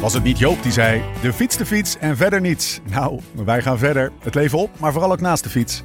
[0.00, 2.80] Was het niet Joop die zei: de fiets, de fiets en verder niets?
[2.90, 4.12] Nou, wij gaan verder.
[4.22, 5.82] Het leven op, maar vooral ook naast de fiets.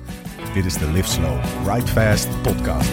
[0.53, 2.89] Dit is de Live Slow, Ride Fast podcast.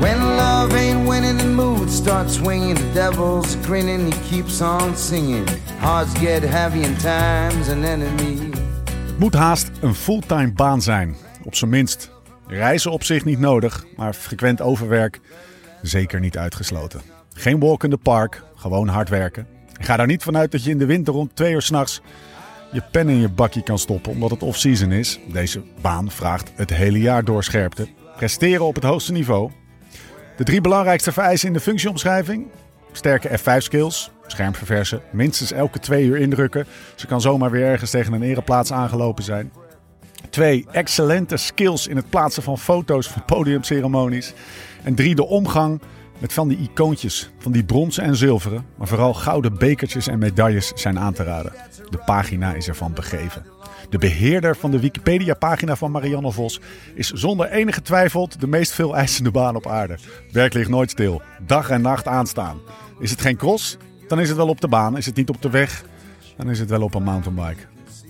[0.00, 2.76] When love ain't winning, the mood starts swinging.
[2.76, 5.48] The devil's grinning, he keeps on singing.
[5.78, 8.50] Hearts get heavy and time's an enemy.
[9.06, 11.16] Het moet haast een fulltime baan zijn.
[11.44, 12.10] Op zijn minst.
[12.46, 15.20] Reizen op zich niet nodig, maar frequent overwerk
[15.82, 17.00] zeker niet uitgesloten.
[17.32, 19.57] Geen walk in the park, gewoon hard werken.
[19.78, 22.02] Ga daar niet vanuit dat je in de winter rond twee uur s'nachts
[22.72, 25.18] je pen in je bakje kan stoppen omdat het off-season is.
[25.32, 27.88] Deze baan vraagt het hele jaar door scherpte.
[28.16, 29.50] Presteren op het hoogste niveau.
[30.36, 32.46] De drie belangrijkste vereisen in de functieomschrijving.
[32.92, 36.66] Sterke F5 skills, schermverversen, minstens elke twee uur indrukken.
[36.94, 39.52] Ze kan zomaar weer ergens tegen een ereplaats aangelopen zijn.
[40.30, 44.34] Twee, excellente skills in het plaatsen van foto's van podiumceremonies.
[44.82, 45.80] En drie, de omgang
[46.18, 50.72] met van die icoontjes, van die bronzen en zilveren, maar vooral gouden bekertjes en medailles
[50.74, 51.52] zijn aan te raden.
[51.90, 53.46] De pagina is ervan begeven.
[53.90, 56.60] De beheerder van de Wikipedia-pagina van Marianne Vos
[56.94, 59.98] is zonder enige twijfel de meest veel eisende baan op aarde.
[60.32, 62.60] Werk ligt nooit stil, dag en nacht aanstaan.
[62.98, 63.76] Is het geen cross,
[64.08, 64.96] dan is het wel op de baan.
[64.96, 65.84] Is het niet op de weg,
[66.36, 67.62] dan is het wel op een mountainbike.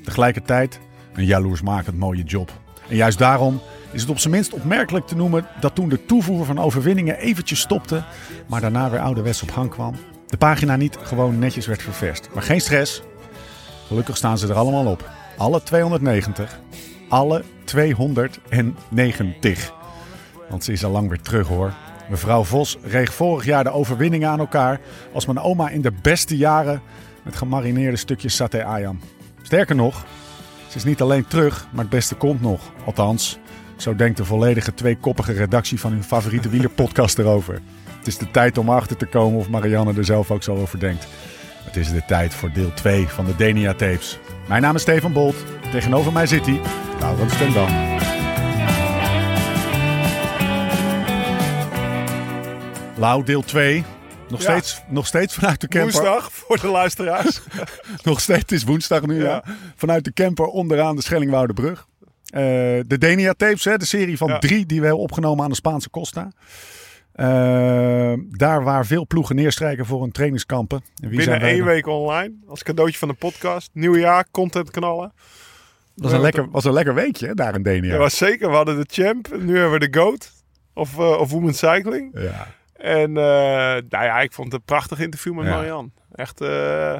[0.03, 0.81] Tegelijkertijd
[1.15, 2.53] een jaloersmakend mooie job.
[2.89, 3.61] En juist daarom
[3.93, 7.61] is het op zijn minst opmerkelijk te noemen dat toen de toevoer van overwinningen eventjes
[7.61, 8.03] stopte,
[8.47, 9.95] maar daarna weer ouderwets op gang kwam,
[10.27, 12.29] de pagina niet gewoon netjes werd ververst.
[12.35, 13.03] Maar geen stress.
[13.87, 15.11] Gelukkig staan ze er allemaal op.
[15.37, 16.61] Alle 290.
[17.09, 19.73] Alle 290.
[20.49, 21.73] Want ze is al lang weer terug hoor.
[22.09, 24.81] Mevrouw Vos reeg vorig jaar de overwinningen aan elkaar
[25.13, 26.83] als mijn oma in de beste jaren
[27.25, 29.01] met gemarineerde stukjes saté ayam.
[29.43, 30.05] Sterker nog,
[30.69, 32.61] ze is niet alleen terug, maar het beste komt nog.
[32.85, 33.39] Althans,
[33.77, 37.61] zo denkt de volledige tweekoppige redactie van hun favoriete wielerpodcast erover.
[37.99, 40.79] Het is de tijd om achter te komen of Marianne er zelf ook zo over
[40.79, 41.07] denkt.
[41.65, 44.19] Het is de tijd voor deel 2 van de Denia Tapes.
[44.49, 45.45] Mijn naam is Stefan Bolt.
[45.71, 46.61] Tegenover mij zit hij,
[47.01, 47.69] Laurens ten Dam.
[52.95, 53.85] Lau, deel 2.
[54.29, 54.51] Nog, Ja.
[54.51, 55.93] steeds, nog steeds vanuit de camper.
[55.93, 57.41] Woensdag voor de luisteraars.
[58.05, 59.25] Nog steeds, het is woensdag nu, ja.
[59.25, 59.45] Ja.
[59.77, 61.87] Vanuit de camper onderaan de Schellingwoudebrug.
[62.25, 62.41] Eh,
[62.87, 64.39] de Denia Tapes, hè, de serie van Ja.
[64.39, 66.31] drie die we hebben opgenomen aan de Spaanse Costa.
[67.13, 70.83] Eh, daar waar veel ploegen neerstrijken voor hun trainingskampen.
[71.03, 72.35] En wie Binnen één week online.
[72.49, 73.71] Als cadeautje van de podcast.
[73.73, 75.13] Nieuwjaar, content knallen.
[75.95, 77.93] was een, lekker, was een lekker weekje hè, daar in Denia.
[77.93, 78.49] Ja, was zeker.
[78.51, 79.29] We hadden de champ.
[79.41, 80.33] Nu hebben we de GOAT.
[80.75, 82.11] Of, eh of Women's Cycling.
[82.21, 82.47] Ja.
[82.79, 83.25] En eh,
[83.89, 85.55] nou ja, ik vond het een prachtig interview met Ja.
[85.55, 85.91] Marianne.
[86.15, 86.95] Echt, eh,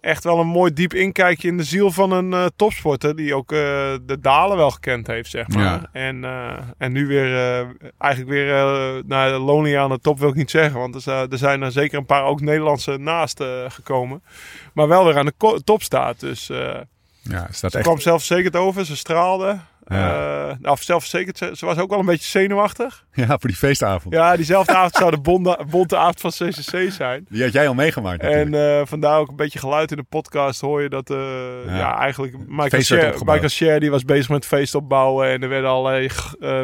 [0.00, 3.16] echt wel een mooi diep inkijkje in de ziel van een eh, topsporter.
[3.16, 5.88] Die ook de dalen wel gekend heeft, zeg maar.
[5.92, 6.24] En,
[6.78, 7.34] en nu weer,
[7.98, 8.46] eigenlijk weer
[9.06, 10.80] naar Lonely aan de top wil ik niet zeggen.
[10.80, 14.22] Want er, zijn er zeker een paar ook Nederlandse naast gekomen.
[14.72, 16.20] Maar wel weer aan de top staat.
[16.20, 16.46] Dus
[17.22, 17.80] ja, ze echt.
[17.80, 18.84] kwam zelfverzekerd over.
[18.86, 19.58] Ze straalde.
[19.98, 20.48] Ja.
[20.48, 21.38] Eh, nou, zelfverzekerd.
[21.38, 23.04] Ze, ze was ook wel een beetje zenuwachtig.
[23.12, 24.14] Ja, voor die feestavond.
[24.14, 27.26] Ja, diezelfde avond zou de bonde, bonte avond van CCC zijn.
[27.28, 28.22] Die had jij al meegemaakt.
[28.22, 28.82] En natuurlijk.
[28.82, 31.16] eh, vandaar ook een beetje geluid in de podcast hoor je dat eh,
[31.66, 31.76] Ja.
[31.76, 31.98] ja.
[31.98, 33.14] eigenlijk Michael Sher.
[33.24, 36.08] Michael Sher die was bezig met feest opbouwen en er werden allerlei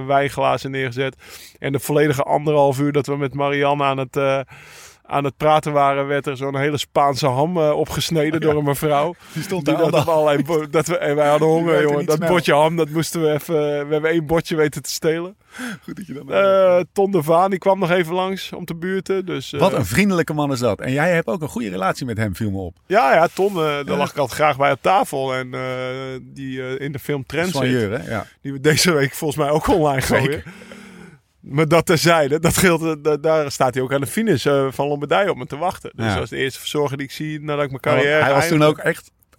[0.07, 1.17] wijnglazen neergezet.
[1.59, 4.17] En de volledige anderhalf uur dat we met Marianne aan het,
[5.07, 9.15] aan het praten waren, werd er zo'n hele Spaanse ham eh, opgesneden door een mevrouw.
[9.35, 12.05] die stond Die daar dat allerlei dat we, en wij hadden honger, jongen.
[12.07, 13.55] Dat bordje ham, dat moesten we even.
[13.87, 15.37] We hebben één bordje weten te stelen.
[15.83, 18.75] Goed dat je dat Eh Ton de Vaan, die kwam nog even langs om te
[18.75, 19.27] buurten.
[19.27, 20.81] Dus, eh, Wat een vriendelijke man is dat.
[20.81, 22.77] En jij hebt ook een goede relatie met hem, viel me op.
[22.87, 25.35] Ja, ja, Ton, eh, daar lag ik altijd graag bij op tafel.
[25.35, 25.61] En eh,
[26.23, 28.11] die eh, in de film Trend zit, hè?
[28.11, 28.27] Ja.
[28.41, 30.23] die we deze week volgens mij ook online gooien.
[30.25, 30.53] Zeker.
[31.49, 34.67] Maar dat terzijde, dat geldt, eh, da- daar staat hij ook aan de finish eh,
[34.71, 35.91] van Lombardije op me te wachten.
[35.95, 36.11] Dus Ja.
[36.11, 38.63] dat was de eerste verzorger die ik zie nadat ik mijn hij carrière was toen
[38.63, 38.87] ook echt,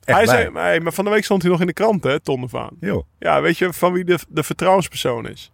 [0.04, 0.36] echt Hij blij.
[0.38, 2.48] zei, maar, maar van de week stond hij nog in de krant, hè, Ton de
[2.48, 2.72] Vaan.
[2.80, 3.06] Yo.
[3.20, 5.52] Ja, weet je van wie de, de vertrouwenspersoon is?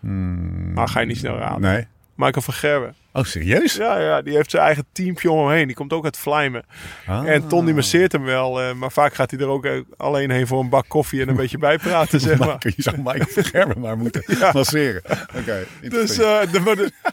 [0.00, 1.60] Hmm, Maar ga je niet snel raden.
[1.60, 1.86] Nee.
[2.14, 2.94] Michael van Gerwen.
[3.12, 3.74] Oh, serieus?
[3.74, 5.66] Ja, ja, die heeft zijn eigen teampje om hem heen.
[5.66, 6.64] Die komt ook uit Vlijmen.
[7.06, 7.28] Ah.
[7.28, 8.60] En Ton die masseert hem wel.
[8.62, 11.28] eh, maar vaak gaat hij er ook eh, alleen heen voor een bak koffie en
[11.28, 12.56] een beetje bijpraten, zeg maar.
[12.58, 14.22] Je zou Michael van Gerben maar moeten
[14.52, 15.02] masseren.
[15.36, 15.64] Oké.
[15.80, 16.60] Dus, eh, de,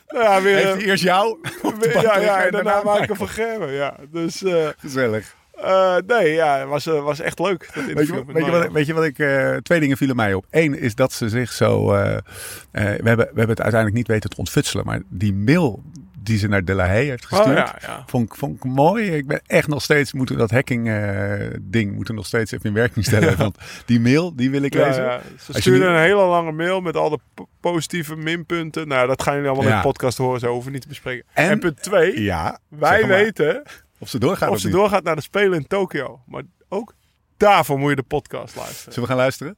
[0.08, 0.56] nou ja, weer...
[0.58, 1.38] Heeft eerst jou
[2.02, 3.96] ja, ja, en daarna Michael Gerwen, ja.
[4.12, 5.36] Dus, eh, Gezellig.
[5.64, 7.70] Eh, nee, ja, het was, eh, was echt leuk.
[7.74, 9.20] Dat Weet je, weet, je wat, weet je wat ik...
[9.20, 10.46] eh, twee dingen vielen mij op.
[10.50, 11.86] Eén is dat ze zich zo...
[11.92, 12.22] we,
[12.72, 14.86] hebben, we hebben het uiteindelijk niet weten te ontfutselen.
[14.86, 15.84] Maar die mail
[16.20, 17.58] die ze naar De La Haye heeft Oh, gestuurd...
[17.58, 18.04] ja, ja.
[18.08, 19.12] Vond, ik- vond ik mooi.
[19.16, 20.14] Ik ben echt nog steeds...
[20.14, 20.92] Moeten dat hacking
[21.62, 23.38] ding moeten nog steeds even in werking stellen.
[23.46, 25.22] Want die mail, die wil ik lezen.
[25.40, 28.88] Ze stuurde een hele lange mail met al de po- positieve minpunten.
[28.88, 30.40] Nou, dat gaan jullie allemaal in de podcast horen.
[30.40, 31.26] Zo hoeven we niet te bespreken.
[31.34, 32.22] En- En, punt twee.
[32.22, 32.60] Ja.
[32.70, 33.62] Wij maar.
[34.00, 34.76] Of ze doorgaan of of ze niet.
[34.76, 36.22] doorgaat naar de Spelen in Tokio.
[36.26, 36.96] Maar ook
[37.38, 38.94] daarvoor moet je de podcast luisteren.
[38.94, 39.58] Zullen we gaan luisteren?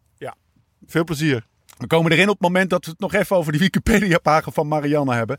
[0.85, 1.45] Veel plezier.
[1.77, 4.67] We komen erin op het moment dat we het nog even over die Wikipedia-pagina van
[4.67, 5.37] Marianne hebben.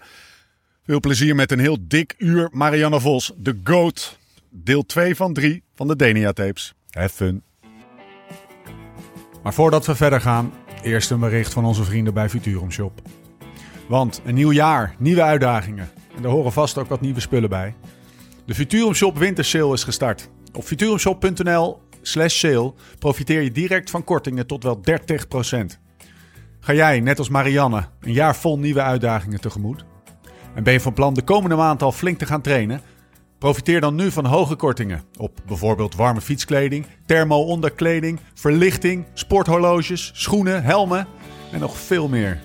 [0.84, 4.18] Veel plezier met een heel dik uur Marianne Vos, de GOAT.
[4.50, 6.74] Deel 2 van 3 van de Denia-tapes.
[6.90, 7.42] Have fun.
[9.42, 10.52] Maar voordat we verder gaan,
[10.82, 13.02] eerst een bericht van onze vrienden bij Futurum Shop.
[13.88, 15.90] Want een nieuw jaar, nieuwe uitdagingen.
[16.16, 17.74] En daar horen vast ook wat nieuwe spullen bij.
[18.48, 20.28] De Futurum Shop Wintersale is gestart.
[20.52, 24.82] Op futurumshop.nl slash sale profiteer je direct van kortingen tot wel 30%.
[26.60, 29.84] Ga jij, net als Marianne, een jaar vol nieuwe uitdagingen tegemoet?
[30.54, 32.80] En ben je van plan de komende maand al flink te gaan trainen?
[33.38, 41.06] Profiteer dan nu van hoge kortingen op bijvoorbeeld warme fietskleding, thermo-onderkleding, verlichting, sporthorloges, schoenen, helmen
[41.52, 42.40] en nog veel meer.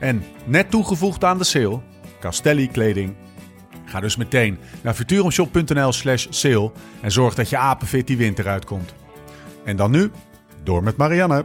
[0.00, 1.80] En net toegevoegd aan de sale,
[2.20, 3.14] Castelli kleding.
[3.88, 8.94] Ga dus meteen naar futurumshop.nl slash sale en zorg dat je apenfit die winter uitkomt.
[9.64, 10.10] En dan nu,
[10.62, 11.44] door met Marianne.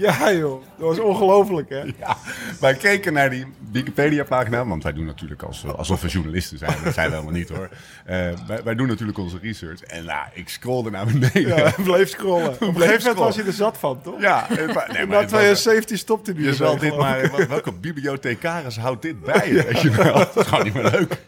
[0.06, 1.78] Ja joh, dat was ongelooflijk hè.
[1.98, 2.16] Ja,
[2.60, 6.74] wij keken naar die Wikipedia-pagina, want wij doen natuurlijk als, alsof we journalisten zijn.
[6.84, 7.68] Dat zijn we helemaal niet hoor.
[8.04, 8.16] Eh,
[8.46, 9.80] wij, wij doen natuurlijk onze research.
[9.82, 11.56] En nou, ik scrollde naar beneden.
[11.56, 12.48] Ja, bleef scrollen.
[12.48, 13.22] Op een gegeven moment scrollen.
[13.22, 14.20] was je er zat van, toch?
[14.20, 18.76] Ja, wa- nee, maar was- 2017 stopte die je zal dit maar, wel- welke bibliothecaris
[18.78, 19.52] houdt dit bij?
[19.52, 20.12] Weet je wel?
[20.18, 21.18] Dat is gewoon niet meer leuk.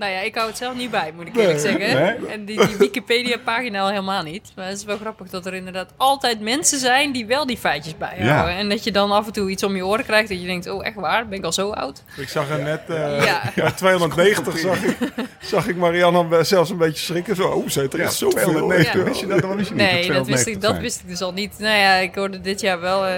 [0.00, 1.78] Nou ja, ik hou het zelf niet bij, moet ik eerlijk zeggen.
[1.94, 2.26] Nee?
[2.26, 4.52] En die, die Wikipedia-pagina al helemaal niet.
[4.56, 7.96] Maar het is wel grappig dat er inderdaad altijd mensen zijn die wel die feitjes
[7.96, 8.52] bijhouden.
[8.52, 8.58] Ja.
[8.58, 10.68] En dat je dan af en toe iets om je oren krijgt dat je denkt,
[10.68, 12.02] oh echt waar, ben ik al zo oud?
[12.16, 13.42] Ik zag er net, eh Ja.
[13.54, 14.96] bij 290 zag ik,
[15.40, 17.36] zag ik Marianne zelfs een beetje schrikken.
[17.36, 18.42] Zo, oh, ze heeft er echt zoveel.
[18.42, 18.94] 290.
[18.94, 19.04] Ja.
[19.04, 19.54] Wist je dat?
[19.54, 19.82] Wist je niet.
[19.84, 20.82] Nee, dat wist, 290 ik, dat zijn.
[20.82, 21.58] wist ik dus al niet.
[21.58, 23.14] Nou ja, ik hoorde dit jaar wel eh,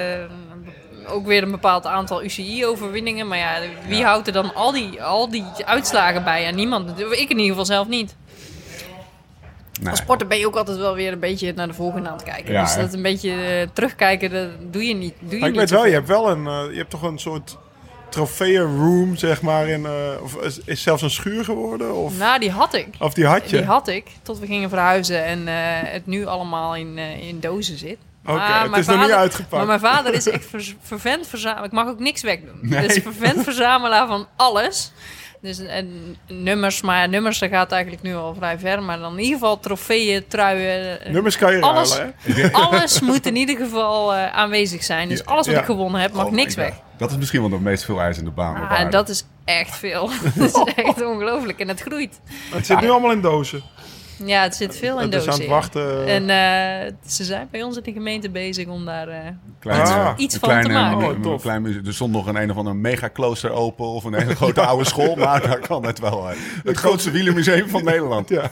[1.06, 3.28] ook weer een bepaald aantal UCI-overwinningen.
[3.28, 3.54] Maar ja,
[3.86, 4.06] wie Ja.
[4.08, 6.42] houdt er dan al die, al die uitslagen bij?
[6.42, 7.00] Ja, niemand.
[7.00, 8.16] Ik in ieder geval zelf niet.
[9.80, 9.90] Nee.
[9.90, 12.22] Als sporter ben je ook altijd wel weer een beetje naar de volgende aan het
[12.24, 12.52] kijken.
[12.52, 15.14] Ja, dus dat een beetje eh, terugkijken, dat doe je niet.
[15.20, 17.02] Doe je Maar ik niet weet wel, je hebt wel een, eh, je hebt toch
[17.02, 17.56] een soort
[18.08, 21.94] trofeeënroom, zeg maar, in, eh, of is, is zelfs een schuur geworden?
[21.94, 22.88] Of, Nou, die had ik.
[22.98, 23.56] of die had je?
[23.56, 25.46] Die had ik, tot we gingen verhuizen en
[25.92, 27.98] het nu allemaal in, in dozen zit.
[28.26, 29.52] Oké, Maar het mijn is nog niet uitgepakt.
[29.52, 31.64] Maar mijn vader is echt ver- vervent verzamelaar.
[31.64, 32.58] Ik mag ook niks wegdoen.
[32.60, 32.86] Nee.
[32.88, 34.92] Dus vervent verzamelaar van alles.
[35.40, 38.82] Dus en nummers, maar ja, nummers, dat gaat eigenlijk nu al vrij ver.
[38.82, 41.00] Maar dan in ieder geval trofeeën, truien.
[41.04, 45.08] eh, Nummers kan je alles, ruilen, alles moet in ieder geval eh, aanwezig zijn.
[45.08, 45.60] Dus alles wat Ja.
[45.60, 46.72] ik gewonnen heb, mag Oh niks weg.
[46.96, 48.56] Dat is misschien wel de meest veel eisende baan.
[48.56, 48.90] op Ah, aarde.
[48.90, 50.10] dat is echt veel.
[50.34, 51.58] dat is echt ongelooflijk.
[51.60, 52.20] En het groeit.
[52.50, 53.62] Het zit nu allemaal in dozen.
[54.24, 55.32] Ja, het zit veel in is aan dozen.
[55.32, 55.48] het ja.
[55.48, 56.06] wachten.
[56.06, 59.08] En eh, ze zijn bij ons in de gemeente bezig om daar...
[59.08, 59.18] eh,
[59.66, 59.78] Ah.
[59.78, 61.00] eh, Iets van te maken.
[61.00, 61.44] een- Oh, tof.
[61.44, 64.84] een er stond nog een een of ander megaklooster open of een hele grote oude
[64.84, 66.30] school, maar daar kan het wel.
[66.30, 68.28] eh, Het grootste wielermuseum van Nederland.
[68.28, 68.50] Ja,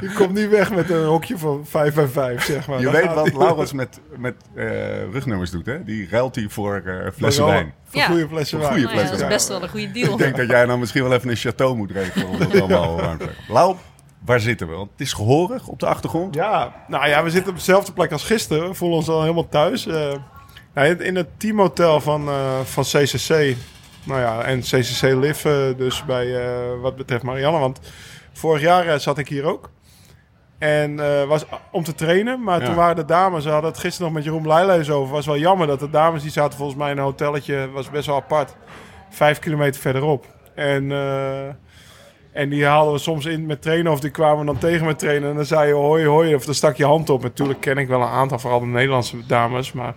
[0.00, 2.78] je komt niet weg met een hokje van 5 bij 5, zeg maar.
[2.78, 4.64] Je Dan weet wat Laurens met, met eh,
[5.12, 5.84] rugnummers doet, hè?
[5.84, 7.74] Die ruilt hij voor eh, flessen Voor wijn.
[7.84, 8.06] Voor Ja.
[8.06, 8.80] goede flessen Voor wijn.
[8.80, 10.12] goede nou ja, dat is best wel een goede deal.
[10.12, 12.96] Ik denk dat jij dan misschien wel even een chateau moet regelen om het allemaal
[12.96, 13.52] warm te krijgen.
[13.52, 13.76] Lau,
[14.24, 14.74] waar zitten we?
[14.74, 16.34] Want het is gehorig op de achtergrond.
[16.34, 18.68] Ja, nou ja, we zitten op dezelfde plek als gisteren.
[18.68, 19.86] We voelen ons al helemaal thuis.
[19.86, 20.12] Eh,
[20.74, 23.56] nou, in- het teamhotel van, eh, van CCC.
[24.04, 26.36] Nou ja, en CCC Live eh, dus bij
[26.80, 27.58] wat betreft Marianne.
[27.58, 27.80] Want
[28.32, 29.70] vorig jaar zat ik hier ook.
[30.58, 30.96] En
[31.28, 32.42] was om te trainen.
[32.42, 32.66] Maar Ja.
[32.66, 35.12] toen waren de dames, we hadden het gisteren nog met Jeroen Blijleus over.
[35.12, 38.06] was wel jammer dat de dames, die zaten volgens mij in een hotelletje, was best
[38.06, 38.54] wel apart.
[39.10, 40.26] Vijf kilometer verderop.
[40.54, 40.90] En...
[42.32, 45.30] en die haalden we soms in met trainen of die kwamen dan tegen met trainen.
[45.30, 47.22] En dan zei je hoi hoi of dan stak je hand op.
[47.22, 49.72] Natuurlijk ken ik wel een aantal, vooral de Nederlandse dames.
[49.72, 49.94] Maar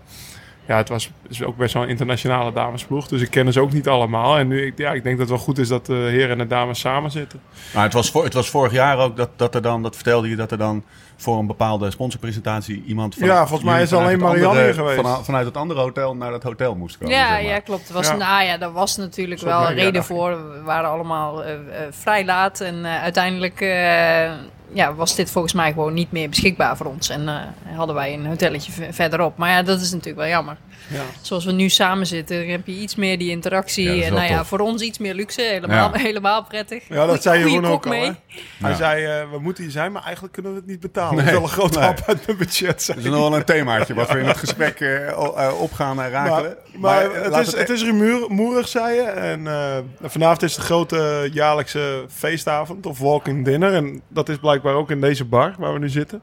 [0.67, 3.07] ja, het was is ook best wel een internationale damesploeg.
[3.07, 4.37] Dus ik ken ze ook niet allemaal.
[4.37, 6.47] En nu, ja, ik denk dat het wel goed is dat de heren en de
[6.47, 7.41] dames samen zitten.
[7.73, 10.35] Maar het was, het was vorig jaar ook dat, dat er dan, dat vertelde je,
[10.35, 10.83] dat er dan
[11.17, 13.27] voor een bepaalde sponsorpresentatie iemand van.
[13.27, 15.01] Ja, volgens mij is vanuit alleen het Marianne andere- geweest.
[15.01, 17.15] Van, vanuit het andere hotel naar dat hotel moest komen.
[17.15, 17.43] Ja, zeg maar.
[17.51, 17.89] ja, klopt.
[17.91, 18.15] Was, Ja.
[18.15, 20.29] Nou ja, daar was natuurlijk wel een reden voor.
[20.51, 22.59] We waren allemaal eh, eh, vrij laat.
[22.61, 24.31] En eh, uiteindelijk eh,
[24.73, 27.09] ja, was dit volgens mij gewoon niet meer beschikbaar voor ons.
[27.09, 27.35] En eh,
[27.77, 29.37] hadden wij een hotelletje verderop.
[29.37, 30.57] Maar ja, dat is natuurlijk wel jammer.
[30.87, 31.01] Ja.
[31.21, 33.91] Zoals we nu samen zitten, dan heb je iets meer die interactie.
[33.95, 35.41] Ja, en nou ja, voor ons iets meer luxe.
[35.41, 35.99] Helemaal, Ja.
[35.99, 36.83] helemaal prettig.
[36.89, 37.91] Ja, dat zei Jeroen ook al.
[37.91, 38.05] mee.
[38.05, 38.11] Hè?
[38.59, 38.75] Hij Ja.
[38.75, 41.15] zei, eh, we moeten hier zijn, maar eigenlijk kunnen we het niet betalen.
[41.15, 41.87] Nee, dat is wel een grote nee.
[41.87, 42.83] hap uit mijn budget.
[42.83, 45.61] zei Dat is nog wel een themaatje wat we in het gesprek eh, o- eh,
[45.61, 46.57] op gaan eh, rakelen.
[46.77, 49.01] Maar, maar het, is, het is rumoerig, zei je.
[49.01, 53.73] En eh, vanavond is de grote jaarlijkse feestavond of walking dinner.
[53.73, 56.21] En dat is blijkbaar ook in deze bar waar we nu zitten.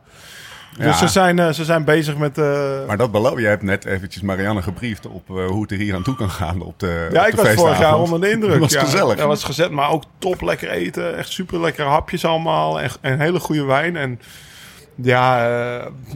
[0.79, 0.85] Ja.
[0.85, 2.39] Dus ze zijn, eh, ze zijn bezig met...
[2.39, 3.47] eh, Maar dat beloof je.
[3.47, 6.61] hebt net eventjes Marianne gebriefd op eh, hoe het er hier aan toe kan gaan
[6.61, 8.51] op de ja, op ik de was vorig jaar onder de indruk.
[8.61, 8.81] Dat was ja.
[8.81, 9.17] gezellig.
[9.17, 11.17] Dat was gezet, maar ook top lekker eten.
[11.17, 12.81] Echt super lekkere hapjes allemaal.
[12.81, 13.97] En, en hele goede wijn.
[13.97, 14.21] En
[14.95, 15.47] ja,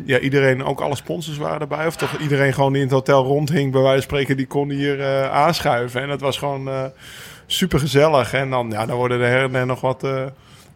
[0.04, 1.86] ja, iedereen, ook alle sponsors waren erbij.
[1.86, 4.70] Of toch iedereen gewoon die in het hotel rondhing, bij wijze van spreken, die kon
[4.70, 6.02] hier aanschuiven.
[6.02, 6.92] En het was gewoon
[7.46, 8.32] super gezellig.
[8.32, 10.06] En dan, ja, dan worden er her en der nog wat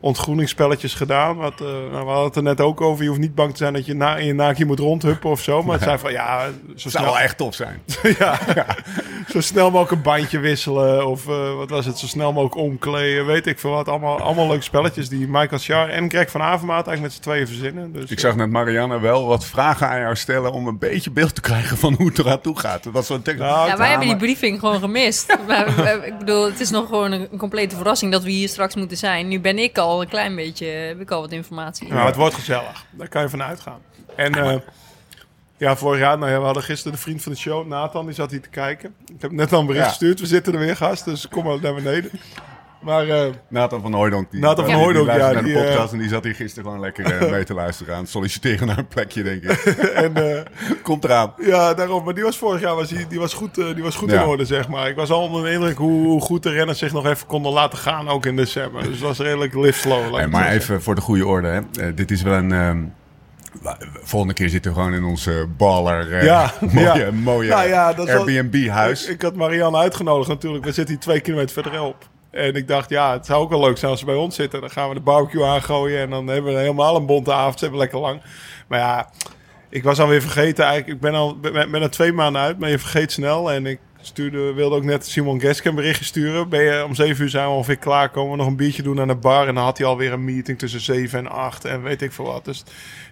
[0.00, 1.36] ontgroeningsspelletjes gedaan.
[1.36, 3.02] Wat, eh, nou, we hadden het er net ook over.
[3.02, 5.40] Je hoeft niet bang te zijn dat je na, in je naakje moet rondhuppen of
[5.40, 5.62] zo.
[5.62, 7.82] Maar het zijn van, ja, zo Het zou wel echt tof zijn.
[8.18, 8.38] ja,
[9.28, 11.06] zo snel mogelijk een bandje wisselen.
[11.06, 13.26] Of eh, wat was het, zo snel mogelijk omkleden.
[13.26, 13.88] Weet ik veel wat.
[13.88, 17.46] Allemaal, allemaal leuke spelletjes die Michael Schar en Greg van Avermaat eigenlijk met z'n tweeën
[17.46, 17.92] verzinnen.
[17.92, 21.34] Dus, Ik zag net Marianne wel wat vragen aan jou stellen om een beetje beeld
[21.34, 22.84] te krijgen van hoe het eraan toe gaat.
[22.84, 23.22] Dat was zo'n.
[23.24, 25.38] Nou, Ja, wij hebben die briefing gewoon gemist.
[25.46, 28.74] Maar, ik bedoel, het is nog gewoon een, een complete verrassing dat we hier straks
[28.74, 29.28] moeten zijn.
[29.28, 31.88] Nu ben ik al een klein beetje, heb ik al wat informatie.
[31.88, 32.84] Nou, het wordt gezellig.
[32.90, 33.80] Daar kan je van uitgaan.
[34.16, 34.56] En eh,
[35.56, 38.14] ja, vorig jaar, nou ja, we hadden gisteren de vriend van de show, Nathan, die
[38.14, 38.94] zat hier te kijken.
[39.14, 39.90] Ik heb net al een bericht Ja.
[39.90, 40.20] gestuurd.
[40.20, 42.10] We zitten er weer, gast, dus kom maar naar beneden.
[42.80, 44.30] Maar eh, Nathan van Hooydonk.
[44.30, 46.64] Die, Nathan van die ja, naar de die, eh, podcast en die zat hier gisteren
[46.64, 48.06] gewoon lekker eh, mee te luisteren aan.
[48.06, 49.50] Solliciteren naar een plekje, denk ik.
[50.04, 50.42] en, eh,
[50.82, 51.32] Komt eraan.
[51.42, 52.04] ja, daarom.
[52.04, 54.22] Maar die was vorig jaar was die, die was goed, die was goed Ja.
[54.22, 54.88] in orde, zeg maar.
[54.88, 57.52] Ik was al onder de indruk hoe, hoe goed de renners zich nog even konden
[57.52, 58.82] laten gaan, ook in december.
[58.82, 60.14] Dus het was redelijk live slow.
[60.14, 61.62] Hey, maar even voor de goede orde.
[61.72, 61.94] Hè.
[61.94, 62.52] Dit is wel een...
[62.52, 62.78] ehm,
[64.02, 66.12] volgende keer zitten we gewoon in onze baller.
[66.12, 67.10] eh, Ja, mooie ja.
[67.12, 69.04] mooie Nou ja, Airbnb-huis.
[69.06, 70.64] Ik, ik had Marianne uitgenodigd natuurlijk.
[70.64, 72.08] We zitten hier twee kilometer verderop.
[72.30, 74.60] En ik dacht, ja, het zou ook wel leuk zijn als ze bij ons zitten.
[74.60, 77.54] Dan gaan we de barbecue aangooien en dan hebben we helemaal een bonte avond.
[77.54, 78.22] Ze hebben lekker lang.
[78.68, 79.10] Maar ja,
[79.68, 80.94] ik was alweer vergeten eigenlijk.
[80.94, 83.52] Ik ben al ben, ben er twee maanden uit, maar je vergeet snel.
[83.52, 86.48] En ik stuurde, wilde ook net Simon Geske een berichtje sturen.
[86.48, 88.10] Ben je, om zeven uur zijn we ongeveer klaar.
[88.10, 89.48] Komen we nog een biertje doen aan de bar.
[89.48, 91.64] En dan had hij alweer een meeting tussen zeven en acht.
[91.64, 92.44] En weet ik veel wat.
[92.44, 92.64] Dus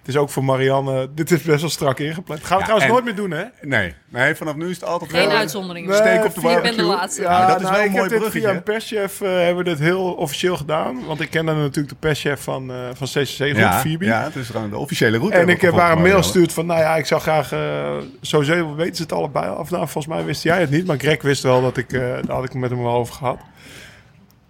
[0.09, 1.09] is ook voor Marianne...
[1.15, 2.43] Dit is best wel strak ingepland.
[2.43, 3.43] Gaan we Ja, trouwens en- nooit meer doen, hè?
[3.61, 5.89] Nee, nee, vanaf nu is het altijd Geen wel- uitzonderingen.
[5.89, 6.85] Nee, Steek op de ik ben de barbecue.
[6.85, 7.21] laatste.
[7.21, 8.39] Ja, Nou, dat is nou, wel een ik mooi bruggetje.
[8.39, 11.05] via een perschef eh, hebben we dit heel officieel gedaan.
[11.05, 14.05] Want ik kende natuurlijk de perschef van, eh van CCC, Roep Ja, Phoebe.
[14.05, 15.37] ja, het is gewoon de officiële route.
[15.37, 17.59] En ik heb haar een mail gestuurd van, nou ja, ik zou graag, eh,
[18.21, 19.49] sowieso weten ze het allebei.
[19.57, 21.99] Of nou, volgens mij wist jij het niet, maar Greg wist wel dat ik, eh,
[21.99, 23.39] daar had ik het met hem wel over gehad.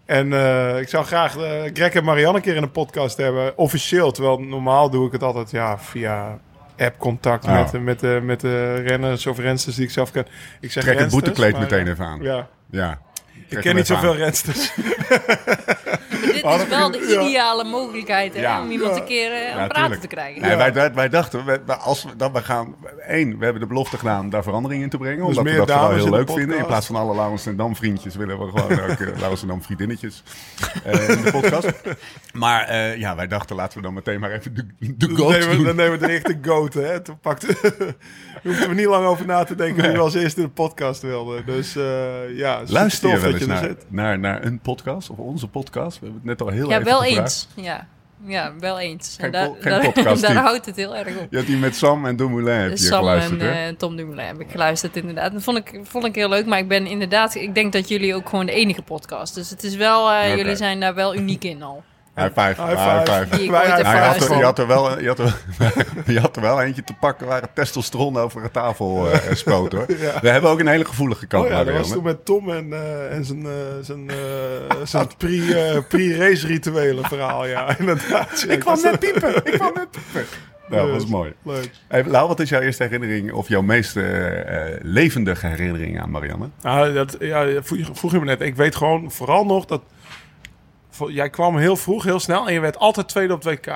[0.10, 3.58] En eh, ik zou graag eh, Greg en Marianne een keer in een podcast hebben,
[3.58, 4.12] officieel.
[4.12, 6.40] Terwijl normaal doe ik het altijd ja, via
[6.78, 7.52] app-contact Ja.
[7.54, 10.26] met, de- met, de, met de renners of rensters die ik zelf ken.
[10.60, 12.22] Ik zeg Trek het boetekleed meteen eh, even aan.
[12.22, 13.00] Ja, Ja.
[13.50, 14.72] Ik ken niet zoveel rensters.
[16.44, 17.22] Maar dit is wel de Ja.
[17.22, 18.62] ideale mogelijkheid hè, Ja.
[18.62, 19.02] om iemand Ja.
[19.02, 20.02] een keer eh, aan praten tuurlijk.
[20.02, 20.42] te krijgen.
[20.42, 22.76] Nee, wij, wij, wij dachten, wij, als we, dat we gaan...
[23.08, 25.18] één, we hebben de belofte gedaan daar verandering in te brengen.
[25.18, 26.58] Dus omdat we meer dat vooral dames heel leuk vinden.
[26.58, 29.48] In plaats van alle Laurens en Dam vriendjes willen we gewoon ook uh, Laurens en
[29.48, 30.24] Dam vriendinnetjes
[30.84, 31.68] eh, in de podcast.
[32.34, 35.50] Maar eh, ja, wij dachten laten we dan meteen maar even de, de Dan nemen,
[35.50, 35.66] we, doen.
[35.66, 36.74] dan nemen we de echte goat.
[36.74, 37.02] Hè.
[37.02, 37.48] Toen pakte,
[38.44, 41.02] hoefden we niet lang over na te denken wie we als eerste in de podcast
[41.02, 41.46] wilden.
[41.46, 41.84] Dus eh
[42.36, 46.00] ja, super Luister tof wel dat naar, naar, naar een podcast of onze podcast?
[46.00, 47.20] We hebben het net al heel Ja, even wel gevraagd.
[47.56, 47.66] eens.
[47.66, 47.88] Ja,
[48.26, 49.16] ja wel eens.
[49.20, 51.28] Geen En daar, geen podcast daar houdt het heel erg op.
[51.30, 53.68] Je had die met Sam en Dumoulin heb je Sam geluisterd, en hè?
[53.70, 55.32] eh, Tom Dumoulin heb ik geluisterd inderdaad.
[55.34, 56.46] Dat vond ik, vond ik heel leuk.
[56.46, 57.36] Maar ik ben inderdaad...
[57.36, 59.36] Ik denk dat jullie ook gewoon de enige podcast.
[59.36, 60.12] Dus het is wel...
[60.12, 60.36] eh.
[60.36, 61.84] Jullie zijn daar wel uniek in al.
[62.20, 62.62] High five.
[62.62, 63.38] High five.
[63.38, 63.80] Die Wij je, had
[64.30, 65.36] er, je, had er wel, je, had er,
[66.14, 69.72] je had er wel eentje te pakken waar het testosteron over de tafel eh spoot
[69.72, 69.86] hoor.
[70.00, 70.20] Ja.
[70.22, 71.44] We hebben ook een hele gevoelige kant.
[71.44, 71.88] Oh ja, dat Marianne.
[71.88, 74.16] was toen met Tom en, eh, en zijn, eh, zijn, eh,
[74.84, 77.46] zijn pre, eh, pre-race rituelen verhaal.
[77.48, 78.46] Ja, inderdaad.
[78.48, 79.36] Ik kwam net piepen.
[79.36, 80.26] Ik kwam net piepen.
[80.70, 81.34] Nou, dat was mooi.
[81.44, 81.72] Leuk.
[81.88, 86.10] Hey, Lau, wat is jouw eerste herinnering of jouw meest eh, eh, levendige herinnering aan
[86.12, 86.50] Marianne?
[86.62, 88.42] Nou, dat, ja, vroeg, vroeg je me net.
[88.42, 89.82] Ik weet gewoon vooral nog dat...
[91.08, 93.74] Jij kwam heel vroeg, heel snel en je werd altijd tweede op het WK.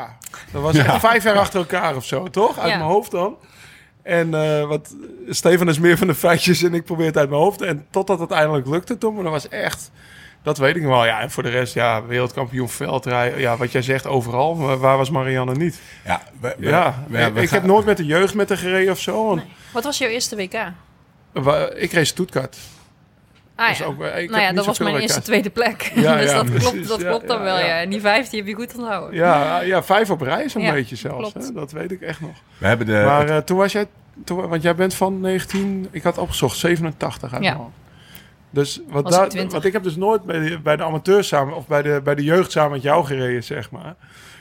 [0.52, 2.60] Dat was vijf jaar achter elkaar of zo, toch?
[2.60, 2.78] Uit Ja.
[2.78, 3.38] mijn hoofd dan.
[4.04, 4.96] En eh, wat,
[5.30, 7.62] Stefan is meer van de feitjes en ik probeer het uit mijn hoofd.
[7.62, 9.14] En totdat het uiteindelijk lukte toen.
[9.14, 9.92] Maar dat was echt...
[10.44, 11.06] Dat weet ik nog wel.
[11.06, 13.40] Ja, en voor de rest, ja, wereldkampioen veldrijden.
[13.40, 14.56] Ja, wat jij zegt, overal.
[14.56, 15.80] Maar waar was Marianne niet?
[16.06, 18.50] Ja, we, we- Ja, we- ik, we ik gaan- heb nooit met de jeugd met
[18.50, 19.40] haar gereden of zo.
[19.74, 20.54] Wat was jouw eerste WK?
[21.76, 22.58] Ik reed Stuttgart.
[23.56, 23.86] Ah Dus ja.
[23.86, 25.92] ook, eh, ik nou heb ja, niet dat was mijn eerste tweede plek.
[25.96, 27.66] Ja, dus ja, dat klopt, dat Ja, klopt dan ja, wel, ja.
[27.66, 27.80] ja.
[27.82, 29.16] En die vijfde heb je goed onthouden.
[29.16, 31.34] Ja, ja, vijf op rij zo'n Ja, beetje zelfs.
[31.34, 31.52] Hè?
[31.54, 32.36] Dat weet ik echt nog.
[32.58, 33.86] We hebben de, Maar eh, toen was jij...
[34.24, 35.88] Toen, want jij bent van 19...
[35.92, 37.60] Ik had opgezocht, 87 uit Ja.
[38.50, 39.54] Dus wat, ik daar, 20.
[39.54, 41.56] wat ik heb dus nooit bij de, bij de amateurs samen...
[41.56, 43.96] of bij de, bij de jeugd samen met jou gereden, zeg maar.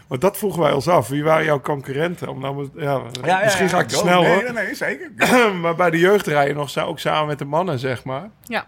[0.07, 1.09] Want dat vroegen wij ons af.
[1.09, 2.29] Wie waren jouw concurrenten?
[2.29, 3.03] Om nou, ja,
[3.45, 4.43] misschien ga ik te snel nee, hoor.
[4.43, 5.11] Nee, nee, zeker.
[5.63, 8.31] maar bij de jeugd rijden nog ook samen met de mannen, zeg maar.
[8.45, 8.67] Ja.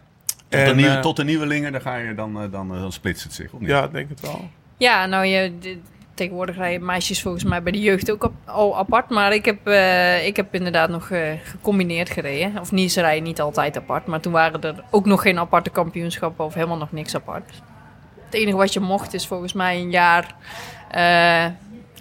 [0.55, 2.81] Tot, En, de nieuwe, eh, tot de nieuwelingen, dan, ga je, dan, eh, dan, eh,
[2.81, 3.69] dan splitst het zich, of niet?
[3.69, 4.49] Ja, ik denk het wel.
[4.77, 5.79] Ja, nou, je, de-
[6.15, 9.11] tegenwoordig rijden meisjes volgens mij bij de jeugd ook op- al apart.
[9.11, 12.59] Maar ik heb, eh, ik heb inderdaad nog eh, gecombineerd gereden.
[12.61, 14.07] Of niet, ze rijden niet altijd apart.
[14.07, 17.51] Maar toen waren er ook nog geen aparte kampioenschappen of helemaal nog niks apart.
[18.25, 20.35] Het enige wat je mocht is volgens mij een jaar...
[20.91, 21.45] eh,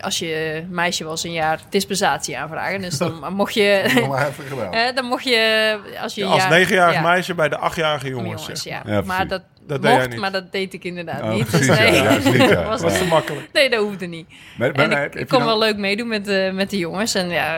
[0.03, 2.81] als je meisje was, een jaar dispensatie aanvragen.
[2.81, 3.61] Dus dan mocht je...
[4.71, 5.77] Eh, dan mocht je...
[6.01, 8.41] Als, je Als jaar- negenjarig ja, meisje bij de achtjarige jongens.
[8.41, 8.81] jongens, ja.
[8.85, 10.19] Ja, maar dat, Dat deed mocht, niet.
[10.19, 11.45] maar dat deed ik inderdaad Oh, niet.
[11.45, 11.77] precies, dus
[12.37, 13.49] nee, was Dat is te makkelijk.
[13.53, 14.27] Nee, dat hoefde niet.
[14.57, 16.69] Maar, maar, En maar ik, heb ik je kon wel leuk meedoen met, de met
[16.69, 17.15] de jongens.
[17.15, 17.57] En ja,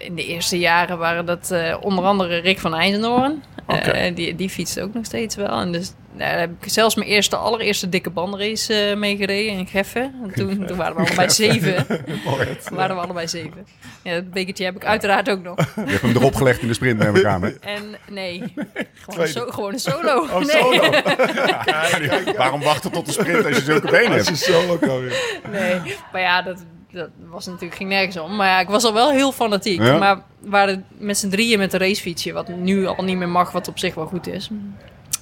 [0.00, 3.42] in de eerste jaren waren dat eh, onder andere Rick van IJzendoorn.
[3.66, 5.60] Eh, die, die fietste ook nog steeds wel.
[5.60, 9.66] En dus daar heb ik zelfs mijn eerste, allereerste dikke bandrace eh mee gereden in
[9.66, 10.14] Geffen.
[10.22, 11.86] En toen, toen waren we allebei zeven.
[12.66, 13.66] Toen waren we allebei zeven.
[14.02, 15.56] Ja, dat bekertje heb ik uiteraard ook nog.
[15.74, 17.42] Je hebt hem erop gelegd in de sprint, neem ik aan.
[17.42, 17.48] hè?
[17.60, 18.42] En nee,
[19.08, 20.20] gewoon, so- gewoon een solo.
[20.22, 20.46] Oh, nee.
[20.48, 20.90] solo.
[22.36, 24.30] Waarom wachten tot de sprint als je zulke benen Dat hebt?
[24.30, 25.40] is solo weer.
[25.52, 25.80] Nee,
[26.12, 28.36] maar ja, dat, dat was natuurlijk, ging nergens om.
[28.36, 29.80] Maar ja, ik was al wel heel fanatiek.
[29.82, 29.98] Ja?
[29.98, 33.52] Maar we waren met z'n drieën met een racefietsje, wat nu al niet meer mag,
[33.52, 34.50] wat op zich wel goed is.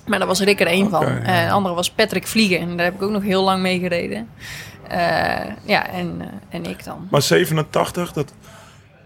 [0.06, 1.06] Maar daar was Rick er één van.
[1.06, 1.20] Ja.
[1.22, 2.58] En de andere was Patrick Vliegen.
[2.58, 4.28] En daar heb ik ook nog heel lang mee gereden.
[4.88, 4.98] Eh,
[5.64, 7.08] ja, en, eh, en ik dan.
[7.10, 8.32] Maar 87, dat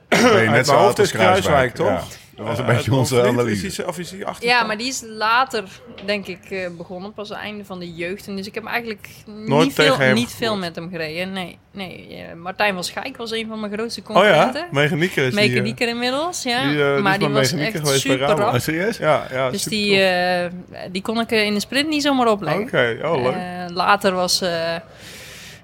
[0.08, 1.86] Ben je Uit net zo oud als is Kruiswijk, toch?
[1.86, 2.02] Ja,
[2.38, 3.66] dat was een eh, beetje onze analyse.
[3.66, 4.48] Is of is die 88?
[4.60, 5.64] Ja, maar die is later,
[6.04, 7.12] denk ik, eh, begonnen.
[7.12, 8.26] Pas het einde van de jeugd.
[8.26, 11.32] En dus ik heb eigenlijk Nooit niet, veel, hem niet veel met hem gereden.
[11.32, 12.06] Nee, nee.
[12.28, 14.66] eh, Martijn was Schijk was een van mijn grootste Oh ja, concurrenten.
[14.70, 15.42] mechanieker is die...
[15.42, 16.62] eh, Mechanieker inmiddels, ja.
[16.62, 18.38] die, die maar is die was mechanieker echt super rap.
[18.38, 18.96] Oh, serieus?
[18.96, 19.50] Ja, ja.
[19.50, 20.50] Dus die, eh,
[20.92, 22.62] die kon ik in de sprint niet zomaar opleggen.
[22.62, 23.32] Oké, oh leuk.
[23.34, 24.74] Eh, later was eh,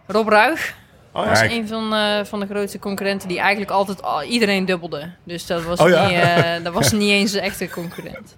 [0.07, 0.75] Rob Ruig.
[1.23, 1.50] Oh, was Kijk.
[1.52, 5.11] een van, eh, van de grootste concurrenten die eigenlijk altijd al, iedereen dubbelde.
[5.25, 6.06] Dus dat was, Oh ja?
[6.06, 8.37] niet, eh, dat was niet eens een echte concurrent.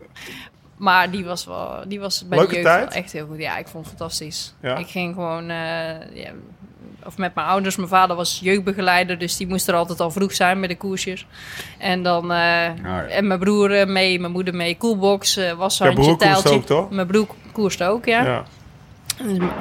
[0.76, 2.88] Maar die was, wel, die was bij Leuke de jeugd tijd?
[2.88, 3.38] wel echt heel goed.
[3.38, 4.54] Ja, ik vond het fantastisch.
[4.62, 4.76] Ja.
[4.76, 5.50] Ik ging gewoon...
[5.50, 6.30] eh, ja,
[7.04, 7.76] of met mijn ouders.
[7.76, 11.26] Mijn vader was jeugdbegeleider, dus die moest er altijd al vroeg zijn bij de koersjes.
[11.78, 12.26] En dan...
[12.26, 13.04] ja.
[13.08, 14.76] En mijn broer mee, mijn moeder mee.
[14.76, 16.54] Coolbox, eh was broer tijltje.
[16.54, 16.90] ook, toch?
[16.90, 18.24] Mijn broer koerst ook, ja.
[18.24, 18.44] ja.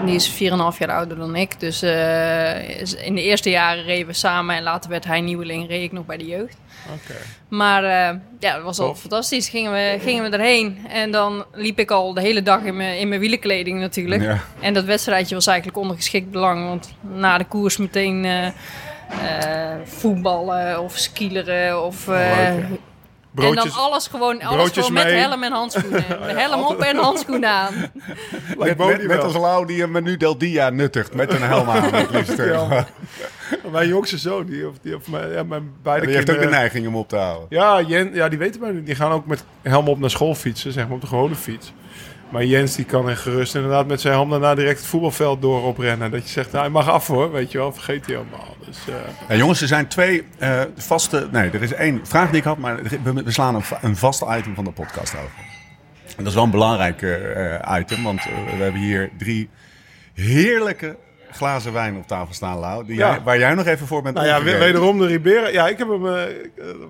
[0.05, 0.37] Die is 4,5
[0.77, 1.59] jaar ouder dan ik.
[1.59, 4.55] Dus eh, in de eerste jaren reden we samen.
[4.55, 6.57] En later werd hij nieuweling, reed ik nog bij de jeugd.
[6.93, 7.15] Oké.
[7.47, 9.49] Maar eh, ja, het was al fantastisch.
[9.49, 10.77] Gingen we, gingen we erheen.
[10.87, 14.21] En dan liep ik al de hele dag in mijn, in mijn wielenkleding natuurlijk.
[14.21, 14.39] Ja.
[14.59, 16.67] En dat wedstrijdje was eigenlijk ondergeschikt belang.
[16.67, 18.47] Want na de koers meteen eh,
[19.83, 22.05] voetballen of skileren of...
[22.05, 22.55] ja.
[23.35, 25.21] Broodjes, en dan alles gewoon, alles broodjes gewoon met mee.
[25.21, 26.07] helm en handschoenen.
[26.27, 27.73] De helm op en handschoenen aan.
[28.57, 29.21] net wel.
[29.21, 31.83] als Lau die een menu del dia nuttigt met een helm aan.
[31.93, 32.37] het liefst.
[32.37, 32.85] Ja.
[33.71, 36.47] Mijn jongste zoon, die, of, die, of mijn, ja, mijn beide Die heeft ook de
[36.47, 37.45] neiging om op te houden.
[37.49, 38.85] Ja, Jen, ja, die weten wij niet.
[38.85, 41.73] Die gaan ook met helm op naar school fietsen, zeg maar, op de gewone fiets.
[42.29, 45.63] Maar Jens die kan er gerust inderdaad met zijn helm daarna direct het voetbalveld door
[45.63, 46.11] oprennen.
[46.11, 48.55] Dat je zegt, nou, hij mag af hoor, weet je wel, vergeet hij allemaal.
[48.65, 48.77] Dus,
[49.27, 51.27] eh, jongens, er zijn twee eh, vaste...
[51.31, 54.63] Nee, er is één vraag die ik had, maar we, slaan een, een item van
[54.63, 55.43] de podcast over.
[56.07, 59.49] En dat is wel een belangrijk eh, item, want we hebben hier drie
[60.13, 60.97] heerlijke
[61.31, 62.85] glazen wijn op tafel staan, Lau.
[62.85, 63.09] Die Ja.
[63.09, 65.47] jij, waar jij nog even voor bent nou ja, we- wederom de Ribera.
[65.47, 66.07] Ja, ik heb hem...
[66.07, 66.23] eh,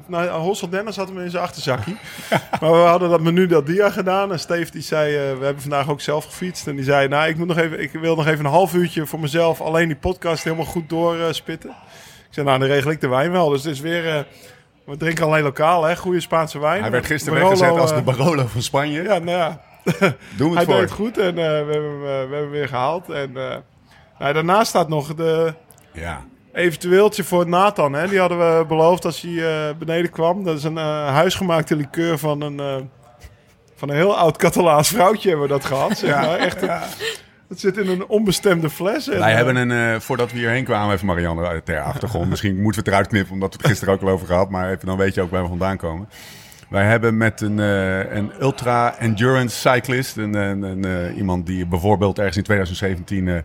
[0.08, 1.92] nou, Hossel Dennis had hem in zijn achterzakje.
[2.62, 4.32] maar we hadden dat menu del dia gedaan.
[4.32, 6.68] En Steve die zei, eh, we hebben vandaag ook zelf gefietst.
[6.68, 9.06] En die zei, nou, ik, moet nog even, ik wil nog even een half uurtje
[9.06, 11.70] voor mezelf alleen die podcast helemaal goed doorspitten.
[12.28, 13.50] ik zei, nou, dan regel ik de wijn wel.
[13.50, 14.26] Dus het is weer...
[14.86, 15.96] we drinken alleen lokaal, hè.
[15.96, 16.82] Goede Spaanse wijn.
[16.82, 19.02] Hij werd gisteren Barolo, weggezet als de Barolo van Spanje.
[19.04, 19.62] Ja, nou ja.
[20.38, 20.74] Doe het Hij voor.
[20.74, 23.10] deed het goed en we, hebben, hem, we hebben hem weer gehaald.
[23.10, 23.32] En
[24.20, 25.54] nou, daarnaast staat nog de
[25.94, 26.26] Ja.
[26.54, 27.94] eventueeltje voor Nathan.
[27.94, 28.08] Hè.
[28.08, 29.32] Die hadden we beloofd als hij
[29.70, 30.44] eh, beneden kwam.
[30.44, 32.76] Dat is een eh, huisgemaakte liqueur van een, eh,
[33.76, 35.98] van een heel oud Catalaans vrouwtje hebben we dat gehad.
[35.98, 36.38] Zeg maar.
[36.38, 36.80] Echt een-
[37.48, 39.10] Het zit in een onbestemde fles.
[39.10, 42.30] En, Wij hebben een, voordat we hierheen kwamen, even Marianne ter achtergrond.
[42.30, 44.50] Misschien moeten we het eruit knippen, omdat we het gisteren ook al over gehad.
[44.50, 46.10] Maar even, dan weet je ook waar we vandaan komen.
[46.70, 52.18] Wij hebben met een, eh, een ultra-endurance cyclist, een, een, een, eh, iemand die bijvoorbeeld
[52.18, 53.38] ergens in 2017 eh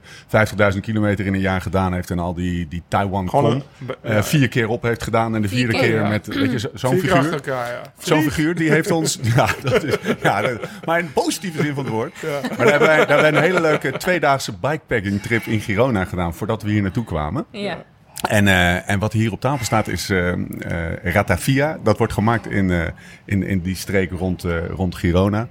[0.75, 3.63] 50.000 kilometer in een jaar gedaan heeft en al die, die Taiwan Con
[4.03, 4.23] eh, ja.
[4.23, 5.35] vier keer op heeft gedaan.
[5.35, 6.09] En de Vier vierde keer, keer ja.
[6.09, 7.41] met weet je, zo- zo'n figuur.
[7.45, 7.67] ja.
[7.99, 9.19] Zo'n figuur, die heeft ons...
[9.37, 12.15] Ja, dat is, ja dat- maar in positieve zin van het woord.
[12.23, 16.05] Maar daar hebben, wij, daar hebben wij een hele leuke tweedaagse bikepacking trip in Girona
[16.05, 16.35] gedaan...
[16.35, 17.45] voordat we hier naartoe kwamen.
[17.51, 17.85] Ja.
[18.29, 20.39] En, eh, en wat hier op tafel staat is eh eh,
[21.03, 21.79] ratafia.
[21.83, 22.93] Dat wordt gemaakt in,
[23.25, 25.49] in, in die streek rond, rond Girona.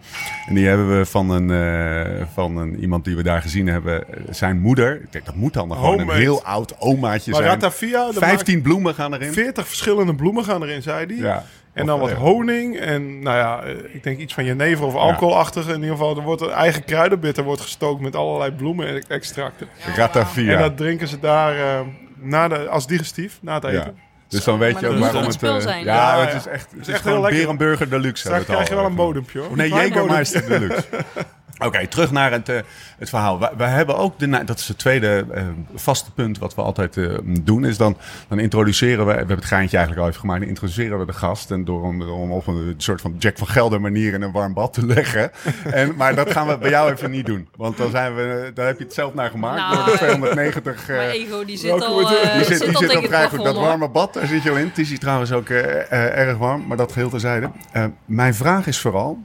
[0.48, 4.04] En die hebben we van, een, van een, iemand die we daar gezien hebben.
[4.30, 5.02] Zijn moeder.
[5.02, 7.54] Ik denk, dat moet dan gewoon een heel oud omaatje Maar zijn.
[7.54, 9.34] Ratafia, daar 15 bloemen gaan erin.
[9.34, 11.16] 40 verschillende bloemen gaan erin, zei hij.
[11.16, 11.44] Ja.
[11.74, 15.68] En dan wat honing en nou ja, ik denk iets van jenever of alcoholachtig.
[15.68, 19.68] In ieder geval, er wordt een eigen kruidenbitter wordt gestookt met allerlei bloemen en extracten.
[19.96, 20.54] Ratafia.
[20.54, 21.86] En dat drinken ze daar,
[22.22, 23.78] Na de, als digestief, na het eten.
[23.80, 23.92] Ja.
[24.28, 25.56] Dus dan weet Maar je dat ook waarom het het...
[25.56, 25.84] eh, zijn.
[25.84, 27.42] Ja, Ja, het is echt, het is echt gewoon heel lekker.
[27.42, 28.24] Berenburger Deluxe.
[28.24, 29.58] We krijg je het wel een bodempje hoor.
[29.58, 30.86] Nee, Jägermeister Deluxe.
[31.60, 32.60] Oké, terug naar het, eh,
[32.98, 33.40] het verhaal.
[33.40, 35.44] We, we hebben ook, de, dat is het tweede eh,
[35.76, 39.46] vaste punt wat we altijd eh, doen, is dan, dan introduceren we, we hebben het
[39.46, 42.48] geintje eigenlijk al even gemaakt, dan introduceren we de gast en door hem, hem op
[42.48, 45.32] een soort van Jack van Gelder manier in een warm bad te leggen.
[45.70, 48.66] En, maar dat gaan we bij jou even niet doen, want dan, zijn we, daar
[48.66, 50.90] heb je het zelf naar gemaakt Nou, door de 290...
[50.90, 53.44] eh, Mijn ego die zit al, eh, die zit, die al zit al vrij goed.
[53.44, 54.68] Dat warme bad, daar zit je al in.
[54.68, 57.52] Het is hier trouwens ook eh, eh, erg warm, maar dat geheel terzijde.
[57.72, 59.18] Eh mijn vraag is vooral,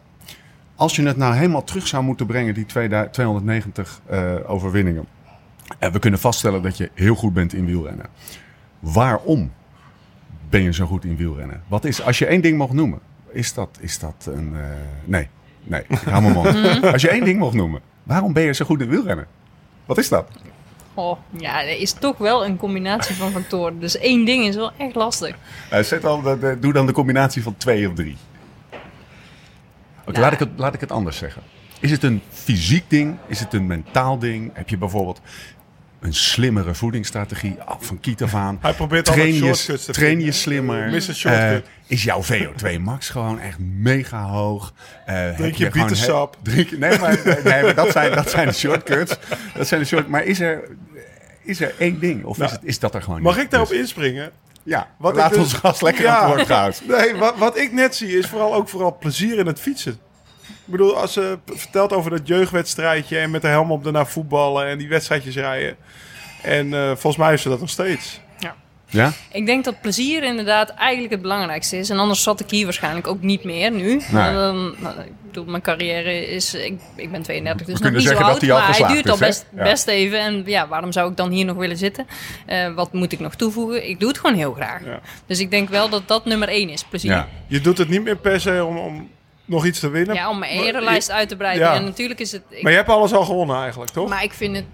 [0.77, 5.05] als je het nou helemaal terug zou moeten brengen, die 2000 290 eh, overwinningen.
[5.79, 8.07] En we kunnen vaststellen dat je heel goed bent in wielrennen.
[8.81, 9.53] Waarom
[10.49, 11.63] ben je zo goed in wielrennen?
[11.69, 12.99] Wat is, als je één ding mocht noemen,
[13.33, 14.53] is dat, is dat een...
[14.55, 14.61] eh,
[15.05, 15.29] nee,
[15.63, 16.47] nee, ik hou mond.
[16.93, 19.27] Als je één ding mocht noemen, waarom ben je zo goed in wielrennen?
[19.87, 20.29] Wat is dat?
[20.95, 23.81] Oh, ja, er is toch wel een combinatie van factoren.
[23.81, 25.37] Dus één ding is wel echt lastig.
[25.71, 28.17] Eh, zet de- de- doe dan de combinatie van twee of drie.
[30.07, 30.19] Nou.
[30.21, 31.43] laat, ik het, laat ik het anders zeggen.
[31.81, 33.17] Is het een fysiek ding?
[33.27, 34.51] Is het een mentaal ding?
[34.55, 35.21] Heb je bijvoorbeeld
[36.01, 38.59] een slimmere voedingsstrategie ah, van kiet af aan?
[38.63, 41.07] Hij probeert Train altijd je, shortcuts te train je slimmer?
[41.25, 44.73] Eh, is jouw VO2 max gewoon echt mega hoog?
[45.07, 46.37] Eh, heb Drink je gewoon bietensap?
[46.43, 49.17] Drink, nee, maar, nee, maar dat, zijn, dat zijn de shortcuts.
[49.55, 50.69] Dat zijn de short, maar is er,
[51.43, 52.25] is er één ding?
[52.25, 53.45] Of Nou, is, het, is dat er gewoon Mag niet?
[53.45, 54.31] ik daarop Dus- inspringen?
[54.65, 56.17] Ja, Wat laat dus- ons gast lekker Ja.
[56.19, 56.73] aan het woord gaan.
[56.99, 59.93] Nee, wat, wat ik net zie is vooral ook vooral plezier in het fietsen.
[60.43, 64.67] Ik bedoel, als ze vertelt over dat jeugdwedstrijdje en met de helm op daarna voetballen
[64.67, 65.77] en die wedstrijdjes rijden.
[66.43, 68.21] En eh, volgens mij is ze dat nog steeds.
[68.89, 69.13] Ja?
[69.33, 71.91] Ik denk dat plezier inderdaad eigenlijk het belangrijkste is.
[71.91, 74.03] En anders zat ik hier waarschijnlijk ook niet meer nu.
[74.11, 74.35] Nee.
[74.35, 76.55] Dan- nou, ik bedoel, mijn carrière is...
[76.55, 78.43] Ik, ik ben 32, dus nog niet zo oud.
[78.51, 79.27] al maar hij duurt al is, hè?
[79.27, 79.63] best, Ja.
[79.63, 80.19] best even.
[80.19, 82.07] En ja, waarom zou ik dan hier nog willen zitten?
[82.47, 83.89] Eh, wat moet ik nog toevoegen?
[83.89, 84.85] Ik doe het gewoon heel graag.
[84.85, 85.01] Ja.
[85.27, 87.11] Dus ik denk wel dat dat nummer één is, plezier.
[87.11, 87.17] Ja.
[87.17, 87.29] Ja.
[87.47, 89.11] Je doet het niet meer per se om, om
[89.45, 90.29] nog iets te winnen.
[90.29, 91.67] om mijn erenlijst uit te breiden.
[91.67, 91.75] Ja.
[91.75, 92.43] En natuurlijk is het...
[92.49, 94.09] ik- Maar je hebt alles al gewonnen eigenlijk, toch?
[94.09, 94.65] Maar ik vind het,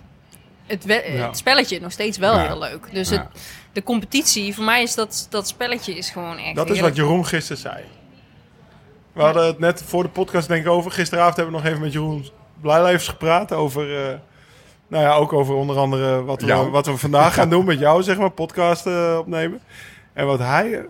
[0.66, 1.26] het, Ja.
[1.26, 2.46] het spelletje nog steeds wel Ja.
[2.46, 2.88] heel leuk.
[2.92, 3.16] Dus Ja.
[3.16, 3.40] het,
[3.72, 6.96] de competitie, voor mij is dat, dat spelletje is gewoon echt dat is heerlijk.
[6.96, 7.84] wat Jeroen gisteren zei.
[9.12, 10.90] We hadden het net voor de podcast denk ik over.
[10.90, 12.28] Gisteravond hebben we nog even met Jeroen
[12.60, 14.06] Blijlevens gepraat over...
[14.10, 14.14] eh,
[14.88, 16.70] nou ja, ook over onder andere wat we, Jou.
[16.70, 19.60] wat we vandaag gaan doen met jou, zeg maar, podcast eh, opnemen.
[20.12, 20.86] En wat hij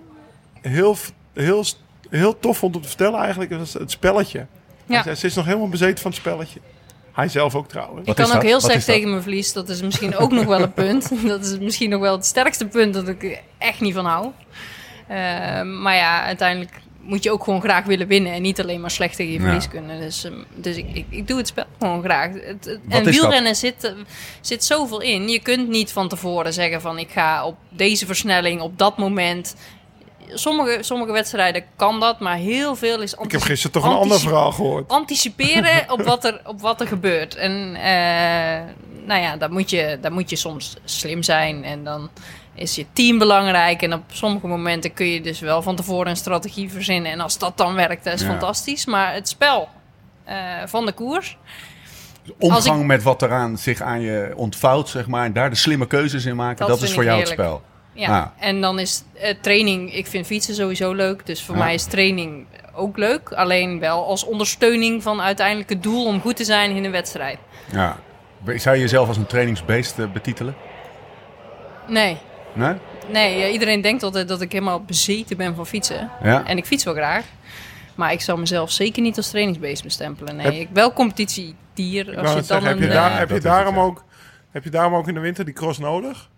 [0.61, 0.97] heel,
[1.33, 1.65] heel,
[2.11, 4.39] heel tof vond om te vertellen eigenlijk, was het spelletje.
[4.39, 5.03] Hij Ja.
[5.03, 6.61] zei, Ze is nog helemaal bezeten van het spelletje.
[7.13, 8.09] Hij zelf ook trouwens.
[8.09, 9.53] Ik kan ook heel slecht tegen mijn verlies.
[9.53, 11.13] Dat is misschien ook nog wel een punt.
[11.27, 14.31] Dat is misschien nog wel het sterkste punt dat ik er echt niet van hou.
[15.07, 18.33] Eh, maar ja, uiteindelijk moet je ook gewoon graag willen winnen.
[18.33, 19.45] En niet alleen maar slecht tegen je Ja.
[19.45, 20.01] verlies kunnen.
[20.01, 22.31] Dus, ehm, dus ik, ik, ik doe het spel gewoon graag.
[22.33, 23.93] Het, en wielrennen zit, eh,
[24.41, 25.29] zit zoveel in.
[25.29, 29.55] Je kunt niet van tevoren zeggen van ik ga op deze versnelling op dat moment.
[30.35, 34.21] Sommige, sommige wedstrijden kan dat, maar heel veel is Ik heb gisteren toch een ander
[34.21, 34.89] verhaal gehoord.
[34.89, 37.35] anticiperen op wat er, op wat er gebeurt.
[37.35, 38.61] En eh,
[39.07, 41.65] nou ja, dan moet, je, moet je soms slim zijn.
[41.65, 42.11] En dan
[42.55, 43.83] is je team belangrijk.
[43.83, 47.13] En op sommige momenten kun je dus wel van tevoren een strategie verzinnen.
[47.13, 48.27] En als dat dan werkt, dat is Ja.
[48.27, 48.87] fantastisch.
[48.87, 49.69] Maar het spel
[50.25, 51.37] eh, van de koers...
[52.39, 55.25] Omgang ik- met wat eraan zich aan je ontvouwt, zeg maar.
[55.25, 56.59] En daar de slimme keuzes in maken.
[56.67, 57.63] Dat Dat, is voor jou het spel.
[58.01, 58.27] Ja, Ah.
[58.47, 59.95] en dan is eh, training...
[59.95, 61.27] Ik vind fietsen sowieso leuk.
[61.27, 63.33] Dus voor mij is training ook leuk.
[63.33, 66.05] Alleen wel als ondersteuning van uiteindelijk het doel...
[66.07, 67.39] om goed te zijn in een wedstrijd.
[67.73, 67.97] Ja.
[68.55, 70.55] Zou je jezelf als een trainingsbeest eh, betitelen?
[71.89, 72.19] Nee,
[72.53, 72.75] Nee?
[73.13, 76.11] Nee, iedereen denkt altijd dat ik helemaal bezeten ben van fietsen.
[76.23, 76.47] Ja.
[76.47, 77.25] En ik fiets wel graag.
[77.95, 80.37] Maar ik zou mezelf zeker niet als trainingsbeest bestempelen.
[80.37, 82.09] Nee, Heb- ik wel competitiedier.
[82.09, 84.05] Ik Als wou je net dan zeggen, heb, je daar, heb, daarom ook,
[84.51, 86.29] heb je daarom ook in de winter die cross nodig?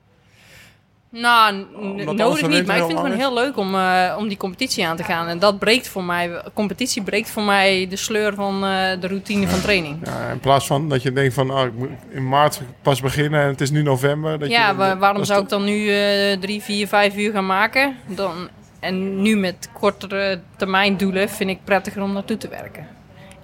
[1.12, 1.66] Nou,
[2.14, 2.66] nodig niet.
[2.66, 5.26] Maar ik vind het gewoon heel leuk om, eh, om die competitie aan te gaan.
[5.26, 9.48] En dat breekt voor mij, competitie breekt voor mij de sleur van eh, de routine
[9.48, 9.98] van training.
[10.04, 13.42] Ja, in plaats van dat je denkt van, oh, ik moet in maart pas beginnen
[13.42, 14.38] en het is nu november.
[14.38, 17.46] Dat Ja, je, dat waarom zou ik dan nu eh, drie, vier, vijf uur gaan
[17.46, 17.96] maken?
[18.06, 18.48] Dan,
[18.80, 22.86] en nu met kortere termijn doelen vind ik prettiger om naartoe te werken.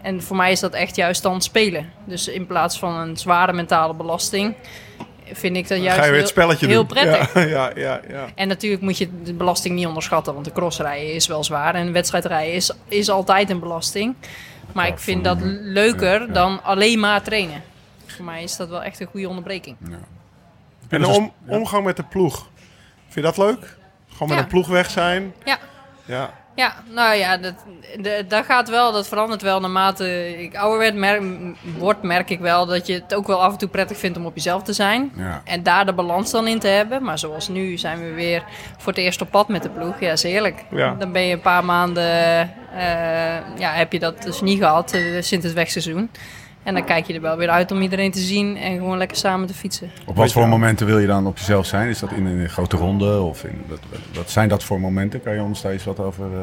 [0.03, 1.91] En voor mij is dat echt juist dan spelen.
[2.05, 4.55] Dus in plaats van een zware mentale belasting,
[5.33, 6.87] vind ik dat juist Ga je weer het heel, spelletje heel doen.
[6.87, 7.35] prettig.
[7.35, 8.27] Ja, ja, ja, ja.
[8.35, 11.75] En natuurlijk moet je de belasting niet onderschatten, want de crossrijden is wel zwaar.
[11.75, 14.15] En wedstrijdrijden is, is altijd een belasting.
[14.73, 16.33] Maar ik vind dat leuker Ja, ja.
[16.33, 17.63] dan alleen maar trainen.
[18.07, 19.77] Voor mij is dat wel echt een goede onderbreking.
[20.89, 22.49] En de om, omgang met de ploeg.
[23.03, 23.77] Vind je dat leuk?
[24.13, 24.43] Gewoon met Ja.
[24.43, 25.35] een ploeg weg zijn.
[25.45, 25.59] Ja,
[26.05, 26.31] Ja.
[26.59, 27.55] Ja, nou ja, dat,
[28.01, 31.23] de- dat gaat wel, dat verandert wel naarmate ik ouder werd, merk,
[31.79, 34.27] word, merk ik wel dat je het ook wel af en toe prettig vindt om
[34.27, 35.13] op jezelf te zijn.
[35.17, 35.43] Ja.
[35.45, 37.03] En daar de balans dan in te hebben.
[37.03, 38.43] Maar zoals nu zijn we weer
[38.79, 40.01] voor het eerst op pad met de ploeg.
[40.01, 40.65] Ja, is heerlijk.
[40.71, 40.95] Ja.
[40.99, 42.05] Dan ben je een paar maanden,
[42.75, 46.11] eh, ja, heb je dat dus niet gehad eh, sinds het wegseizoen.
[46.69, 49.17] En dan kijk je er wel weer uit om iedereen te zien en gewoon lekker
[49.17, 49.91] samen te fietsen.
[50.07, 51.89] Op wat voor momenten wil je dan op jezelf zijn?
[51.89, 53.21] Is dat in een grote ronde?
[53.21, 55.23] Of in, wat, wat, wat zijn dat voor momenten?
[55.23, 56.25] Kan je ons daar eens wat over...
[56.25, 56.41] eh,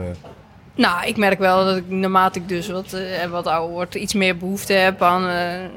[0.75, 4.13] Nou, ik merk wel dat ik naarmate ik dus wat, eh, wat ouder word, iets
[4.13, 5.69] meer behoefte heb aan, eh,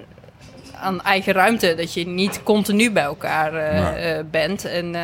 [0.80, 1.74] aan eigen ruimte.
[1.74, 3.52] Dat je niet continu bij elkaar
[3.92, 4.24] Nee.
[4.24, 4.64] bent.
[4.64, 5.02] En, eh,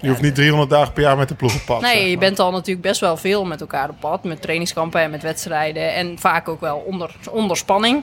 [0.00, 1.80] Je hoeft niet 300 dagen per jaar met de ploeg op pad.
[1.80, 4.24] zeg nee, je bent al natuurlijk best wel veel met elkaar op pad.
[4.24, 5.94] Met trainingskampen en met wedstrijden.
[5.94, 8.02] En vaak ook wel onder, onder spanning.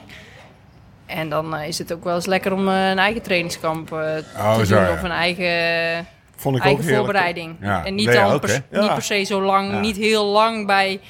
[1.06, 3.98] En dan eh, is het ook wel eens lekker om eh, een eigen trainingskamp eh,
[4.38, 4.84] Oh, te zo, doen.
[4.84, 4.92] ja.
[4.92, 7.56] Of een eigen Vond ik eigen voorbereiding.
[7.60, 8.80] Ja, En niet, nee, dan ook, hè?
[8.80, 11.00] niet per se zo lang, niet heel lang bij,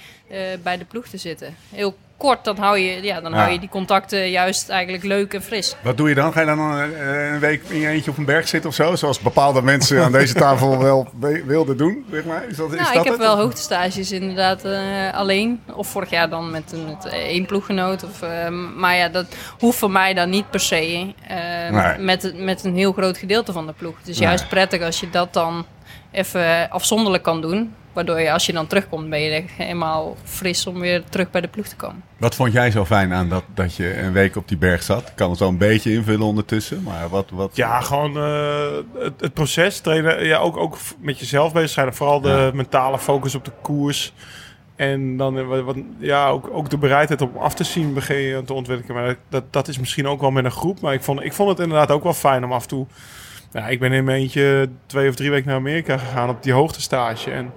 [0.63, 1.57] bij de ploeg te zitten.
[1.75, 3.38] Heel kort, dan hou je, ja, dan Ja.
[3.38, 5.76] hou je die contacten juist eigenlijk leuk en fris.
[5.83, 6.33] Wat doe je dan?
[6.33, 8.94] Ga je dan een, een week in je eentje op een berg zitten of zo?
[8.96, 12.44] Zoals bepaalde mensen aan deze tafel wel we- wilden doen, zeg maar.
[12.48, 13.26] Is dat, is Nou, dat ik heb het?
[13.26, 15.61] wel hoogtestages inderdaad eh, alleen.
[15.74, 18.05] Of vorig jaar dan met, een- met één ploeggenoot.
[18.05, 19.26] Of, eh, maar ja, dat
[19.59, 21.37] hoeft voor mij dan niet per se eh,
[21.70, 21.98] Nee.
[21.98, 23.98] met, met een heel groot gedeelte van de ploeg.
[23.98, 24.29] Het is Nee.
[24.29, 25.66] juist prettig als je dat dan
[26.11, 27.74] even afzonderlijk kan doen.
[27.97, 31.49] Waardoor je als je dan terugkomt, ben je helemaal fris om weer terug bij de
[31.49, 32.03] ploeg te komen.
[32.17, 35.09] Wat vond jij zo fijn aan dat, dat je een week op die berg zat?
[35.09, 37.31] Ik kan het wel een beetje invullen ondertussen, maar wat...
[37.31, 40.25] wat Ja, gewoon eh, het, het proces trainen.
[40.25, 41.95] Ja, ook, ook met jezelf bezig zijn.
[41.95, 42.51] Vooral de Ja.
[42.55, 44.13] mentale focus op de koers.
[44.77, 48.43] En dan eh, wat, ja, ook, ook de bereidheid om af te zien begin je
[48.43, 48.97] te ontwikkelen.
[48.97, 50.81] Maar dat- dat, dat is misschien ook wel met een groep.
[50.81, 52.87] Maar ik vond, ik vond het inderdaad ook wel fijn om af en toe...
[53.57, 56.53] Ja, ik ben in mijn eentje twee of drie weken naar Amerika gegaan op die
[56.53, 57.31] hoogtestage.
[57.31, 57.53] En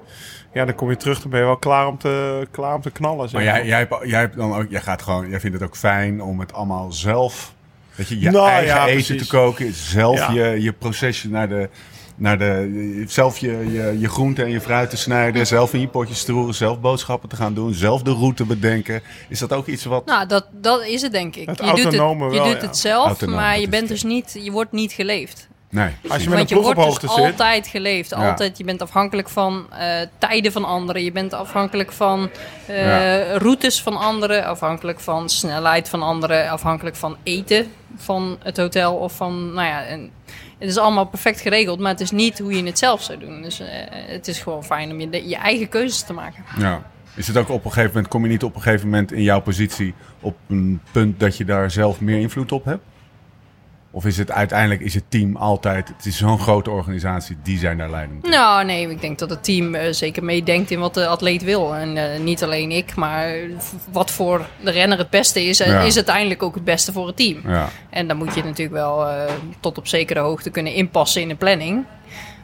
[0.53, 2.91] ja, dan kom je terug, dan ben je wel klaar om te, klaar om te
[2.91, 3.29] knallen.
[3.29, 5.65] zeg Maar jij, jij, hebt, jij, hebt dan ook, jij gaat gewoon, jij vindt het
[5.65, 7.53] ook fijn om het allemaal zelf,
[7.95, 9.27] weet je, je Nou, eigen ja, eten precies.
[9.27, 10.31] te koken, zelf Ja.
[10.31, 11.69] je, je procesje naar de,
[12.15, 15.87] naar de, zelf je, je, je groenten en je fruit te snijden, zelf in je
[15.87, 19.01] potjes te roeren, zelf boodschappen te gaan doen, zelf de route bedenken.
[19.29, 20.05] Is dat ook iets wat?
[20.05, 21.47] Nou, dat, dat is het denk ik.
[21.47, 22.57] Het je doet, het, je wel, doet ja.
[22.57, 25.47] het zelf, maar dat je bent dus niet, je wordt niet geleefd.
[25.69, 25.89] Nee.
[26.09, 27.25] Als je met een Want je ploeg op wordt hoogte dus zit.
[27.25, 28.09] altijd geleefd.
[28.09, 28.29] Ja.
[28.29, 28.57] Altijd.
[28.57, 31.03] Je bent afhankelijk van eh, tijden van anderen.
[31.03, 32.29] Je bent afhankelijk van
[32.65, 33.37] eh, Ja.
[33.37, 34.45] routes van anderen.
[34.45, 36.49] Afhankelijk van snelheid van anderen.
[36.49, 38.95] Afhankelijk van eten van het hotel.
[38.95, 40.11] Of van, nou ja, en
[40.57, 41.79] het is allemaal perfect geregeld.
[41.79, 43.41] Maar het is niet hoe je het zelf zou doen.
[43.41, 46.43] Dus eh, het is gewoon fijn om je, de- je eigen keuzes te maken.
[46.57, 46.81] Ja.
[47.15, 49.21] Is het ook op een gegeven moment, kom je niet op een gegeven moment in
[49.23, 52.83] jouw positie op een punt dat je daar zelf meer invloed op hebt?
[53.99, 57.77] Of is het uiteindelijk, is het team altijd, het is zo'n grote organisatie, die zijn
[57.77, 58.23] daar leidend?
[58.25, 58.29] in?
[58.29, 61.75] Nou, nee, ik denk dat het team eh, zeker meedenkt in wat de atleet wil.
[61.75, 63.35] En eh, niet alleen ik, maar
[63.91, 65.79] wat voor de renner het beste is, eh, Ja.
[65.81, 67.41] is uiteindelijk ook het beste voor het team.
[67.47, 67.69] Ja.
[67.89, 69.07] En dan moet je natuurlijk wel
[69.59, 71.85] tot op zekere hoogte kunnen inpassen in de planning.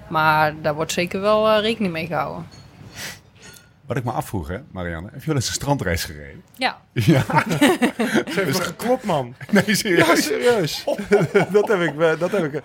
[0.10, 2.46] Maar daar wordt zeker wel rekening mee gehouden.
[3.88, 6.42] Wat ik me afvroeg, hè, Marianne, heb je wel eens een strandrace gereden?
[6.56, 7.22] Ja, Ja.
[8.32, 9.36] Ze heeft me geklopt, man.
[9.52, 10.24] Nee, Ja, serieus.
[10.26, 10.84] serieus.
[11.52, 12.00] dat heb ik.
[12.00, 12.62] eh, Dat heb ik.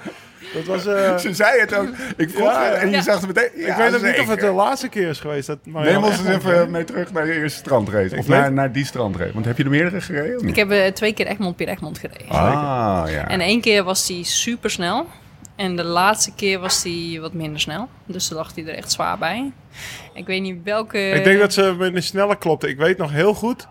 [0.54, 0.87] Dat was.
[0.87, 1.88] eh, Ze zei het ook.
[2.16, 3.02] Ik vroeg Ja, en je ja.
[3.02, 3.66] zag het meteen.
[3.68, 5.46] ik weet ook niet of het de laatste keer is geweest.
[5.46, 8.16] Dat Marianne Neem ons eens even mee terug naar je eerste strandrace.
[8.16, 9.33] Of naar, naar die strandrace.
[9.33, 10.48] Want heb je er meerdere gereden?
[10.48, 12.28] ik heb eh, twee keer Egmond Pier Egmond gereden.
[12.28, 13.28] Ah, ja.
[13.28, 15.06] En één keer was hij super snel.
[15.61, 17.88] En de laatste keer was hij wat minder snel.
[18.07, 19.53] Dus toen lag hij er echt zwaar bij.
[20.14, 20.99] Ik weet niet welke...
[20.99, 22.68] Ik denk dat ze me sneller klopte.
[22.68, 23.66] Ik weet nog heel goed.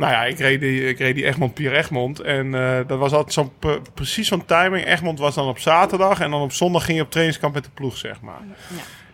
[0.00, 2.20] Nou ja, ik reed die, ik reed die Egmond Pier Egmond.
[2.20, 4.86] En eh, dat was altijd zo'n pre- precies zo'n timing.
[4.86, 6.20] Egmond was dan op zaterdag.
[6.20, 8.40] En dan op zondag ging je op trainingskamp met de ploeg, zeg maar.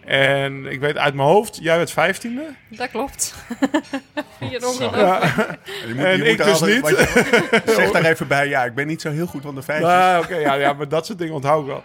[0.05, 2.43] En ik weet uit mijn hoofd, jij werd vijftiende.
[2.69, 3.35] Dat klopt.
[4.41, 4.49] Ja.
[5.87, 7.63] Je moet- En ik dus altijd- niet.
[7.77, 8.49] zeg daar even bij.
[8.49, 9.89] Ja, ik ben niet zo heel goed van de feitjes.
[9.91, 11.83] Nou, oké, ja, ja, maar dat soort dingen onthoud ik wel.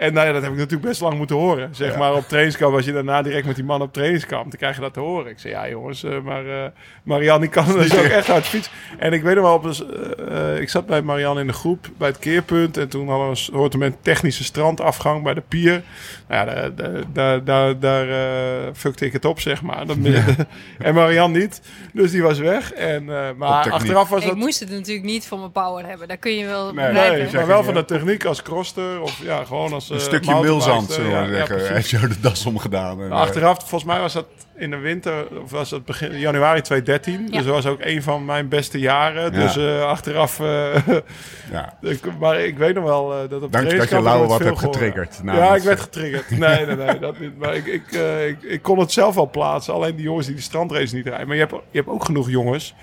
[0.00, 1.68] En nou ja, dat heb ik natuurlijk best lang moeten horen.
[1.74, 1.98] Zeg Ja.
[1.98, 4.80] maar op trainingskamp, als je daarna direct met die man op trainingskamp, dan krijg je
[4.80, 5.30] dat te horen.
[5.30, 6.64] Ik zei, ja jongens, eh, maar eh
[7.02, 8.70] Marianne die kan dus ook echt uit fiets.
[8.98, 11.52] En ik weet nog wel, op, een- eh, eh, ik zat bij Marianne in de
[11.52, 12.76] groep bij het keerpunt.
[12.76, 15.82] En toen hadden we een soort met technische strandafgang bij de pier.
[16.28, 19.86] Nou ja, daar, daar, daar, daar, daar eh, fuckte ik het op, zeg maar.
[19.86, 19.96] Dat,
[20.78, 21.60] en Marianne niet.
[21.92, 22.72] Dus die was weg.
[22.72, 24.36] En, eh, maar achteraf was Ik dat...
[24.36, 26.08] moest het natuurlijk niet voor mijn power hebben.
[26.08, 29.00] Dat kun je wel Nee, maar wel van de techniek als kroster.
[29.00, 30.06] Of ja, gewoon als als...
[30.06, 31.56] Een eh, stukje mulzand, zullen we Ja, ja, zeggen.
[31.56, 31.70] precies.
[31.74, 33.02] heeft jou de das omgedaan.
[33.02, 34.26] En, Maar Achteraf, volgens mij was dat
[34.56, 37.20] in de winter, of was dat begin januari 2013.
[37.30, 37.36] Ja.
[37.36, 39.32] Dus dat was ook een van mijn beste jaren.
[39.32, 40.82] Dus eh, achteraf, eh, eh,
[41.52, 41.78] ja.
[41.90, 44.30] ik- maar ik weet nog wel eh, dat op Dank dat je trainingskamp Lau nooit
[44.30, 45.20] wat hebt getriggerd.
[45.24, 46.30] ja, ik werd eh, getriggerd.
[46.30, 47.38] Nee, nee, nee, dat niet.
[47.38, 49.74] Maar ik, ik, eh, ik, ik kon het zelf wel plaatsen.
[49.74, 51.26] Alleen die jongens die die strandrace niet rijden.
[51.26, 52.74] Maar je hebt, je hebt ook genoeg jongens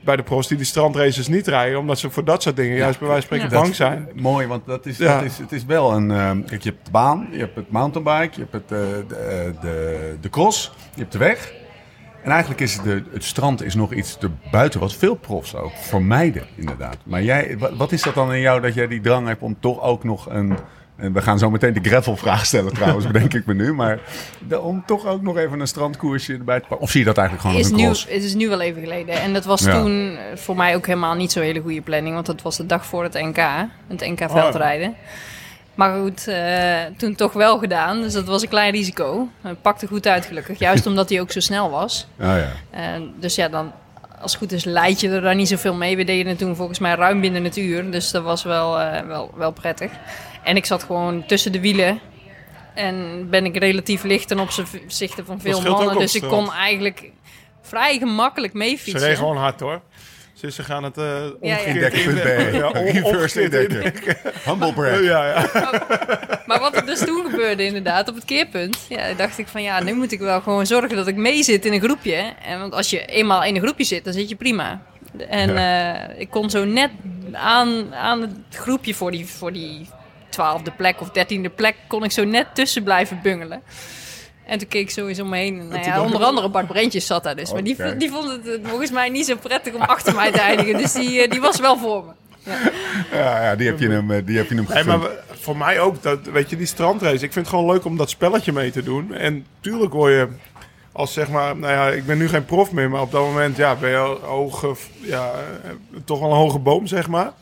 [0.00, 1.78] bij de pros die die strandraces niet rijden.
[1.78, 4.08] Omdat ze voor dat soort dingen juist bij wijze van spreken bang zijn.
[4.14, 6.10] Mooi, want dat is, dat is, het is wel een...
[6.10, 9.16] ehm, kijk, je hebt de baan, je hebt het mountainbike, je hebt het, eh, de,
[9.16, 11.52] eh, de, de cross, je hebt de weg.
[12.22, 15.72] En eigenlijk is het, de, het strand is nog iets erbuiten wat veel profs ook
[15.72, 16.96] vermijden, inderdaad.
[17.04, 19.80] Maar jij, wat is dat dan in jou dat jij die drang hebt om toch
[19.80, 20.56] ook nog een...
[21.00, 23.74] En we gaan zo meteen de gravelvraag stellen trouwens, bedenk ik me nu.
[23.74, 23.98] Maar
[24.60, 26.80] om toch ook nog even een strandkoersje erbij te pakken.
[26.86, 28.06] Of zie je dat eigenlijk gewoon is als een nu, cross?
[28.08, 29.14] het is nu wel even geleden.
[29.20, 29.72] En dat was Ja.
[29.82, 32.14] toen eh, voor mij ook helemaal niet zo'n hele goede planning.
[32.14, 33.36] Want dat was de dag voor het NK.
[33.88, 34.94] Het NK veldrijden.
[35.74, 38.00] Maar goed, eh, toen toch wel gedaan.
[38.00, 39.28] Dus dat was een klein risico.
[39.40, 40.58] Het pakte goed uit gelukkig.
[40.58, 42.06] Juist omdat hij ook zo snel was.
[42.20, 42.52] Oh ja.
[42.70, 43.72] En dus ja, dan
[44.20, 45.96] als het goed is leid je er daar niet zoveel mee.
[45.96, 47.90] We deden het toen volgens mij ruim binnen het uur.
[47.90, 49.90] Dus dat was wel, eh, wel, wel prettig.
[50.42, 52.00] En ik zat gewoon tussen de wielen.
[52.74, 55.98] En ben ik relatief licht ten opzichte van veel mannen.
[55.98, 56.46] Dus ik strand.
[56.46, 57.10] kon eigenlijk
[57.62, 59.00] vrij gemakkelijk mee Ze fietsen.
[59.00, 59.80] reden gewoon hard hoor.
[60.40, 61.04] Dus ze gaan het eh
[61.40, 61.56] ja.
[61.56, 62.54] omgekeerd.
[62.54, 64.16] Ja, Reverse indekken.
[64.46, 65.02] Humble brag.
[65.02, 65.48] Ja, ja.
[66.46, 69.82] Maar wat er dus toen gebeurde inderdaad, op het keerpunt, ja, dacht ik van ja,
[69.82, 72.32] nu moet ik wel gewoon zorgen dat ik mee zit in een groepje.
[72.42, 74.82] En want als je eenmaal in een groepje zit, dan zit je prima.
[75.28, 76.90] En eh, ik kon zo net
[77.32, 79.88] aan, aan het groepje voor die, voor die
[80.40, 83.62] twaalfde plek of dertiende plek, kon ik zo net tussen blijven bungelen.
[84.46, 85.68] En toen keek ik sowieso om me heen.
[85.68, 87.52] Nou ja, onder andere Bart Brentjes zat daar dus.
[87.52, 90.40] Maar die, die vond het eh, volgens mij niet zo prettig om achter mij te
[90.40, 90.76] eindigen.
[90.76, 92.12] Dus die, eh, die was wel voor me.
[93.12, 94.98] Ja, ja, die heb je hem, eh, die heb je hem Hey, maar
[95.30, 97.24] voor mij ook, dat, weet je, die strandrace.
[97.24, 99.14] Ik vind het gewoon leuk om dat spelletje mee te doen.
[99.14, 100.28] En tuurlijk word je,
[100.92, 103.56] als zeg maar, nou ja, ik ben nu geen prof meer, maar op dat moment
[103.56, 105.30] ja, ben je al hoge, ja,
[106.04, 107.32] toch wel een hoge boom, zeg maar.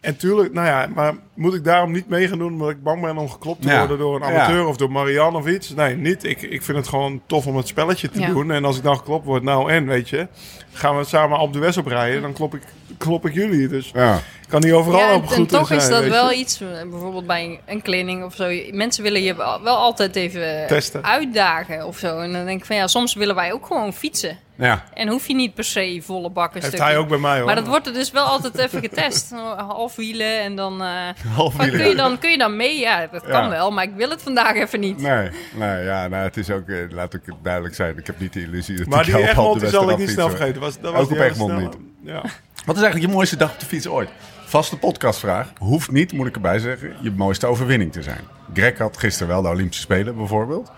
[0.00, 3.02] En tuurlijk, nou ja, maar moet ik daarom niet mee gaan doen omdat ik bang
[3.02, 3.78] ben om geklopt te Ja.
[3.78, 4.40] worden door een Ja.
[4.40, 5.74] amateur of door Marianne of iets?
[5.74, 6.24] Nee, niet.
[6.24, 8.26] Ik, ik vind het gewoon tof om het spelletje te Ja.
[8.28, 8.50] doen.
[8.50, 10.26] En als ik dan geklopt word, nou en, weet je,
[10.72, 12.62] gaan we samen op de West oprijden, dan klop ik,
[12.98, 13.68] klop ik jullie.
[13.68, 14.20] Dus Ja.
[14.50, 16.10] Kan niet overal Ja, op en, goed en toch zijn, is dat je.
[16.10, 18.48] wel iets, eh, bijvoorbeeld bij een kleding of zo.
[18.70, 21.04] Mensen willen je wel altijd even Testen.
[21.04, 22.18] uitdagen of zo.
[22.18, 24.38] En dan denk ik van ja, soms willen wij ook gewoon fietsen.
[24.56, 24.84] Ja.
[24.94, 27.46] En hoef je niet per se volle bakken Heeft hij ook bij mij hoor.
[27.46, 29.30] Maar dat wordt er dus wel altijd even getest.
[29.68, 30.82] Halfwielen en dan...
[30.82, 30.88] eh,
[31.36, 31.96] Half van, kun, je wielen.
[31.96, 32.78] dan kun je dan mee?
[32.78, 33.48] Ja, dat kan Ja.
[33.48, 35.00] wel, maar ik wil het vandaag even niet.
[35.00, 38.20] Nee, nee, ja, nou, het is ook, eh, laat ik het duidelijk zijn, ik heb
[38.20, 40.28] niet de illusie dat Maar ik die jou op Egmond die zal ik niet snel
[40.28, 40.60] vergeten.
[40.60, 41.70] Was, dat was Ook die op Egmond snelle.
[42.04, 42.22] Ja.
[42.64, 44.08] Wat is eigenlijk je mooiste dag op de fiets ooit?
[44.50, 45.52] Vaste podcastvraag.
[45.58, 48.20] Hoeft niet, moet ik erbij zeggen, je mooiste overwinning te zijn.
[48.52, 50.70] Greg had gisteren wel de Olympische Spelen bijvoorbeeld.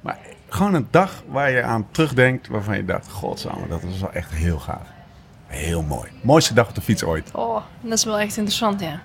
[0.00, 4.12] Maar gewoon een dag waar je aan terugdenkt waarvan je dacht, godsamme, dat was wel
[4.12, 4.86] echt heel gaaf.
[5.46, 6.10] Heel mooi.
[6.20, 7.30] Mooiste dag op de fiets ooit.
[7.32, 9.00] Oh, dat is wel echt interessant, ja.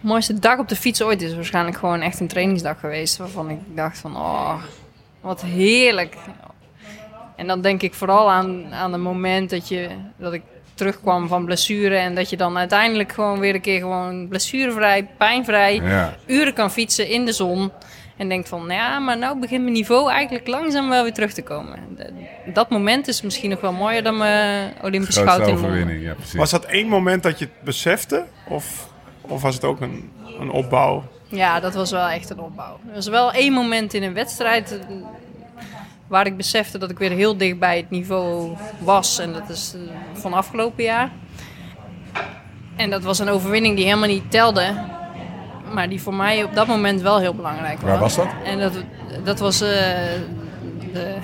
[0.00, 3.16] Mooiste dag op de fiets ooit is waarschijnlijk gewoon echt een trainingsdag geweest.
[3.16, 4.62] Waarvan ik dacht van, oh,
[5.20, 6.16] wat heerlijk.
[7.36, 10.42] En dan denk ik vooral aan, aan het moment dat, je, dat ik
[10.74, 11.96] terugkwam van blessure.
[11.96, 16.14] En dat je dan uiteindelijk gewoon weer een keer gewoon blessurevrij, pijnvrij, Ja.
[16.26, 17.70] uren kan fietsen in de zon.
[18.16, 21.32] En denkt van, nou ja, maar nou begint mijn niveau eigenlijk langzaam wel weer terug
[21.32, 21.78] te komen.
[22.46, 26.34] Dat moment is misschien nog wel mooier dan mijn Olympisch goud overwinning, ja precies.
[26.34, 28.24] Was dat één moment dat je het besefte?
[28.48, 28.88] Of,
[29.20, 31.04] of was het ook een, een opbouw?
[31.28, 32.78] Ja, dat was wel echt een opbouw.
[32.88, 34.78] Er was wel één moment in een wedstrijd
[36.12, 39.18] waar ik besefte dat ik weer heel dicht bij het niveau was.
[39.18, 41.10] En dat is eh, van afgelopen jaar.
[42.76, 44.74] En dat was een overwinning die helemaal niet telde.
[45.74, 47.90] Maar die voor mij op dat moment wel heel belangrijk was.
[47.90, 48.26] Waar was dat?
[48.44, 48.72] En dat,
[49.24, 49.68] dat was eh,
[50.92, 51.16] de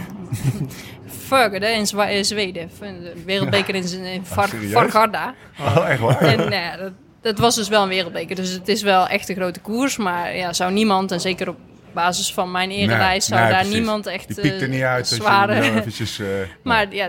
[1.76, 2.70] in Zwa- in Zweden.
[2.80, 4.48] De wereldbeker in, in Var-?
[4.48, 5.34] Vargarda.
[5.60, 6.20] Oh, echt waar?
[6.20, 8.36] En dat, dat was dus wel een wereldbeker.
[8.36, 9.96] Dus het is wel echt een grote koers.
[9.96, 11.56] Maar ja, zou niemand, en zeker op
[12.02, 13.76] basis van mijn erereis, zou nee, daar precies.
[13.78, 15.54] niemand echt Die piekt er eh, niet uit als zware...
[15.54, 16.18] je nou eventjes...
[16.18, 16.26] eh,
[16.62, 17.08] maar ja,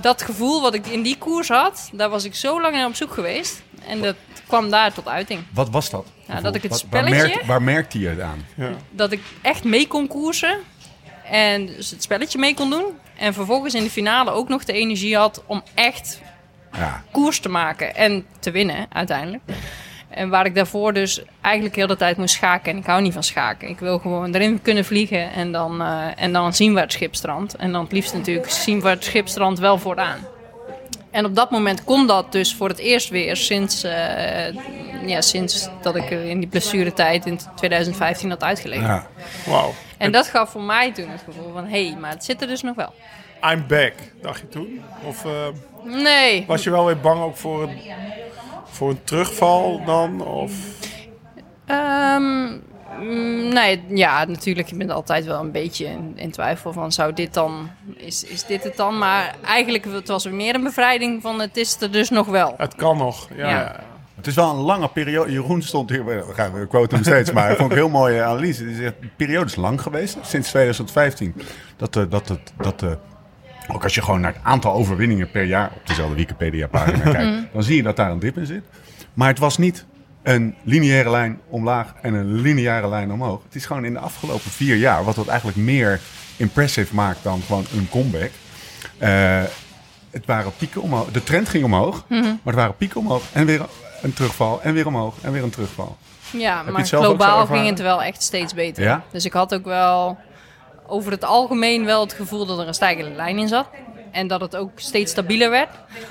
[0.00, 2.94] dat gevoel wat ik in die koers had, daar was ik zo lang naar op
[2.94, 3.62] zoek geweest.
[3.86, 5.40] En dat kwam daar tot uiting.
[5.52, 6.06] Wat was dat?
[6.28, 8.46] Ja, dat ik het waar, spelletje- merk- waar merkte je het aan?
[8.54, 8.70] Ja.
[8.90, 10.58] Dat ik echt mee kon koersen.
[11.30, 12.84] En dus het spelletje mee kon doen.
[13.16, 16.20] En vervolgens in de finale ook nog de energie had om echt
[16.72, 19.42] Ja, koers te maken en te winnen uiteindelijk.
[20.08, 22.72] En waar ik daarvoor dus eigenlijk heel de tijd moest schaken.
[22.72, 23.68] En ik hou niet van schaken.
[23.68, 27.56] Ik wil gewoon erin kunnen vliegen en dan, eh, en dan zien we het schipstrand.
[27.56, 30.18] En dan het liefst natuurlijk zien we het schipstrand wel vooraan.
[31.10, 34.52] En op dat moment kon dat dus voor het eerst weer sinds, eh,
[35.06, 38.86] ja, sinds dat ik in die blessuretijd in 2015 had uitgelegen.
[38.86, 39.06] Ja.
[39.46, 39.74] Wauw.
[39.96, 42.48] En dat gaf voor mij toen het gevoel van, hé, hey, maar het zit er
[42.48, 42.94] dus nog wel.
[43.52, 43.92] I'm back,
[44.22, 44.80] dacht je toen?
[45.04, 45.30] Of eh,
[45.84, 47.78] Nee, was je wel weer bang ook voor een,
[48.78, 50.20] voor een terugval dan?
[50.26, 50.52] Of...
[51.66, 52.46] Ehm,
[53.00, 54.68] mm, nee, ja, natuurlijk.
[54.68, 58.44] Je bent altijd wel een beetje in, in twijfel van, zou dit dan, is, is
[58.44, 58.98] dit het dan?
[58.98, 62.54] Maar eigenlijk, het was meer een bevrijding van, het is er dus nog wel.
[62.56, 63.48] Het kan nog, ja.
[63.48, 63.80] Ja.
[64.16, 65.32] Het is wel een lange periode.
[65.32, 67.98] Jeroen stond hier, we gaan we quoten hem steeds, maar ik vond ik een heel
[67.98, 68.64] mooie analyse.
[68.64, 71.34] Die zegt, de periode is lang geweest, sinds 2015.
[71.76, 72.90] Dat, eh, dat, het dat, eh,
[73.68, 77.62] ook als je gewoon naar het aantal overwinningen per jaar op dezelfde Wikipedia-pagina kijkt, dan
[77.62, 78.64] zie je dat daar een dip in zit.
[79.14, 79.84] Maar het was niet
[80.22, 83.42] een lineaire lijn omlaag en een lineaire lijn omhoog.
[83.44, 86.00] Het is gewoon in de afgelopen vier jaar, wat dat eigenlijk meer
[86.36, 88.30] impressive maakt dan gewoon een comeback.
[88.98, 89.42] Eh,
[90.10, 91.10] het waren pieken omhoog.
[91.10, 93.66] De trend ging omhoog, maar het waren pieken omhoog en weer
[94.02, 95.96] een terugval en weer omhoog en weer een terugval.
[96.30, 98.82] Ja, maar het globaal ging het wel echt steeds beter.
[98.82, 99.02] Ja?
[99.10, 100.18] Dus ik had ook wel
[100.88, 103.66] over het algemeen wel het gevoel dat er een stijgende lijn in zat.
[104.12, 105.68] En dat het ook steeds stabieler werd.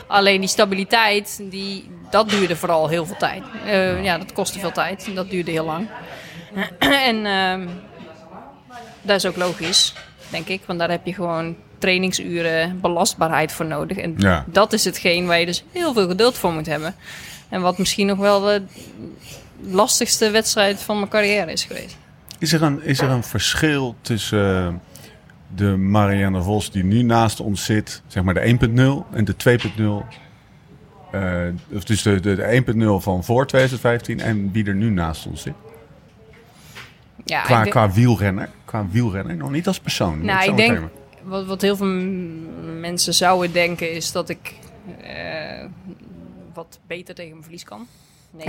[0.08, 3.44] Alleen die stabiliteit, die, dat duurde vooral heel veel tijd.
[3.66, 5.06] Eh, ja, dat kostte veel tijd.
[5.08, 5.88] En dat duurde heel lang.
[7.10, 7.68] en ehm,
[9.02, 9.94] dat is ook logisch,
[10.30, 10.62] denk ik.
[10.66, 13.98] Want daar heb je gewoon trainingsuren, belastbaarheid voor nodig.
[13.98, 14.44] En Ja.
[14.48, 16.96] dat is hetgeen waar je dus heel veel geduld voor moet hebben.
[17.50, 18.62] En wat misschien nog wel de
[19.62, 21.98] lastigste wedstrijd van mijn carrière is geweest.
[22.40, 24.74] Is er een, is er een verschil tussen eh,
[25.56, 28.58] de Marianne Vos die nu naast ons zit, zeg maar de
[29.10, 29.36] 1.0 en de
[30.04, 30.16] 2.0?
[31.12, 32.64] Eh, of dus de, de, de
[33.00, 35.54] 1.0 van voor 2015 en wie er nu naast ons zit.
[37.26, 38.50] Ja, Qua, denk- qua wielrenner.
[38.66, 40.26] Qua wielrenner, nog niet als persoon.
[40.26, 40.80] Nou, ik denk,
[41.24, 41.88] wat, wat heel veel
[42.80, 44.54] mensen zouden denken is dat ik
[45.02, 45.66] eh,
[46.54, 47.88] wat beter tegen mijn verlies kan.
[48.32, 48.48] Nee.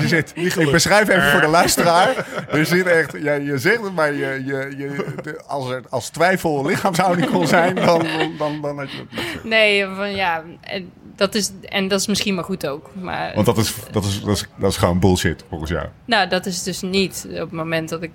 [0.08, 2.26] zit, ik beschrijf even voor de luisteraar.
[2.48, 6.08] Er zit echt, ja, je zegt het, maar je, je, je, de- als er als
[6.08, 9.44] twijfel lichaamshouding kon zijn, dan, dan, dan, dan had je dat niet.
[9.44, 12.90] nee, van ja, en dat, is, en dat is misschien maar goed ook.
[12.94, 15.86] Maar Want dat is, dat, is, dat, is, dat is gewoon bullshit, volgens jou.
[16.04, 17.26] nou, dat is dus niet.
[17.30, 18.12] Op het moment dat ik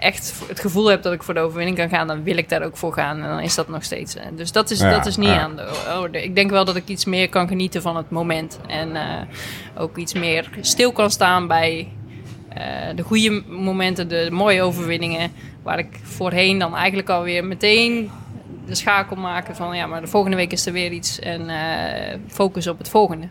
[0.00, 2.62] echt het gevoel heb dat ik voor de overwinning kan gaan, dan wil ik daar
[2.62, 3.22] ook voor gaan.
[3.22, 4.14] En dan is dat nog steeds.
[4.14, 5.40] eh, Dus dat is, Ja, dat is niet ja.
[5.40, 6.22] aan de orde.
[6.22, 8.58] Ik denk wel dat ik iets meer kan genieten van het moment.
[8.66, 9.20] En eh,
[9.78, 11.88] ook iets meer stil kan staan bij
[12.48, 15.32] eh, de goede momenten, de mooie overwinningen.
[15.62, 18.10] Waar ik voorheen dan eigenlijk alweer meteen
[18.66, 21.18] de schakel maken van ja, maar de volgende week is er weer iets.
[21.18, 21.50] En
[22.28, 23.28] focus op het volgende.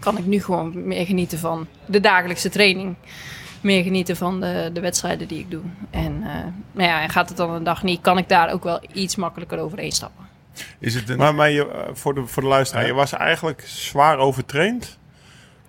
[0.00, 2.94] Kan ik nu gewoon meer genieten van de dagelijkse training
[3.60, 5.62] meer genieten van de, de wedstrijden die ik doe.
[5.90, 6.30] En, eh,
[6.72, 9.16] nou ja, en gaat het dan een dag niet, kan ik daar ook wel iets
[9.16, 10.26] makkelijker overheen stappen.
[10.78, 12.88] Is het een, Maar, maar je, eh, voor, de, voor de luisteraar, Ja.
[12.88, 14.98] je was eigenlijk zwaar overtraind.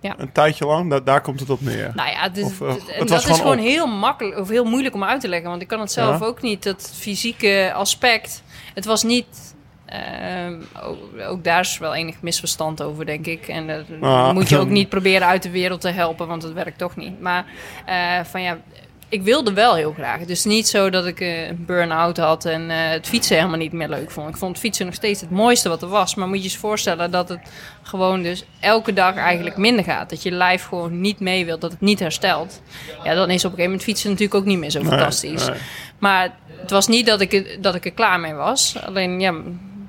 [0.01, 0.15] Ja.
[0.17, 1.91] Een tijdje lang, da- daar komt het op neer.
[1.95, 3.63] Nou ja, is, Of, eh, het- en was dat is gewoon gewoon op.
[3.63, 5.49] heel makkelijk of heel moeilijk om uit te leggen.
[5.49, 6.25] Want ik kan het zelf Ja.
[6.25, 8.43] ook niet, dat fysieke aspect.
[8.73, 9.55] Het was niet.
[9.89, 13.47] Ehm, ook, ook daar is wel enig misverstand over, denk ik.
[13.47, 16.51] En dat Ah, moet je ook niet proberen uit de wereld te helpen, want dat
[16.51, 17.21] werkt toch niet.
[17.21, 17.45] Maar
[17.85, 18.57] eh, van ja,
[19.09, 20.25] ik wilde wel heel graag.
[20.25, 23.71] Dus niet zo dat ik eh, een burn-out had en eh, het fietsen helemaal niet
[23.71, 24.29] meer leuk vond.
[24.29, 26.15] Ik vond fietsen nog steeds het mooiste wat er was.
[26.15, 27.39] Maar moet je je eens voorstellen dat het
[27.81, 30.09] gewoon dus elke dag eigenlijk minder gaat.
[30.09, 32.61] Dat je lijf gewoon niet mee wilt, dat het niet herstelt.
[33.03, 35.47] Ja, dan is op een gegeven moment fietsen natuurlijk ook niet meer zo fantastisch.
[35.47, 35.57] nee.
[35.99, 38.75] Maar het was niet dat ik, dat ik er klaar mee was.
[38.85, 39.33] Alleen ja,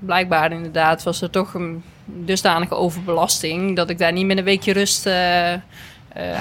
[0.00, 3.76] blijkbaar inderdaad was er toch een dusdanige overbelasting...
[3.76, 5.60] dat ik daar niet met een weekje rust eh, eh,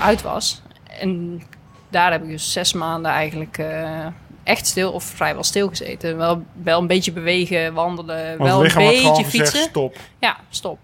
[0.02, 0.62] uit was.
[1.00, 1.42] En
[1.90, 4.06] daar heb ik dus zes maanden eigenlijk eh,
[4.44, 6.18] echt stil of vrijwel stil gezeten.
[6.18, 9.60] Wel, wel een beetje bewegen, wandelen, Want wel een beetje fietsen.
[9.60, 9.98] stop.
[10.20, 10.80] Ja, stop.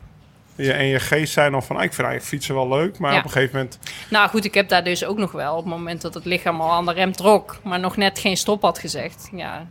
[0.55, 2.99] Je, en je geest zei dan van, ah, ik vind eigenlijk fietsen wel leuk.
[2.99, 3.17] Maar Ja.
[3.17, 5.73] op een gegeven moment, Nou goed, ik heb daar dus ook nog wel op het
[5.73, 8.79] moment dat het lichaam al aan de rem trok, maar nog net geen stop had
[8.79, 9.29] gezegd.
[9.33, 9.65] Ja,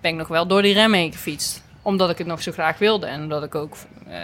[0.00, 1.64] ben ik nog wel door die rem heen gefietst.
[1.86, 3.74] Omdat ik het nog zo graag wilde en omdat ik ook
[4.08, 4.18] eh,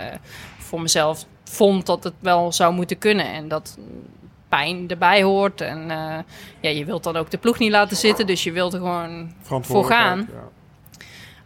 [0.59, 3.27] voor mezelf vond dat het wel zou moeten kunnen.
[3.33, 3.79] En dat
[4.49, 5.61] pijn erbij hoort.
[5.61, 6.19] En eh,
[6.61, 9.33] ja, je wilt dan ook de ploeg niet laten zitten, dus je wilt er gewoon
[9.43, 10.19] voor gaan.
[10.19, 10.39] ja.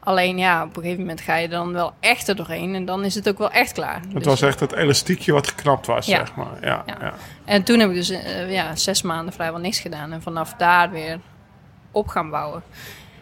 [0.01, 3.05] Alleen ja, op een gegeven moment ga je dan wel echt er doorheen en dan
[3.05, 4.01] is het ook wel echt klaar.
[4.01, 6.17] Het Dus- was echt het elastiekje wat geknapt was, Ja.
[6.17, 6.59] zeg maar.
[6.61, 6.97] Ja, Ja.
[7.01, 7.15] ja.
[7.45, 10.13] En toen heb ik dus eh, ja, zes maanden vrijwel niks gedaan.
[10.13, 11.19] En vanaf daar weer
[11.91, 12.63] op gaan bouwen.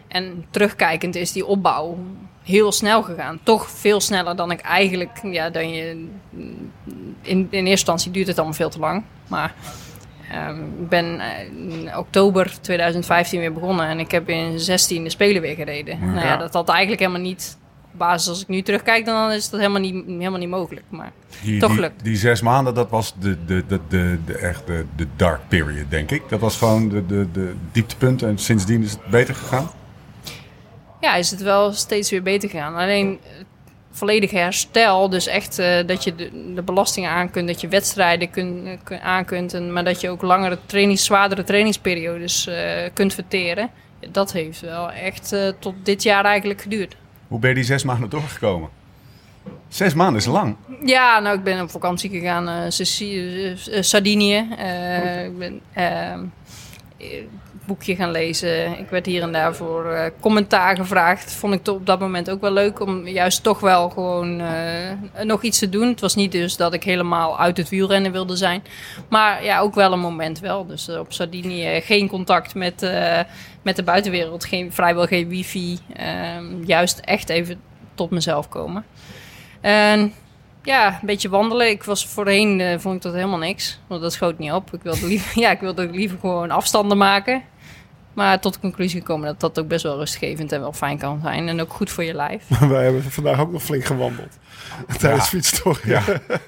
[0.07, 1.97] En terugkijkend is die opbouw
[2.45, 3.39] heel snel gegaan.
[3.43, 5.19] Toch veel sneller dan ik eigenlijk...
[5.23, 6.07] Ja, dan je,
[7.21, 9.03] in, in eerste instantie duurt het allemaal veel te lang.
[9.27, 9.53] Maar
[10.31, 13.87] ehm, ik ben eh, in oktober 2015 weer begonnen.
[13.87, 15.99] En ik heb in 16 de Spelen weer gereden.
[15.99, 17.57] Nou ja, dat had eigenlijk helemaal niet
[17.97, 20.85] basis als ik nu terugkijk, dan is dat helemaal niet, helemaal niet mogelijk.
[20.89, 21.11] Maar
[21.43, 22.03] Die, toch die, gelukt.
[22.03, 25.89] die zes maanden, dat was de, de, de, de, de, echt de, de dark period,
[25.89, 26.21] denk ik.
[26.29, 29.69] Dat was gewoon de, de, de dieptepunt en sindsdien is het beter gegaan.
[31.05, 32.75] Ja, is het wel steeds weer beter gegaan.
[32.75, 33.29] Alleen eh,
[33.91, 38.29] volledig herstel, dus echt eh, dat je de, de belastingen aan kunt, dat je wedstrijden
[38.29, 42.49] kun, eh, kun- aan kunt, en, maar dat je ook langere trainings, zwaardere trainingsperiodes
[42.93, 43.69] kunt verteren.
[44.11, 46.95] Dat heeft wel echt tot dit jaar eigenlijk geduurd.
[47.27, 48.69] Hoe ben je die zes maanden doorgekomen?
[49.67, 50.55] Zes maanden is lang.
[50.85, 52.71] Ja, nou, ik ben op vakantie gegaan
[53.81, 54.37] Sardinië.
[55.25, 56.23] Ik ben ehm,
[56.97, 57.07] eh,
[57.65, 58.79] boekje gaan lezen.
[58.79, 61.33] Ik werd hier en daar voor eh, commentaar gevraagd.
[61.33, 65.43] Vond ik op dat moment ook wel leuk om juist toch wel gewoon eh, nog
[65.43, 65.87] iets te doen.
[65.87, 68.63] Het was niet dus dat ik helemaal uit het wielrennen wilde zijn.
[69.09, 70.65] Maar ja, ook wel een moment wel.
[70.65, 72.91] Dus eh, op Sardinië geen contact met,
[73.61, 74.45] met de buitenwereld.
[74.45, 75.79] Geen, vrijwel geen wifi.
[75.95, 77.61] Ehm, juist echt even
[77.95, 78.85] tot mezelf komen.
[79.61, 80.13] En
[80.63, 81.69] ja, een beetje wandelen.
[81.69, 83.79] Ik was voorheen, vond ik dat helemaal niks.
[83.87, 84.73] Want dat schoot niet op.
[84.73, 87.43] Ik wilde liever, ja, ik wilde liever gewoon afstanden maken.
[88.15, 91.19] Maar tot de conclusie gekomen dat dat ook best wel rustgevend en wel fijn kan
[91.23, 91.47] zijn.
[91.47, 92.43] En ook goed voor je lijf.
[92.69, 94.37] Wij hebben vandaag ook nog flink gewandeld.
[94.97, 95.29] Tijdens Ja.
[95.29, 95.83] fietstocht.
[95.93, 96.01] Ja.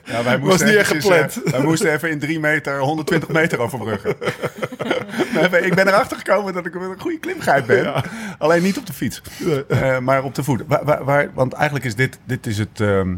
[0.05, 1.43] Ja, wij Was niet echt eventjes, gepland.
[1.43, 4.15] eh, wij moesten even in drie meter, 120 meter overbruggen.
[5.61, 8.03] Ik ben erachter gekomen dat ik een goede klimgeit ben.
[8.37, 9.21] Alleen niet op de fiets,
[9.67, 10.63] Eh, maar op de voet.
[10.67, 13.15] Waar, waar, waar- want eigenlijk is dit, dit is het, ehm,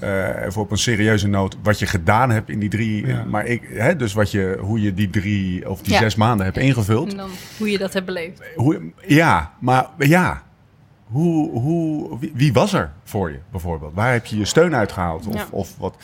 [0.00, 3.06] eh, even op een serieuze noot, wat je gedaan hebt in die drie.
[3.06, 3.24] Ja.
[3.24, 5.98] Maar ik, hè, dus wat je, hoe je die drie of die Ja.
[5.98, 7.10] zes maanden hebt ingevuld.
[7.10, 8.42] En dan hoe je dat hebt beleefd.
[8.56, 10.42] Hoe, ja, maar ja.
[11.06, 13.94] Hoe, hoe, wie, wie was er voor je bijvoorbeeld?
[13.94, 15.26] Waar heb je je steun uitgehaald?
[15.26, 15.46] Of, Ja.
[15.50, 15.96] of wat?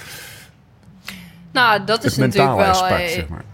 [1.53, 2.65] Nou, dat Het is natuurlijk wel...
[2.67, 3.45] aspect, eh, zeg maar.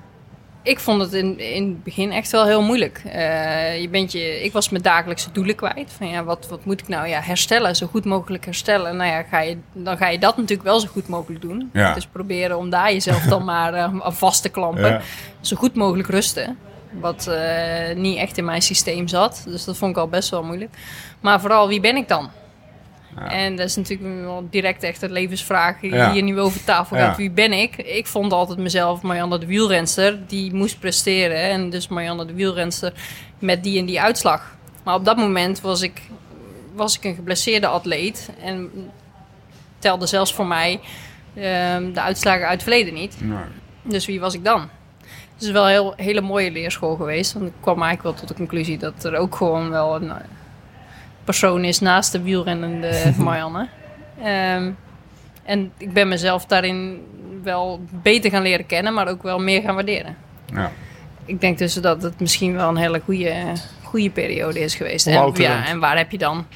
[0.65, 3.03] Ik vond het in, in het begin echt wel heel moeilijk.
[3.05, 5.93] Eh, je bent je, ik was mijn dagelijkse doelen kwijt.
[5.97, 7.09] Van ja, wat, wat moet ik nou?
[7.09, 8.97] Ja, herstellen, zo goed mogelijk herstellen.
[8.97, 11.71] Nou ja, ga je, dan ga je dat natuurlijk wel zo goed mogelijk doen.
[11.73, 11.95] Ja.
[11.95, 14.89] Dus proberen om daar jezelf dan maar eh, aan vast te klampen.
[14.89, 15.01] Ja.
[15.41, 16.59] Zo goed mogelijk rusten.
[17.01, 19.45] Wat eh, niet echt in mijn systeem zat.
[19.47, 20.71] Dus dat vond ik al best wel moeilijk.
[21.21, 22.31] Maar vooral, wie ben ik dan?
[23.29, 26.13] En dat is natuurlijk wel direct echt een levensvraag die Ja.
[26.13, 27.07] hier nu over tafel Ja.
[27.07, 27.17] gaat.
[27.17, 27.77] Wie ben ik?
[27.77, 30.27] Ik vond altijd mezelf Marianne de wielrenster.
[30.27, 31.37] Die moest presteren.
[31.37, 32.93] En dus Marianne de wielrenster
[33.39, 34.57] met die en die uitslag.
[34.85, 36.03] Maar op dat moment was ik,
[36.75, 38.31] was ik een geblesseerde atleet.
[38.43, 38.71] En
[39.79, 40.81] telde zelfs voor mij
[41.35, 43.17] ehm, de uitslagen uit het verleden niet.
[43.83, 44.61] Dus wie was ik dan?
[45.35, 47.33] Het is wel een heel, hele mooie leerschool geweest.
[47.33, 50.13] Want ik kwam eigenlijk wel tot de conclusie dat er ook gewoon wel een
[51.25, 52.93] persoon is naast de wielrennende
[53.25, 53.69] Marianne.
[54.23, 54.71] Ehm,
[55.43, 57.03] en ik ben mezelf daarin
[57.43, 60.17] wel beter gaan leren kennen, maar ook wel meer gaan waarderen.
[60.47, 60.71] ja.
[61.27, 63.35] Ik denk dus dat het misschien wel een hele goede,
[63.83, 65.07] goede periode is geweest.
[65.07, 66.47] En, ja, en waar heb je dan?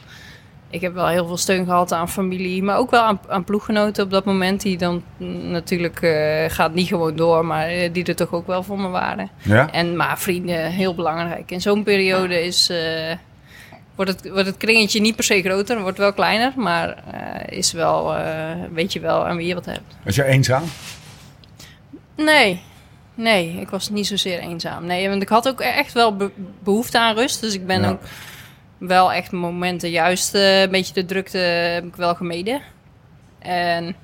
[0.71, 4.05] Ik heb wel heel veel steun gehad aan familie, maar ook wel aan, aan ploeggenoten
[4.05, 4.61] op dat moment.
[4.61, 5.03] Die dan
[5.51, 8.89] natuurlijk eh, gaat niet gewoon door, maar eh, die er toch ook wel voor me
[8.89, 9.31] waren.
[9.43, 9.73] ja?
[9.73, 11.51] En maar vrienden, heel belangrijk.
[11.51, 13.17] In zo'n periode is, eh,
[13.99, 17.73] wordt, het, wordt het kringetje niet per se groter, wordt wel kleiner, maar eh, is
[17.73, 19.97] wel, eh, weet je wel aan wie je wat hebt.
[20.05, 20.63] Was je eenzaam?
[22.17, 22.63] Nee,
[23.15, 24.85] nee, ik was niet zozeer eenzaam.
[24.87, 26.31] Nee, want ik had ook echt wel be-
[26.63, 27.41] behoefte aan rust.
[27.41, 27.89] Dus ik ben Ja.
[27.89, 28.01] ook
[28.79, 32.61] wel echt momenten, juist eh, een beetje de drukte heb ik wel gemeden.
[33.39, 33.97] En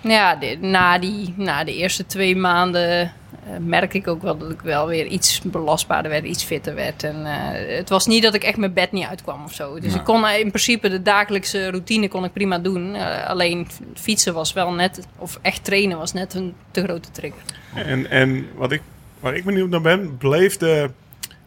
[0.00, 3.12] ja, de- na, die, na de eerste twee maanden
[3.60, 7.02] merk ik ook wel dat ik wel weer iets belastbaarder werd, iets fitter werd.
[7.02, 9.80] En eh, het was niet dat ik echt mijn bed niet uitkwam of zo.
[9.80, 9.98] Dus Ja.
[9.98, 12.94] ik kon eh, in principe de dagelijkse routine kon ik prima doen.
[12.94, 17.40] Eh, alleen fietsen was wel net, of echt trainen was net een te grote trigger.
[17.74, 18.82] En, en wat ik,
[19.20, 20.90] waar ik benieuwd naar ben, bleef de,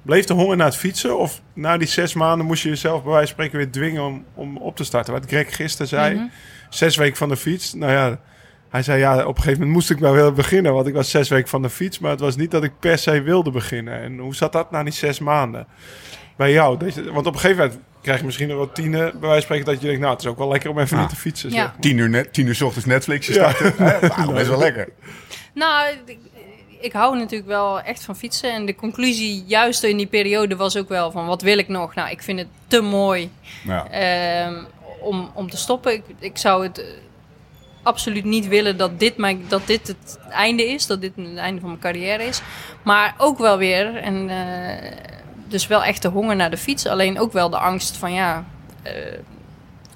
[0.01, 1.17] bleef de honger naar het fietsen?
[1.19, 4.25] Of na die zes maanden moest je jezelf bij wijze van spreken weer dwingen om,
[4.33, 5.13] om op te starten?
[5.13, 6.25] Wat Greg gisteren zei, Mhm.
[6.69, 7.73] zes weken van de fiets.
[7.73, 8.19] Nou ja,
[8.73, 10.73] hij zei ja, op een gegeven moment moest ik maar wel beginnen.
[10.73, 12.97] Want ik was zes weken van de fiets, maar het was niet dat ik per
[12.97, 14.01] se wilde beginnen.
[14.01, 15.67] En hoe zat dat na die zes maanden?
[16.35, 16.77] Bij jou?
[16.77, 19.41] Dat je, want op een gegeven moment krijg je misschien een routine, bij wijze van
[19.41, 21.01] spreken, dat je denkt, nou, het is ook wel lekker om even Ja.
[21.01, 21.49] niet te fietsen.
[21.49, 21.55] Ja.
[21.55, 21.75] zeg maar.
[21.79, 23.33] Tien uur, net, tien uur 's ochtends Netflix Ja.
[23.33, 23.73] starten.
[24.17, 24.89] Nou, best wel lekker.
[25.53, 26.17] Nou, ik,
[26.81, 28.53] ik hou natuurlijk wel echt van fietsen.
[28.53, 31.95] En de conclusie juist in die periode was ook wel van wat wil ik nog?
[31.95, 33.29] Nou, ik vind het te mooi
[33.63, 33.87] Ja.
[33.89, 34.63] ehm,
[35.01, 35.93] om, om te stoppen.
[35.93, 36.85] Ik, ik zou het
[37.83, 40.87] absoluut niet willen dat dit, mijn, dat dit het einde is.
[40.87, 42.41] Dat dit het einde van mijn carrière is.
[42.83, 43.95] Maar ook wel weer.
[43.95, 44.91] En, eh,
[45.47, 46.87] dus wel echt de honger naar de fiets.
[46.87, 48.45] Alleen ook wel de angst van ja...
[48.81, 48.93] eh,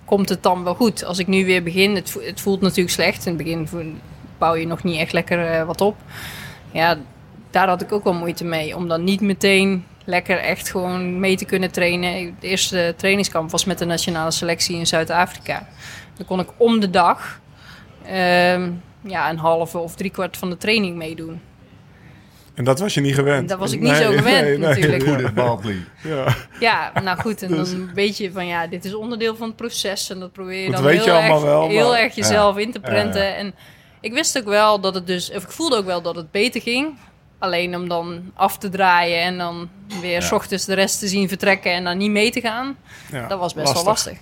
[0.06, 1.06] komt het dan wel goed?
[1.06, 3.26] Als ik nu weer begin, het, het voelt natuurlijk slecht.
[3.26, 4.00] In het begin
[4.38, 5.96] bouw je nog niet echt lekker eh, wat op.
[6.72, 6.98] Ja,
[7.50, 8.76] daar had ik ook wel moeite mee.
[8.76, 12.26] Om dan niet meteen lekker echt gewoon mee te kunnen trainen.
[12.26, 15.68] Het eerste trainingskamp was met de nationale selectie in Zuid-Afrika.
[16.18, 17.40] Dan kon ik om de dag
[18.08, 21.42] ehm, ja, een halve of driekwart van de training meedoen.
[22.54, 23.50] En dat was je niet gewend.
[23.50, 25.04] Dat was ik niet zo gewend, natuurlijk.
[26.04, 26.36] Ja.
[26.60, 29.56] Ja, nou goed, en Dus- dan weet je van ja, dit is onderdeel van het
[29.56, 30.10] proces.
[30.10, 32.16] En dat probeer je Dat dan weet heel, je allemaal erg, wel, heel maar- erg
[32.16, 33.24] jezelf in te prenten.
[33.24, 33.34] ja.
[33.34, 33.54] En
[34.02, 36.62] ik wist ook wel dat het dus, of ik voelde ook wel dat het beter
[36.62, 36.98] ging.
[37.40, 39.70] Alleen om dan af te draaien en dan
[40.02, 42.78] weer 's ochtends de rest te zien vertrekken en dan niet mee te gaan.
[43.12, 44.18] Ja, Dat was best wel lastig.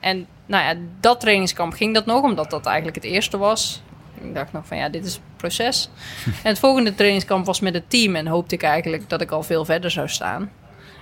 [0.00, 3.82] En nou ja, dat trainingskamp ging dat nog, omdat dat eigenlijk het eerste was.
[4.20, 5.88] Ik dacht nog van ja, dit is het proces.
[6.24, 9.42] en het volgende trainingskamp was met het team en hoopte ik eigenlijk dat ik al
[9.42, 10.50] veel verder zou staan.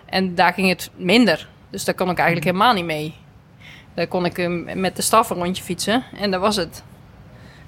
[0.06, 1.48] En daar ging het minder.
[1.70, 3.14] Dus daar kon ik eigenlijk helemaal niet mee.
[3.94, 6.82] Daar kon ik eh, met de staf een rondje fietsen en dat was het.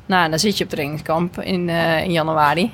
[0.06, 2.72] Nou, dan zit je op trainingskamp in, eh, in januari.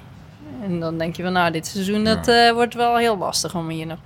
[0.62, 3.68] En dan denk je van nou, dit seizoen dat, eh, wordt wel heel lastig om
[3.68, 3.98] hier nog...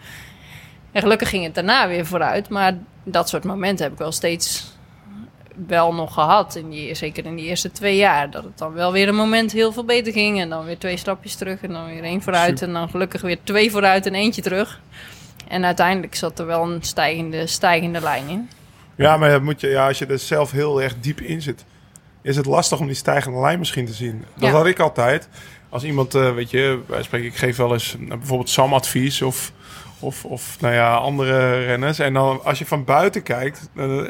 [0.92, 2.48] En gelukkig ging het daarna weer vooruit.
[2.48, 2.74] Maar
[3.08, 4.74] dat soort momenten heb ik wel steeds
[5.66, 6.54] wel nog gehad.
[6.56, 8.30] In die, zeker in die eerste twee jaar.
[8.30, 10.40] Dat het dan wel weer een moment heel veel beter ging.
[10.40, 11.60] En dan weer twee stapjes terug.
[11.62, 12.62] En dan weer één vooruit.
[12.62, 14.80] En dan gelukkig weer twee vooruit en eentje terug.
[15.48, 18.48] En uiteindelijk zat er wel een stijgende, stijgende lijn in.
[18.94, 21.64] Ja, maar dat moet je, ja, als je er zelf heel erg diep in zit,
[22.22, 24.24] is het lastig om die stijgende lijn misschien te zien.
[24.34, 24.56] Dat Ja.
[24.56, 25.28] had ik altijd.
[25.68, 29.22] Als iemand, eh, weet je, wij spreken, ik geef wel eens nou, bijvoorbeeld Sam advies
[29.22, 29.52] of,
[30.00, 31.98] of, of nou ja, andere renners.
[31.98, 34.00] En dan als je van buiten kijkt, eh,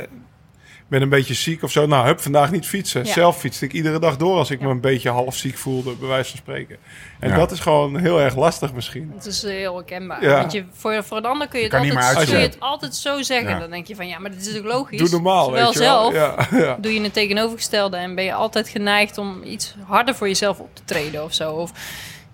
[0.89, 1.87] ben een beetje ziek of zo.
[1.87, 3.05] Nou, hup, vandaag niet fietsen.
[3.05, 3.13] Ja.
[3.13, 4.65] Zelf fietste ik iedere dag door als ik Ja.
[4.67, 6.77] me een beetje half ziek voelde, bij wijze van spreken.
[7.21, 7.37] En Ja.
[7.37, 9.13] dat is gewoon heel erg lastig misschien.
[9.15, 10.23] Het is eh, heel herkenbaar.
[10.23, 10.39] Ja.
[10.39, 12.61] Want je, voor, voor een ander kun je, Je het altijd, meer kun je het
[12.61, 13.49] altijd zo zeggen.
[13.51, 13.59] Ja.
[13.59, 14.99] Dan denk je van ja, maar dit is ook logisch.
[14.99, 16.11] Doe normaal, Terwijl weet je wel.
[16.11, 16.77] zelf Ja, ja.
[16.81, 20.75] doe je het tegenovergestelde en ben je altijd geneigd om iets harder voor jezelf op
[20.75, 21.51] te treden of zo.
[21.53, 21.73] Of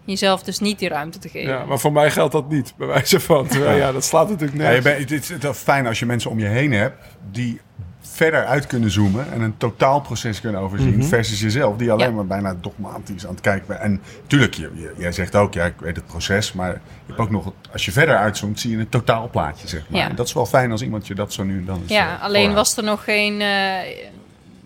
[0.04, 1.52] jezelf dus niet die ruimte te geven.
[1.52, 3.46] Ja, maar voor mij geldt dat niet, bij wijze van.
[3.46, 6.38] Terwijl, ja, dat slaat natuurlijk Ja, je bent, het is fijn als je mensen om
[6.38, 7.60] je heen hebt die
[8.00, 11.02] verder uit kunnen zoomen en een totaalproces kunnen overzien Mhm.
[11.06, 12.12] versus jezelf die alleen Ja.
[12.14, 13.80] maar bijna dogmatisch aan het kijken bent.
[13.80, 17.18] En tuurlijk, je, je- jij zegt ook, ja, ik weet het proces, maar je hebt
[17.18, 20.00] ook nog, als je verder uitzoomt, zie je een totaalplaatje, zeg maar.
[20.00, 20.08] Ja.
[20.08, 22.22] En dat is wel fijn als iemand je dat zo nu en dan Ja, eh,
[22.22, 22.54] alleen voorhoudt.
[22.54, 23.48] was er nog geen, eh,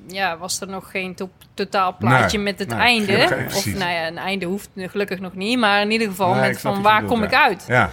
[0.09, 3.27] ja, was er nog geen to totaalplaatje Nee, met het nee, einde.
[3.27, 6.49] geen- of nou ja, een einde hoeft gelukkig nog niet, maar in ieder geval Nee,
[6.49, 7.65] met van waar bedoelt, kom ik uit.
[7.69, 7.91] Ja,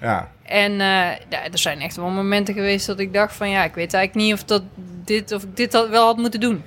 [0.00, 0.28] ja.
[0.42, 1.18] En ja,
[1.52, 4.34] er zijn echt wel momenten geweest dat ik dacht van ja, ik weet eigenlijk niet
[4.34, 4.62] of dat
[5.04, 6.62] dit of ik dit had, wel had moeten doen.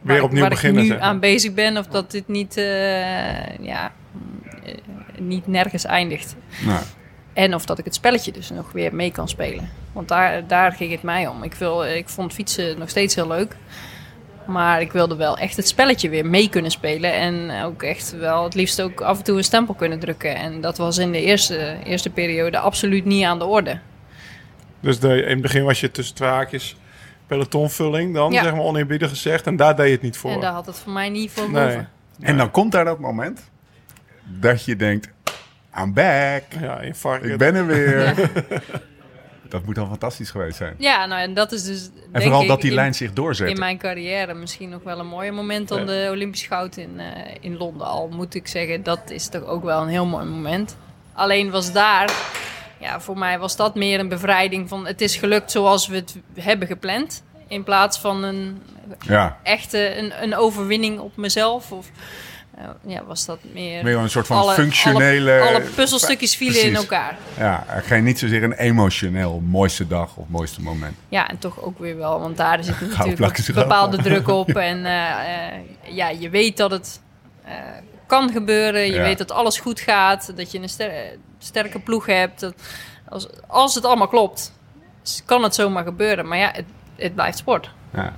[0.00, 1.10] Weer ik- opnieuw waar beginnen, ik zeg nu maar.
[1.12, 3.92] aan bezig ben of dat dit niet, eh, ja,
[4.64, 4.74] eh,
[5.18, 6.36] niet nergens eindigt.
[7.32, 9.70] En of dat ik het spelletje dus nog weer mee kan spelen.
[9.92, 11.42] Want daar, daar ging het mij om.
[11.42, 13.56] Ik, wil, ik vond fietsen nog steeds heel leuk.
[14.46, 17.12] Maar ik wilde wel echt het spelletje weer mee kunnen spelen.
[17.12, 20.36] En ook echt wel het liefst ook af en toe een stempel kunnen drukken.
[20.36, 23.78] En dat was in de eerste, eerste periode absoluut niet aan de orde.
[24.80, 26.76] Dus de, in het begin was je tussen twee haakjes
[27.26, 28.42] pelotonvulling dan, Ja.
[28.42, 29.46] zeg maar oneerbiedig gezegd.
[29.46, 30.30] En daar deed je het niet voor.
[30.30, 31.66] En daar had het voor mij niet voor Nee.
[31.66, 31.88] boven.
[32.20, 33.50] En dan komt daar dat moment
[34.24, 35.08] dat je denkt,
[35.78, 37.30] I'm back, Ja, in varken.
[37.30, 37.98] ik ben er weer.
[38.00, 38.14] Ja.
[39.48, 40.74] Dat moet dan fantastisch geweest zijn.
[40.78, 43.12] Ja, nou en dat is dus En denk vooral ik dat die in- lijn zich
[43.12, 43.48] doorzet.
[43.48, 45.84] in mijn carrière misschien nog wel een mooier moment dan Ja.
[45.86, 47.86] de Olympisch goud in, eh, in Londen.
[47.86, 50.76] Al moet ik zeggen, dat is toch ook wel een heel mooi moment.
[51.12, 52.12] Alleen was daar,
[52.80, 56.16] ja, voor mij was dat meer een bevrijding van het is gelukt zoals we het
[56.34, 57.22] hebben gepland.
[57.48, 58.62] In plaats van een
[59.00, 61.72] Ja, echte een, een overwinning op mezelf.
[61.72, 61.90] Of
[62.86, 63.84] ja, was dat meer.
[63.84, 65.40] meer een soort van alle- functionele...
[65.40, 67.16] Alle, alle puzzelstukjes vielen in elkaar.
[67.38, 70.96] Ja, geen niet zozeer een emotioneel mooiste dag of mooiste moment.
[71.08, 74.48] Ja, en toch ook weer wel, want daar zit natuurlijk bepaalde druk op.
[74.70, 75.10] En eh,
[75.54, 77.00] eh, ja, je weet dat het
[77.44, 77.52] eh,
[78.06, 78.80] kan gebeuren.
[78.86, 79.02] Je Ja.
[79.02, 80.32] weet dat alles goed gaat.
[80.36, 82.40] Dat je een ster- sterke ploeg hebt.
[82.40, 82.54] Dat
[83.08, 84.52] als, als het allemaal klopt,
[85.24, 86.28] kan het zomaar gebeuren.
[86.28, 86.64] Maar ja, het,
[86.96, 87.70] het blijft sport.
[87.94, 88.14] Ja.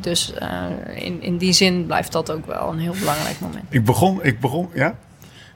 [0.00, 3.64] Dus eh, in, in die zin blijft dat ook wel een heel belangrijk moment.
[3.68, 4.94] Ik begon, ik begon, ja?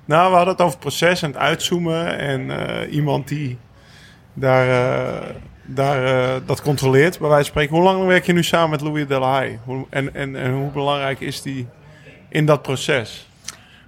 [0.05, 2.19] Nou, we hadden het over het proces en het uitzoomen.
[2.19, 3.59] En eh, iemand die
[4.35, 5.35] daar, eh,
[5.65, 7.75] daar eh, dat controleert, bij wijze van spreken.
[7.75, 9.59] Hoe lang werk je nu samen met Louis Delahaye?
[9.65, 11.67] Hoe, en, en, en hoe belangrijk is die
[12.29, 13.29] in dat proces?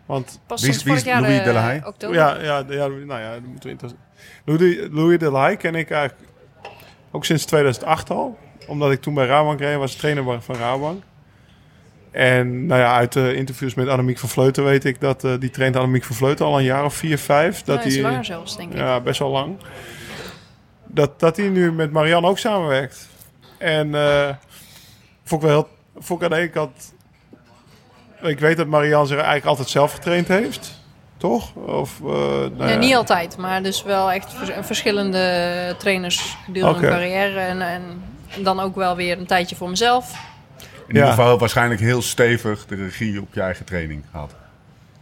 [0.07, 1.83] Want Pas Wie is- sinds wie is vorig jaar, Louis Delahaye?
[1.87, 2.17] oktober.
[2.17, 3.95] Ja, ja, ja, nou ja, dat moeten we
[4.45, 6.31] Louis, Louis Delahaye ken ik eigenlijk
[7.11, 8.39] ook sinds 2008 al.
[8.67, 11.03] Omdat ik toen bij Rabank reed, was trainer van Rabank.
[12.11, 15.51] En nou ja, uit de interviews met Annemiek van Vleuten weet ik dat eh, die
[15.51, 17.63] traint Annemiek van Vleuten al een jaar of vier, vijf.
[17.63, 18.79] Dat langer zelfs, denk ik.
[18.79, 19.57] ja, best wel lang.
[20.87, 23.09] Dat, dat hij nu met Marianne ook samenwerkt.
[23.59, 24.29] En eh
[25.25, 25.69] vond ik wel heel...
[26.03, 26.95] Vond ik aan de ene kant...
[28.23, 30.81] Ik weet dat Marianne zich eigenlijk altijd zelf getraind heeft.
[31.17, 31.55] toch?
[31.55, 32.77] Of, eh, nou Nee, ja.
[32.79, 37.39] niet altijd, maar dus wel echt vers- verschillende trainers gedurende mijn carrière.
[37.41, 37.83] En, en
[38.43, 40.15] dan ook wel weer een tijdje voor mezelf.
[40.61, 41.11] In ieder Ja.
[41.11, 44.35] geval waarschijnlijk heel stevig de regie op je eigen training gehad.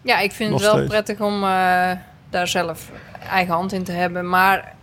[0.03, 0.93] Ja, ik vind Nog het wel steeds.
[0.93, 1.91] prettig om eh,
[2.31, 2.91] daar zelf
[3.31, 4.29] eigen hand in te hebben.
[4.29, 4.75] Maar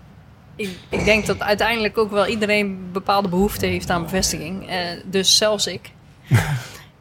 [0.55, 4.69] ik, ik denk dat uiteindelijk ook wel iedereen bepaalde behoefte heeft aan bevestiging.
[4.69, 5.91] Eh, dus zelfs ik.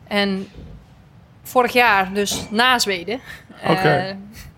[0.09, 0.49] en
[1.43, 3.21] vorig jaar, dus na Zweden,
[3.63, 4.05] eh,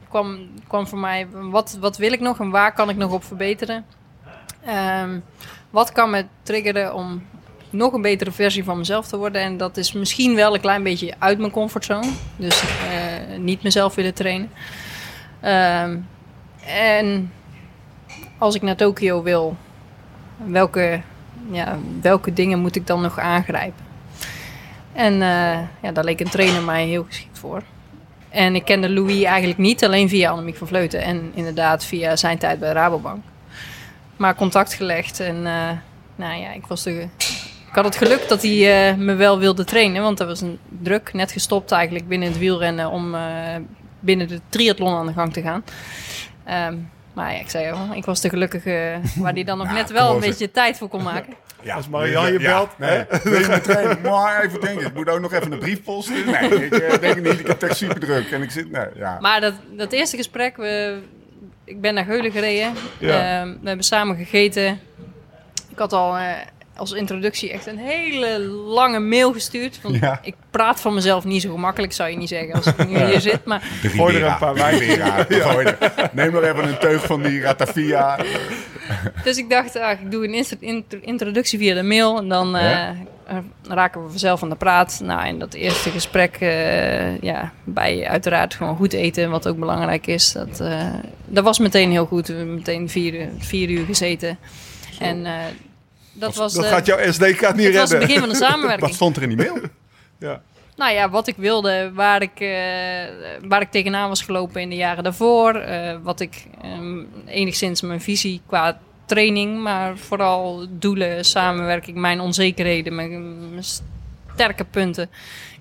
[0.09, 1.26] kwam, kwam voor mij...
[1.32, 3.84] Wat, wat wil ik nog en waar kan ik nog op verbeteren?
[4.64, 5.18] Ehm,
[5.70, 7.22] wat kan me triggeren om
[7.70, 9.42] nog een betere versie van mezelf te worden?
[9.42, 12.10] En dat is misschien wel een klein beetje uit mijn comfortzone.
[12.36, 14.50] Dus eh, niet mezelf willen trainen.
[15.40, 15.96] Ehm,
[16.66, 17.32] en
[18.38, 19.56] als ik naar Tokio wil,
[20.36, 21.00] welke,
[21.50, 23.84] ja, welke dingen moet ik dan nog aangrijpen?
[24.92, 27.62] En eh, ja, daar leek een trainer mij heel geschikt voor.
[28.28, 31.02] En ik kende Louis eigenlijk niet, alleen via Annemiek van Vleuten.
[31.02, 33.24] En inderdaad via zijn tijd bij Rabobank.
[34.16, 35.70] Maar contact gelegd en eh,
[36.16, 37.08] nou ja, ik was de,
[37.68, 40.58] ik had het geluk dat hij eh, me wel wilde trainen, want er was een
[40.68, 43.56] druk, net gestopt eigenlijk binnen het wielrennen om eh,
[44.00, 45.64] binnen de triathlon aan de gang te gaan.
[46.44, 46.76] Ehm,
[47.12, 50.14] maar ja, ik zei al, ik was de gelukkige waar hij dan nog net wel
[50.14, 51.34] een beetje tijd voor kon maken.
[51.62, 54.00] Ja, Als Marianne je belt, Nee, wil je me trainen?
[54.00, 56.26] Maar even denken, ik moet ook nog even een brief posten.
[56.26, 57.40] Nee, ik denk niet.
[57.40, 58.30] Ik heb echt super druk.
[58.30, 59.18] En ik zit, nee, ja.
[59.20, 60.98] Maar dat, dat eerste gesprek, we,
[61.66, 62.72] ik ben naar Geulen gereden.
[62.98, 63.40] Ja.
[63.40, 64.80] Ehm, we hebben samen gegeten.
[65.70, 66.24] Ik had al eh,
[66.76, 69.78] als introductie echt een hele lange mail gestuurd.
[69.82, 70.18] Want Ja.
[70.22, 73.20] ik praat van mezelf niet zo gemakkelijk, zou je niet zeggen als ik nu hier
[73.20, 73.44] zit.
[73.44, 74.80] Maar Gooi er een paar wijn.
[75.28, 78.18] Gooi er- Neem nog even een teug van die Ratafia.
[79.24, 82.88] Dus ik dacht, ah, ik doe een introductie via de mail en dan Ja.
[82.88, 82.96] eh,
[83.68, 85.01] raken we vanzelf aan de praat.
[85.05, 90.07] Nou, en dat eerste gesprek, eh, ja, bij uiteraard gewoon goed eten, wat ook belangrijk
[90.07, 90.33] is.
[90.33, 92.27] Dat, eh, dat was meteen heel goed.
[92.27, 94.39] We hebben meteen vier, uur- vier uur gezeten.
[94.99, 95.33] En eh,
[96.12, 98.07] dat was, Dat de- gaat jouw SD-kaart niet dat was het redden.
[98.07, 98.87] begin van de samenwerking.
[98.87, 99.59] Wat stond er in die mail?
[100.18, 100.41] Ja.
[100.77, 102.49] Nou ja, wat ik wilde, waar ik, eh,
[103.49, 105.55] waar ik tegenaan was gelopen in de jaren daarvoor.
[105.55, 112.94] eh, wat ik ehm, enigszins mijn visie qua training, maar vooral doelen, samenwerking, mijn onzekerheden,
[112.94, 113.64] mijn,
[114.32, 115.11] sterke punten.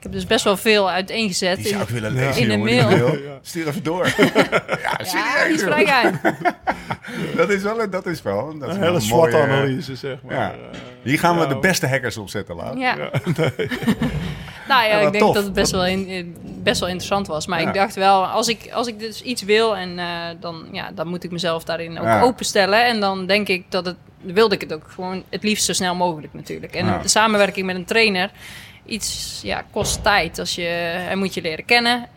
[0.05, 1.57] Ik heb dus best wel veel uiteengezet.
[1.57, 3.17] Die zou ik in, willen lezen, in de jongen, die mail.
[3.41, 4.05] Stuur even door.
[4.17, 4.23] ja,
[4.81, 5.47] ja, serieus.
[5.47, 5.71] die joh.
[5.71, 6.15] spreek uit.
[7.35, 8.57] Dat is wel, dat is wel.
[8.59, 10.35] Dat is Een wel hele een mooie, SWOT-analyse, zeg maar.
[10.35, 10.51] Ja.
[10.51, 10.57] Eh,
[11.03, 11.47] Hier gaan we Ja.
[11.47, 12.77] de beste hackers opzetten, laat.
[12.77, 12.95] Ja.
[14.67, 15.33] nou ja, Ja, wat ik denk tof.
[15.35, 16.23] dat het best wel, in, eh,
[16.63, 17.47] best wel interessant was.
[17.47, 17.67] Maar Ja.
[17.67, 20.05] ik dacht wel, als ik, als ik dus iets wil, en, eh,
[20.39, 22.21] dan, ja, dan moet ik mezelf daarin ook Ja.
[22.21, 22.85] openstellen.
[22.85, 25.95] En dan denk ik dat het, wilde ik het ook gewoon het liefst zo snel
[25.95, 26.73] mogelijk natuurlijk.
[26.75, 26.97] En Ja.
[26.97, 28.31] de samenwerking met een trainer,
[28.86, 30.39] iets ja, kost tijd.
[30.39, 30.67] Als je,
[31.05, 32.07] hij moet je leren kennen.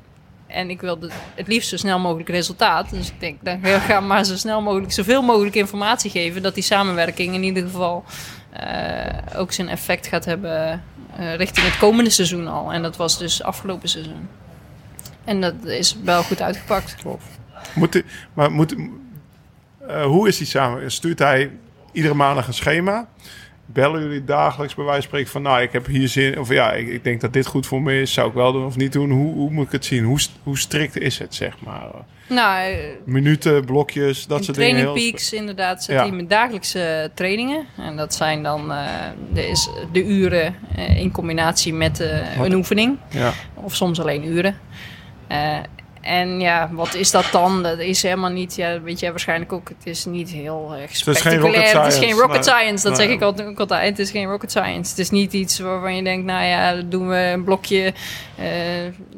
[0.47, 2.91] En ik wilde het liefst zo snel mogelijk resultaat.
[2.91, 6.43] Dus ik denk, dan ga ik maar zo snel mogelijk, zoveel mogelijk informatie geven.
[6.43, 8.05] Dat die samenwerking in ieder geval
[8.51, 10.83] eh, ook zijn effect gaat hebben
[11.17, 12.73] eh, richting het komende seizoen al.
[12.73, 14.29] En dat was dus afgelopen seizoen.
[15.25, 16.97] En dat is wel goed uitgepakt.
[17.75, 18.03] Moet
[18.33, 18.75] maar moet,
[19.87, 20.91] eh, hoe is die samen?
[20.91, 21.51] Stuurt hij
[21.93, 23.09] iedere maandag een schema?
[23.73, 25.43] Bellen jullie dagelijks bij wijze van spreken van...
[25.43, 26.39] nou, ik heb hier zin...
[26.39, 28.13] of ja, ik, ik denk dat dit goed voor me is.
[28.13, 29.11] Zou ik wel doen of niet doen?
[29.11, 30.05] Hoe, hoe moet ik het zien?
[30.05, 31.83] Hoe, hoe strikt is het, zeg maar?
[32.29, 34.71] Nou, eh, Minuten, blokjes, dat in soort dingen.
[34.75, 36.03] Training heel- Peaks inderdaad zet Ja.
[36.03, 37.67] hij met dagelijkse trainingen.
[37.77, 38.87] En dat zijn dan eh,
[39.33, 42.97] de, is de uren eh, in combinatie met eh, een oefening.
[43.11, 43.33] Ja.
[43.55, 44.57] Of soms alleen uren.
[46.03, 47.63] Eh, en ja, wat is dat dan?
[47.63, 51.03] Dat is helemaal niet, ja, weet jij waarschijnlijk ook, het is niet heel erg is
[51.03, 51.83] geen spectaculair.
[51.83, 52.43] Het is geen rocket nee.
[52.43, 53.07] science, dat Nee.
[53.07, 53.89] zeg ik altijd, ook altijd.
[53.89, 54.91] Het is geen rocket science.
[54.91, 57.93] Het is niet iets waarvan je denkt, nou ja, dan doen we een blokje
[58.37, 58.47] eh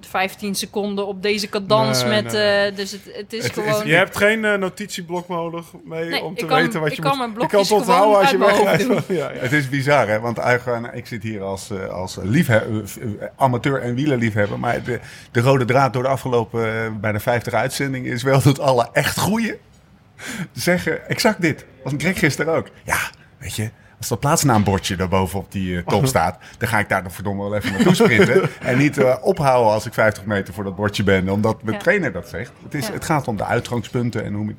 [0.01, 2.33] 15 seconden op deze cadans Nee, met...
[2.33, 2.66] nee.
[2.66, 3.87] eh, dus het, het is Het is- gewoon...
[3.87, 6.97] Je hebt geen eh, notitieblok nodig mee Nee, om te ik kan- weten wat ik
[6.97, 7.18] je kan moet...
[7.20, 8.87] je kan blokjes het onthouden als je wegrijdt.
[8.87, 9.41] hoofd Ja, ja.
[9.41, 10.20] Het is bizar, hè?
[10.20, 14.59] Want eigenlijk, ik zit hier als, eh, als liefhe- eh, amateur en wielerliefhebber.
[14.59, 15.01] Maar de,
[15.33, 16.69] de rode draad door de afgelopen eh,
[17.00, 19.54] bijna 50 uitzendingen is wel dat alle echt goeie
[20.52, 21.64] zeggen exact dit.
[21.84, 22.68] Was Greg gisteren ook.
[22.84, 22.98] Ja,
[23.38, 27.02] weet je, als dat plaatsnaambordje daarboven op die eh, top staat, dan ga ik daar
[27.02, 28.48] dan verdomme wel even naartoe sprinten.
[28.60, 31.82] en niet eh, ophouden als ik 50 meter voor dat bordje ben, omdat mijn Ja.
[31.82, 32.52] trainer dat zegt.
[32.62, 32.92] Het, is, Ja.
[32.92, 34.54] het gaat om de uitgangspunten en hoe...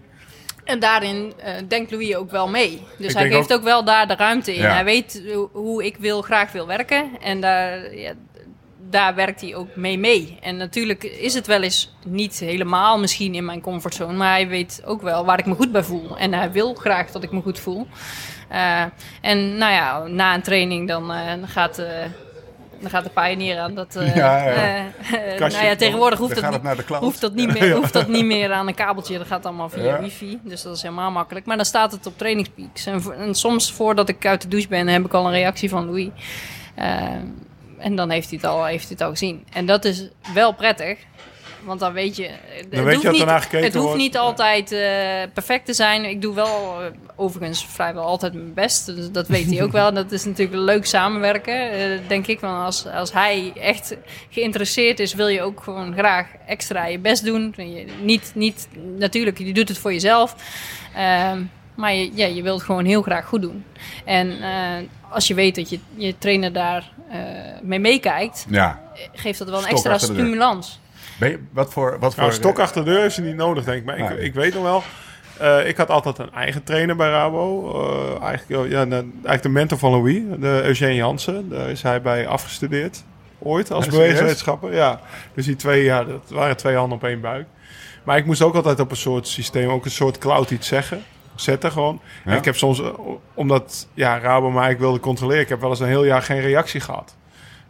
[0.63, 2.81] En daarin eh, denkt Louis ook wel mee.
[2.97, 3.63] Dus Ik hij geeft ook...
[3.63, 4.61] wel daar de ruimte in.
[4.61, 4.73] Ja.
[4.73, 7.09] Hij weet hoe- hoe ik wil, graag wil werken.
[7.21, 8.13] En daar, ja,
[8.89, 10.37] daar werkt hij ook mee mee.
[10.41, 14.13] En natuurlijk is het wel eens niet helemaal misschien in mijn comfortzone.
[14.13, 16.17] Maar hij weet ook wel waar ik me goed bij voel.
[16.17, 17.87] En hij wil graag dat ik me goed voel.
[18.47, 18.83] Eh,
[19.21, 21.77] en nou ja, na een training dan eh, gaat...
[21.79, 21.87] eh,
[22.79, 23.75] dan gaat de Pioneer aan.
[23.75, 24.85] Dat, Ja, ja.
[25.37, 25.57] Kastje.
[25.57, 28.51] nou ja, tegenwoordig hoeft dat, niet, naar hoeft, dat niet meer, hoeft dat niet meer
[28.51, 29.17] aan een kabeltje.
[29.17, 30.39] Dat gaat allemaal via wifi.
[30.43, 31.45] Dus dat is helemaal makkelijk.
[31.45, 32.85] Maar dan staat het op trainingspeaks.
[32.85, 35.85] En, en soms voordat ik uit de douche ben, heb ik al een reactie van
[35.85, 36.09] Louis.
[37.81, 39.45] En dan heeft hij, het al, heeft hij het al gezien.
[39.53, 40.97] En dat is wel prettig.
[41.63, 42.23] Want dan weet je...
[42.23, 43.97] het weet je hoeft dat niet, Het hoeft wordt.
[43.97, 44.81] niet altijd eh,
[45.33, 46.05] perfect te zijn.
[46.05, 48.85] Ik doe wel eh, overigens vrijwel altijd mijn best.
[48.85, 49.93] Dus dat weet hij ook wel.
[49.93, 52.39] Dat is natuurlijk leuk samenwerken, eh, denk ik.
[52.39, 53.97] Want als, als hij echt
[54.29, 57.53] geïnteresseerd is, wil je ook gewoon graag extra je best doen.
[57.57, 58.67] Je, niet, niet,
[58.97, 60.35] natuurlijk, je doet het voor jezelf.
[60.95, 61.41] Ehm,
[61.75, 63.65] maar je, ja, je wilt gewoon heel graag goed doen.
[64.05, 64.37] En
[65.09, 66.91] als je weet dat je, je trainer daar
[67.61, 68.81] mee meekijkt, Ja.
[69.13, 70.79] geeft dat wel een Stok extra stimulans.
[71.19, 71.97] Ben je, wat voor...
[71.99, 73.85] Wat voor Nou, stok achter de deur is niet nodig, denk ik.
[73.85, 74.83] Maar ik, ik weet nog wel...
[75.39, 77.71] eh, ik had altijd een eigen trainer bij Rabo.
[78.19, 81.49] Eh, eigenlijk, ja, de, eigenlijk de mentor van Louis, de Eugène Jansen.
[81.49, 83.03] Daar is hij bij afgestudeerd.
[83.39, 84.73] Ooit, als bewegingswetenschapper.
[84.73, 84.99] Ja,
[85.33, 87.47] dus die twee, ja, dat waren twee handen op één buik.
[88.03, 91.03] Maar ik moest ook altijd op een soort systeem, ook een soort cloud iets zeggen.
[91.35, 92.01] Zetten gewoon.
[92.25, 92.31] Ja.
[92.31, 92.87] En ik heb soms, eh,
[93.33, 96.41] omdat ja, Rabo mij eigenlijk wilde controleren, ik heb wel eens een heel jaar geen
[96.41, 97.15] reactie gehad.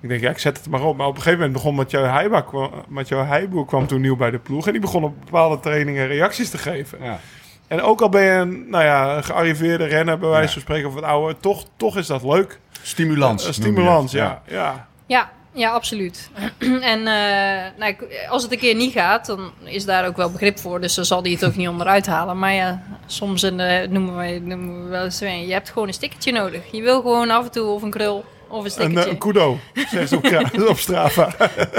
[0.01, 0.97] Ik denk, ja, ik zet het maar op.
[0.97, 4.31] Maar op een gegeven moment begon Mathieu Heijboer, kwam, Mathieu Heijboer kwam toen nieuw bij
[4.31, 4.65] de ploeg.
[4.65, 6.97] En die begon op bepaalde trainingen reacties te geven.
[7.01, 7.19] Ja.
[7.67, 10.87] En ook al ben je een, nou ja, een gearriveerde renner, bij wijze van spreken,
[10.87, 12.59] of wat ouder, toch, toch is dat leuk.
[12.81, 13.45] Stimulans.
[13.45, 14.41] Je stimulans, ja.
[14.47, 14.87] ja.
[15.05, 16.29] Ja, ja, absoluut.
[16.93, 20.31] en eh, nou, ik- als het een keer niet gaat, dan is daar ook wel
[20.31, 20.81] begrip voor.
[20.81, 22.39] Dus dan zal hij het ook niet onderuit halen.
[22.39, 25.87] Maar ja, soms een, eh, noemen, we, noemen we wel eens, eh, je hebt gewoon
[25.87, 26.61] een stickertje nodig.
[26.71, 29.03] Je wil gewoon af en toe of een krul of een Een, stickertje.
[29.03, 29.57] eh, een kudo,
[29.89, 31.35] zegt ze op, op Strava.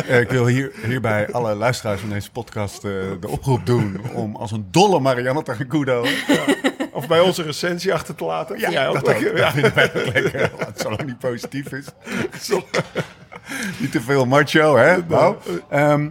[0.07, 4.37] Eh, ik wil hier, hierbij alle luisteraars van deze podcast eh, de oproep doen om
[4.37, 6.05] als een dolle Marianne te gaan kudo.
[6.93, 8.59] Of bij onze recensie achter te laten.
[8.59, 9.21] Ja, ja, ook dat ook.
[9.21, 9.31] Ja.
[9.33, 10.51] Dat vinden wij ook lekker.
[10.77, 11.85] Zolang niet positief is.
[13.81, 14.97] niet te veel macho, hè?
[15.09, 15.37] Nou,
[15.69, 16.09] ehm,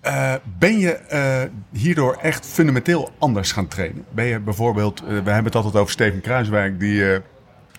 [0.00, 4.04] eh, ben je eh, hierdoor echt fundamenteel anders gaan trainen?
[4.10, 7.20] Ben je bijvoorbeeld, eh, we hebben het altijd over Steven Kruiswijk, die eh,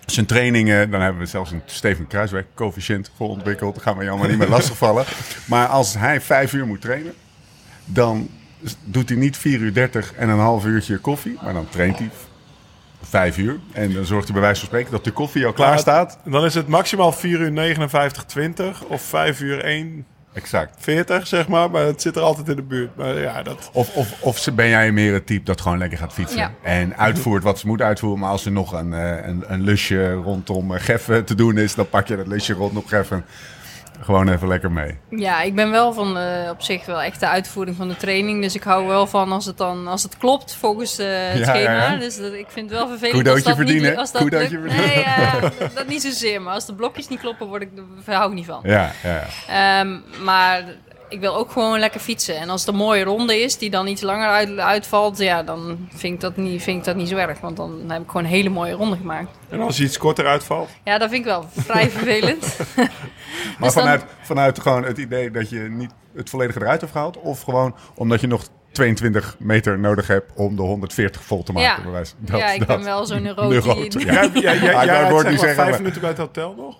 [0.06, 3.74] zijn trainingen, dan hebben we zelfs een Steven Kruiswijk coëfficiënt voor ontwikkeld.
[3.74, 5.04] Daar gaan we je allemaal niet meer lastigvallen.
[5.44, 7.14] Maar als hij vijf uur moet trainen,
[7.84, 8.28] dan
[8.84, 12.10] doet hij niet 4 uur 30 en een half uurtje koffie, maar dan traint hij
[13.08, 13.58] vijf uur.
[13.72, 16.18] En dan zorgt hij bij wijze van spreken dat de koffie al klaar staat.
[16.24, 20.74] Dan is het maximaal 4 uur 59, 20 of 5 uur 1, Exact.
[20.78, 21.70] 40, zeg maar.
[21.70, 22.96] Maar het zit er altijd in de buurt.
[22.96, 23.70] Maar ja, dat...
[23.72, 26.52] Of, of, of ze- ben jij meer het type dat gewoon lekker gaat fietsen Ja.
[26.62, 28.20] en uitvoert wat ze moet uitvoeren.
[28.20, 31.74] Maar als er nog een, eh, een, een lusje rondom eh, Geffen te doen is,
[31.74, 33.24] dan pak je dat lusje rondom Geffen
[34.00, 34.98] gewoon even lekker mee.
[35.10, 38.42] Ja, ik ben wel van eh, op zich wel echt de uitvoering van de training.
[38.42, 41.44] Dus ik hou wel van als het dan als het klopt volgens eh, het Ja,
[41.44, 41.90] schema.
[41.90, 41.96] ja.
[41.96, 44.58] Dus dat, ik vind het wel vervelend Kudootje als dat verdienen, niet als dat kudootje
[44.58, 44.76] lukt.
[44.76, 46.42] Nee, ja, dat, dat niet zozeer.
[46.42, 47.68] Maar als de blokjes niet kloppen, word ik,
[48.04, 48.60] daar hou ik niet van.
[48.62, 49.80] Ja, ja, ja.
[49.80, 50.64] Ehm, maar
[51.08, 52.36] ik wil ook gewoon lekker fietsen.
[52.36, 55.88] En als het een mooie ronde is die dan iets langer uit, uitvalt, ja, dan
[55.94, 57.40] vind ik, dat niet, vind ik dat niet zo erg.
[57.40, 59.30] Want dan heb ik gewoon een hele mooie ronde gemaakt.
[59.48, 60.68] En als je iets korter uitvalt.
[60.84, 62.56] Ja, dat vind ik wel vrij vervelend.
[62.76, 62.86] Maar
[63.58, 67.16] Dus dan- vanuit, vanuit gewoon het idee dat je niet het volledige eruit hebt gehaald?
[67.20, 71.68] Of gewoon omdat je nog 22 meter nodig hebt om de 140 vol te maken?
[71.76, 71.82] Ja.
[71.82, 72.66] bij wijze- Dat- ja, ik dat.
[72.66, 73.48] ben wel zo'n neurot.
[73.48, 74.12] Neurot, die- ja.
[74.12, 74.82] Jij, jij, jij, Ah,
[75.32, 76.76] ik jij vijf minuten bij het hotel nog?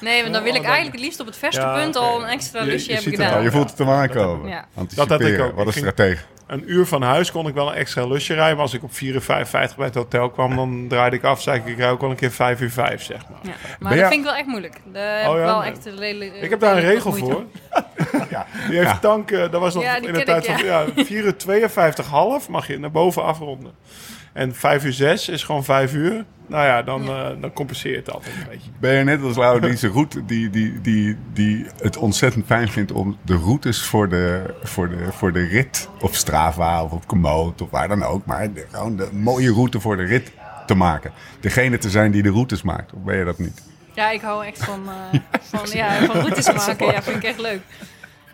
[0.00, 2.22] Nee, want dan wil ik Oh, eigenlijk het liefst op het verste Ja, punt al
[2.22, 3.32] een extra Je- lusje je hebben gedaan.
[3.32, 4.48] Ja, je voelt het hem aankomen.
[4.48, 4.64] Ja.
[4.94, 5.54] Dat had ik ook.
[5.56, 6.22] Wat een stratege.
[6.46, 8.52] Een uur van huis kon ik wel een extra lusje rijden.
[8.54, 11.42] Maar als ik op 4 uur 55 bij het hotel kwam, dan draaide ik af.
[11.42, 13.38] Zei ik, ik rij ook wel een keer 5 uur 5, zeg maar.
[13.42, 13.50] Ja.
[13.80, 14.80] Maar Ben dat vind ik wel echt moeilijk.
[14.92, 15.44] Daar Oh ik ja?
[15.46, 15.70] wel Nee.
[15.70, 17.44] echt een Ik heb daar een regel voor.
[18.68, 20.84] Die heeft tank, eh, dat was nog Ja, die in de tijd ik, van ja.
[20.96, 23.72] 4 uur 52 half mag je naar boven afronden.
[24.38, 26.24] En 5 uur 6 is gewoon 5 uur.
[26.46, 28.70] Nou ja, dan, eh, dan compenseer je het altijd een beetje.
[28.80, 32.68] Ben je net als Lau die zijn route, die, die, die, die het ontzettend fijn
[32.68, 37.06] vindt om de routes voor de, voor de, voor de rit op Strava of op
[37.06, 40.32] Komoot of waar dan ook, maar de- gewoon de mooie route voor de rit
[40.66, 41.12] te maken.
[41.40, 43.62] Degene te zijn die de routes maakt, of ben je dat niet?
[43.94, 44.82] Ja, ik hou echt van,
[45.12, 45.20] eh,
[45.60, 46.86] van, ja, van routes maken.
[46.86, 47.60] Ja, vind ik echt leuk.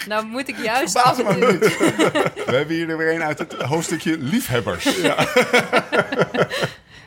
[0.06, 1.58] Nou moet ik juist af en toe...
[2.46, 4.84] We hebben hier er weer een uit het hoofdstukje liefhebbers.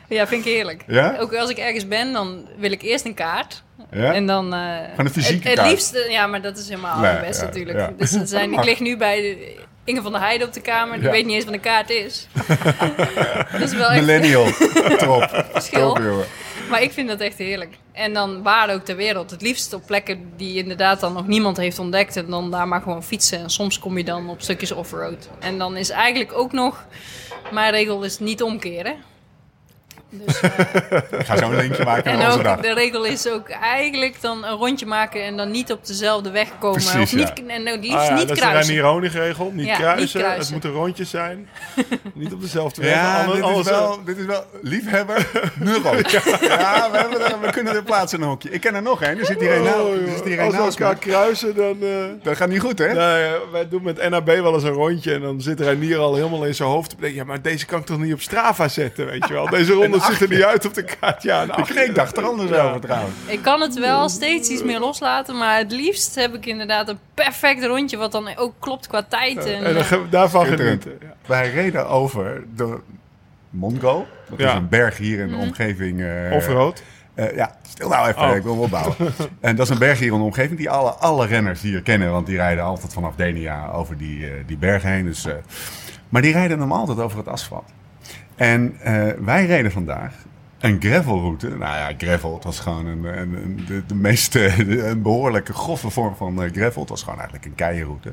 [0.08, 0.82] Ja, vind ik heerlijk.
[0.86, 1.16] Ja?
[1.18, 3.62] Ook als ik ergens ben, dan wil ik eerst een kaart.
[3.90, 4.12] Ja?
[4.14, 4.54] En dan...
[4.54, 4.60] eh,
[4.96, 5.68] Van een fysieke het, kaart?
[5.68, 6.06] Het liefste...
[6.10, 7.78] Ja, maar dat is helemaal Nee, het beste ja, natuurlijk.
[7.78, 7.92] ja.
[7.98, 10.94] Dus het zijn, ik lig nu bij de, Inge van der Heijden op de kamer.
[10.96, 11.10] Die Ja.
[11.10, 12.26] weet niet eens wat een kaart is.
[13.52, 14.44] dat is wel echt Millennial.
[14.98, 15.44] Top.
[15.52, 15.88] verschil.
[15.94, 16.24] Top, jongen.
[16.68, 17.78] Maar ik vind dat echt heerlijk.
[17.92, 19.30] En dan waar ook ter wereld.
[19.30, 22.16] Het liefst op plekken die inderdaad dan nog niemand heeft ontdekt.
[22.16, 23.38] En dan daar maar gewoon fietsen.
[23.38, 25.28] En soms kom je dan op stukjes offroad.
[25.38, 26.86] En dan is eigenlijk ook nog...
[27.52, 28.96] Mijn regel is niet omkeren.
[30.10, 30.50] Dus, eh,
[31.18, 32.60] Ik ga zo een linkje maken en ook, dag.
[32.60, 36.48] de regel is ook eigenlijk dan een rondje maken en dan niet op dezelfde weg
[36.58, 36.80] komen.
[36.82, 37.54] Precies, of niet, ja.
[37.54, 38.76] en nou, liefst Ah ja, niet dat is de kruisen.
[38.80, 39.50] Ranieri-regel.
[39.54, 40.20] Niet, Ja, niet kruisen.
[40.20, 40.40] kruisen.
[40.42, 41.48] Het moeten rondjes zijn.
[42.14, 42.90] niet op dezelfde weg.
[42.94, 45.26] Ja, Anders- dit is, anders- wel, dit is wel liefhebber,
[45.58, 45.90] neuro.
[46.40, 48.50] Ja, we, hebben er, we kunnen er plaatsen een hokje.
[48.50, 51.76] Ik ken er nog één, er zit hier één Oh, Als we elkaar kruisen, dan...
[51.82, 51.88] eh,
[52.22, 52.92] Dat gaat niet goed, hè?
[52.92, 56.14] Nou ja, wij doen met NAB wel eens een rondje en dan zit Reinier al
[56.14, 56.94] helemaal in zijn hoofd.
[57.00, 59.46] Ja, maar deze kan ik toch niet op Strava zetten, weet je wel.
[59.48, 61.22] Deze ronde ziet er niet uit op de kaart.
[61.22, 61.76] Ja, een acht.
[61.76, 62.62] Ik dacht er anders Ja.
[62.68, 63.14] over trouwens.
[63.26, 66.98] Ik kan het wel steeds iets meer loslaten, maar het liefst heb ik inderdaad een
[67.14, 69.46] perfect rondje wat dan ook klopt qua tijd.
[69.46, 70.92] En, En dan daarvan genieten.
[71.00, 71.14] Ja.
[71.26, 72.78] Wij reden over de
[73.50, 74.06] Mongo.
[74.30, 76.00] Dat is een berg hier in de omgeving.
[76.00, 76.82] eh, Of rood.
[77.14, 78.36] eh, ja, stil nou even, Oh.
[78.36, 78.94] ik wil hem opbouwen.
[79.40, 82.12] en dat is een berg hier in de omgeving die alle, alle renners hier kennen.
[82.12, 85.04] Want die rijden altijd vanaf Denia over die, eh, die berg heen.
[85.04, 85.34] Dus, eh,
[86.08, 87.68] maar die rijden hem altijd over het asfalt.
[88.38, 90.12] En eh, wij reden vandaag
[90.58, 91.48] een gravelroute.
[91.48, 92.34] Nou ja, gravel.
[92.34, 94.58] Het was gewoon een, een, een- de, de meest eh,
[94.90, 96.80] een behoorlijke grove vorm van eh, gravel.
[96.80, 98.10] Het was gewoon eigenlijk een keienroute.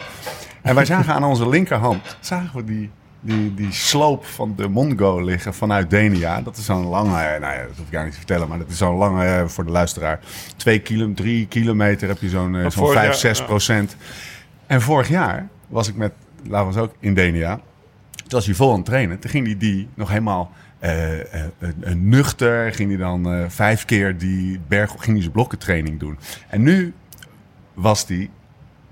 [0.62, 5.20] En wij zagen aan onze linkerhand zagen we die, die, die sloop van de Mongo
[5.24, 6.42] liggen vanuit Denia.
[6.42, 8.70] Dat is zo'n lange, nou ja, dat hoef ik gar niet te vertellen, maar dat
[8.70, 10.20] is zo'n lange voor de luisteraar.
[10.56, 13.46] Twee kilometer, drie kilometer heb je zo'n zo'n vorig 5, jaar, 6 ja.
[13.46, 13.96] procent.
[14.68, 16.12] En vorig jaar was ik met
[16.44, 17.60] Laurens ook in Denia.
[18.28, 19.20] Toen was hij vol aan het trainen.
[19.20, 20.92] Toen ging hij die nog helemaal eh,
[21.96, 22.74] nuchter.
[22.74, 26.18] Ging hij dan vijf keer die berg, ging hij zijn blokkentraining doen.
[26.50, 26.94] En nu
[27.74, 28.30] was hij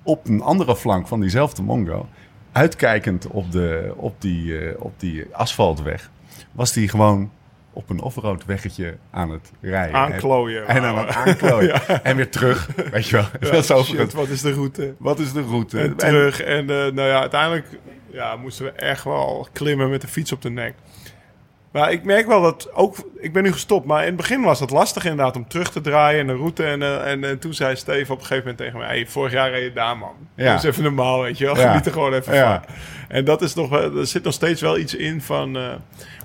[0.03, 2.07] op een andere flank van diezelfde Mongo,
[2.51, 6.09] uitkijkend op, de, op, die, op die asfaltweg,
[6.51, 7.31] was hij gewoon
[7.73, 9.95] op een offroad weggetje aan het rijden.
[9.95, 10.67] Aanklooien.
[10.67, 11.81] En, aan het aanklooien.
[12.03, 13.25] En weer terug, weet je wel.
[13.39, 14.93] Ja, dat is shit, wat is de route?
[14.97, 15.79] Wat is de route?
[15.79, 16.41] En terug.
[16.41, 17.65] En nou ja, uiteindelijk
[18.13, 20.73] ja, moesten we echt wel klimmen met de fiets op de nek.
[21.71, 22.95] Maar ik merk wel dat ook...
[23.19, 25.81] Ik ben nu gestopt, maar in het begin was het lastig inderdaad om terug te
[25.81, 26.63] draaien in de route.
[26.63, 28.87] En, eh, en, en toen zei Steven op een gegeven moment tegen mij...
[28.87, 30.13] Hey, vorig jaar reed je daar, man.
[30.35, 30.53] Ja.
[30.53, 31.57] Dat is even normaal, weet je wel.
[31.57, 31.67] Ja.
[31.69, 32.63] Geniet er gewoon even Ja.
[32.65, 32.75] van.
[33.07, 35.57] En dat is nog, wel- er zit nog steeds wel iets in van...
[35.57, 35.73] eh,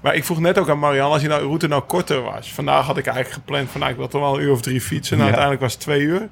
[0.03, 2.53] maar ik vroeg net ook aan Marianne, als die nou, route nou korter was.
[2.53, 3.80] Vandaag had ik eigenlijk gepland van...
[3.80, 5.16] Nou, ik wil toch wel een uur of drie fietsen.
[5.16, 6.28] Nou, uiteindelijk was het twee uur.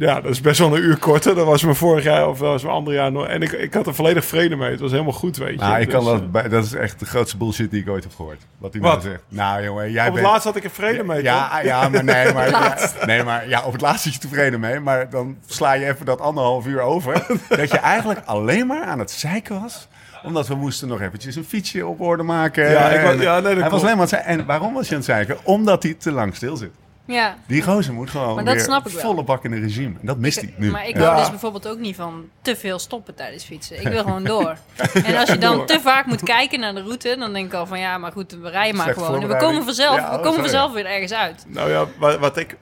[0.00, 1.34] Ja, dat is best wel een uur korter.
[1.34, 3.26] Dat was me vorig jaar of dat was me ander jaar nog.
[3.26, 4.70] En ik, ik had er volledig vrede mee.
[4.70, 5.56] Het was helemaal goed, weet je.
[5.56, 8.04] Nou, ik kan Dus, dat, bij- dat is echt de grootste bullshit die ik ooit
[8.04, 8.40] heb gehoord.
[8.58, 9.22] Wat hij nou zegt.
[9.28, 10.26] Nou, jongen, jij eh, Op het bent...
[10.26, 11.24] laatst had ik er vrede mee, toch?
[11.24, 12.76] Ja, ja, maar nee, maar, ja,
[13.06, 14.80] nee, maar ja, op het laatst zit je tevreden mee.
[14.80, 17.26] Maar dan sla je even dat anderhalf uur over.
[17.48, 19.88] dat je eigenlijk alleen maar aan het zeiken was.
[20.22, 22.70] Omdat we moesten nog eventjes een fietsje op orde maken.
[22.70, 24.30] Ja, ik ja, nee, dat hij was alleen maar aan het zeiken.
[24.38, 25.36] En waarom was je aan het zeiken?
[25.42, 26.70] Omdat hij te lang stil zit.
[27.10, 27.36] Ja.
[27.46, 29.02] Die gozer moet gewoon Maar dat weer snap ik wel.
[29.02, 29.94] volle bak in een regime.
[30.00, 30.70] En dat mist hij nu.
[30.70, 31.04] Maar ik Ja.
[31.04, 33.80] hou dus bijvoorbeeld ook niet van te veel stoppen tijdens fietsen.
[33.80, 34.56] Ik wil gewoon door.
[35.04, 35.66] En als je dan Door.
[35.66, 38.32] te vaak moet kijken naar de route, dan denk ik al van ja, maar goed,
[38.42, 39.22] we rijden maar gewoon.
[39.22, 41.44] En we komen vanzelf, Ja, we oh, komen vanzelf weer ergens uit.
[41.48, 42.56] Nou ja, wat, wat ik...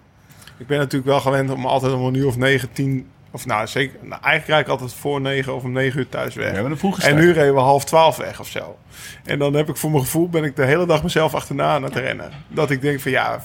[0.56, 3.08] Ik ben natuurlijk wel gewend om altijd om een uur of negen, tien...
[3.30, 3.98] Of nou, zeker...
[4.00, 6.52] Nou, eigenlijk rijd ik altijd voor negen of om negen uur thuis weg.
[6.98, 8.78] En nu reden we half twaalf weg of zo.
[9.24, 11.82] En dan heb ik voor mijn gevoel ben ik de hele dag mezelf achterna aan
[11.82, 12.30] het rennen.
[12.48, 13.40] Dat ik denk van ja,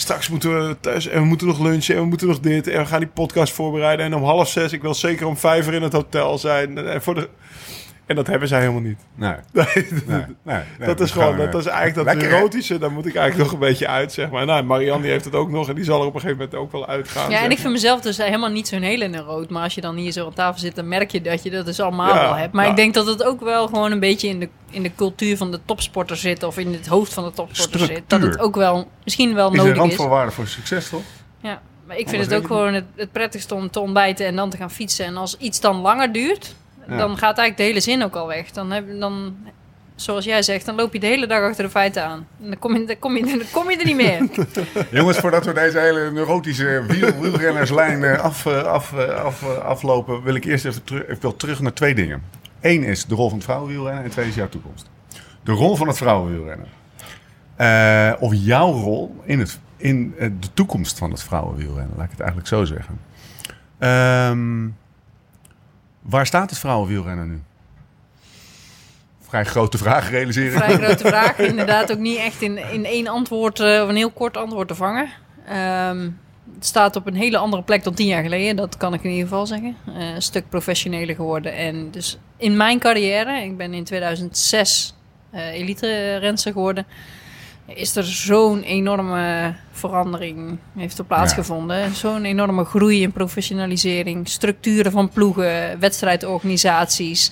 [0.00, 2.78] straks moeten we thuis en we moeten nog lunchen en we moeten nog dit en
[2.78, 4.06] we gaan die podcast voorbereiden.
[4.06, 6.78] En om half zes, ik wil zeker om vijf uur in het hotel zijn.
[6.78, 7.28] En, voor de,
[8.10, 8.98] en dat hebben zij helemaal niet.
[9.14, 9.66] Nee, Nee,
[10.06, 13.14] nee, nee, nee, dat is gewoon, dat is eigenlijk dat Lekker, erotische, daar moet ik
[13.14, 14.46] eigenlijk nog een beetje uit, zeg maar.
[14.46, 16.58] Nou, Marianne die heeft het ook nog en die zal er op een gegeven moment
[16.62, 17.30] ook wel uitgaan.
[17.30, 19.50] Ja, en ik vind mezelf dus helemaal niet zo'n hele neuroot.
[19.50, 21.66] Maar als je dan hier zo aan tafel zit, dan merk je dat je dat
[21.66, 22.52] dus allemaal Ja, wel hebt.
[22.52, 22.76] Maar nou.
[22.76, 25.50] ik denk dat het ook wel gewoon een beetje in de, in de cultuur van
[25.50, 26.42] de topsporter zit.
[26.42, 28.02] Of in het hoofd van de topsporter zit.
[28.06, 29.78] Dat het ook wel misschien wel Is een nodig is.
[29.80, 31.02] randvoorwaarde voor succes, toch?
[31.40, 34.36] Ja, maar ik vind Anders het ook gewoon het, het prettigste om te ontbijten en
[34.36, 35.04] dan te gaan fietsen.
[35.04, 36.54] En als iets dan langer duurt,
[36.90, 36.96] Ja.
[36.96, 38.50] dan gaat eigenlijk de hele zin ook al weg.
[38.50, 39.36] Dan, heb, dan,
[39.94, 42.26] zoals jij zegt, dan loop je de hele dag achter de feiten aan.
[42.42, 44.28] En dan kom je, dan kom je, dan kom je er niet meer.
[44.98, 50.22] Jongens, voordat we deze hele neurotische wiel, wielrennerslijn eh, af, eh, af, eh, af, aflopen,
[50.22, 52.22] wil ik eerst even terug, ik wil terug naar twee dingen.
[52.60, 54.90] Eén is de rol van het vrouwenwielrennen en twee is jouw toekomst.
[55.42, 56.66] De rol van het vrouwenwielrennen.
[57.56, 62.20] Eh, of jouw rol in, het, in de toekomst van het vrouwenwielrennen, laat ik het
[62.20, 62.98] eigenlijk zo zeggen.
[63.78, 64.68] Ehm,
[66.00, 67.40] waar staat het vrouwenwielrennen nu?
[69.20, 70.52] Vrij grote vraag realiseren.
[70.52, 71.38] Vrij grote vraag.
[71.38, 74.74] Inderdaad ook niet echt in, in één antwoord eh, of een heel kort antwoord te
[74.74, 75.08] vangen.
[75.46, 76.10] Ehm,
[76.54, 78.56] het staat op een hele andere plek dan tien jaar geleden.
[78.56, 79.76] Dat kan ik in ieder geval zeggen.
[79.86, 81.56] Eh, een stuk professioneler geworden.
[81.56, 84.94] En dus in mijn carrière, ik ben in 2006
[85.30, 86.86] eh elite renster geworden.
[87.74, 91.94] Is er zo'n enorme verandering heeft er plaatsgevonden.
[91.94, 94.28] Zo'n enorme groei in professionalisering.
[94.28, 97.30] Structuren van ploegen, wedstrijdorganisaties.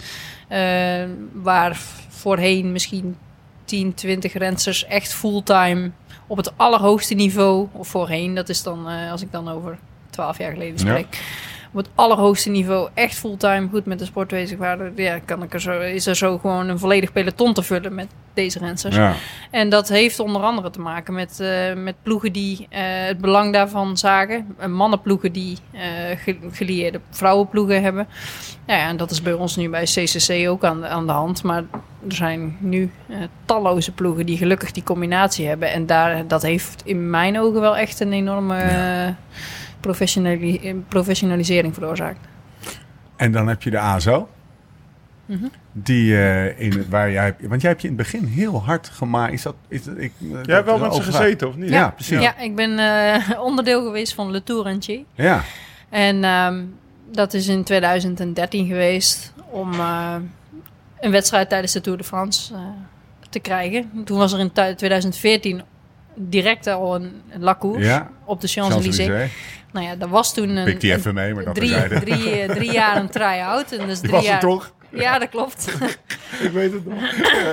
[0.48, 3.16] eh, waar voorheen misschien
[3.64, 5.90] 10, 20 rensters echt fulltime
[6.26, 7.68] op het allerhoogste niveau.
[7.72, 9.78] Of voorheen, dat is dan, eh, als ik dan over
[10.10, 11.04] 12 jaar geleden Ja.
[11.72, 14.92] Op het allerhoogste niveau, echt fulltime, goed met de sport bezig waren.
[14.96, 18.06] Ja, kan ik er zo, is er zo gewoon een volledig peloton te vullen met
[18.34, 18.96] deze rensters.
[18.96, 19.14] Ja.
[19.50, 23.52] En dat heeft onder andere te maken met, eh, met ploegen die eh, het belang
[23.52, 24.46] daarvan zagen.
[24.58, 25.58] Eh, mannenploegen die
[26.16, 28.06] ge- gelieerde vrouwenploegen hebben.
[28.66, 31.42] Ja, en dat is bij ons nu bij CCC ook aan, de- aan de hand.
[31.42, 31.62] Maar
[32.08, 32.90] er zijn nu
[33.44, 35.72] talloze ploegen die gelukkig die combinatie hebben.
[35.72, 38.54] En daar, dat heeft in mijn ogen wel echt een enorme
[39.80, 42.18] professionali- professionalisering veroorzaakt.
[43.16, 44.28] En dan heb je de ASO.
[45.26, 45.44] Mhm.
[45.72, 48.88] Die eh, in het, waar jij, want jij hebt je in het begin heel hard
[48.88, 49.32] gemaakt.
[49.32, 51.68] Is dat, is dat, ik, Jij hebt wel met ze gezeten, of niet?
[51.70, 52.20] Ja, precies.
[52.20, 55.00] Ja, ik ben eh, onderdeel geweest van Le Tour Entier.
[55.14, 55.42] Ja.
[55.88, 56.64] En ehm,
[57.12, 60.14] dat is in 2013 geweest om eh,
[61.00, 62.60] een wedstrijd tijdens de Tour de France eh,
[63.30, 63.90] te krijgen.
[64.04, 65.62] Toen was er in tu- 2014
[66.14, 68.10] direct al een, een La Course Ja.
[68.24, 69.06] op de Champs-Élysées.
[69.06, 69.56] Champs-Élysées.
[69.72, 72.00] Nou ja, dat was toen een, Pik die even mee, maar dat drie, terzijde.
[72.00, 73.72] drie, eh, drie jaar een try-out.
[73.72, 74.40] En dus drie was jaar...
[74.40, 74.72] toch?
[74.90, 75.68] Ja, dat klopt.
[76.46, 77.00] Ik weet het nog.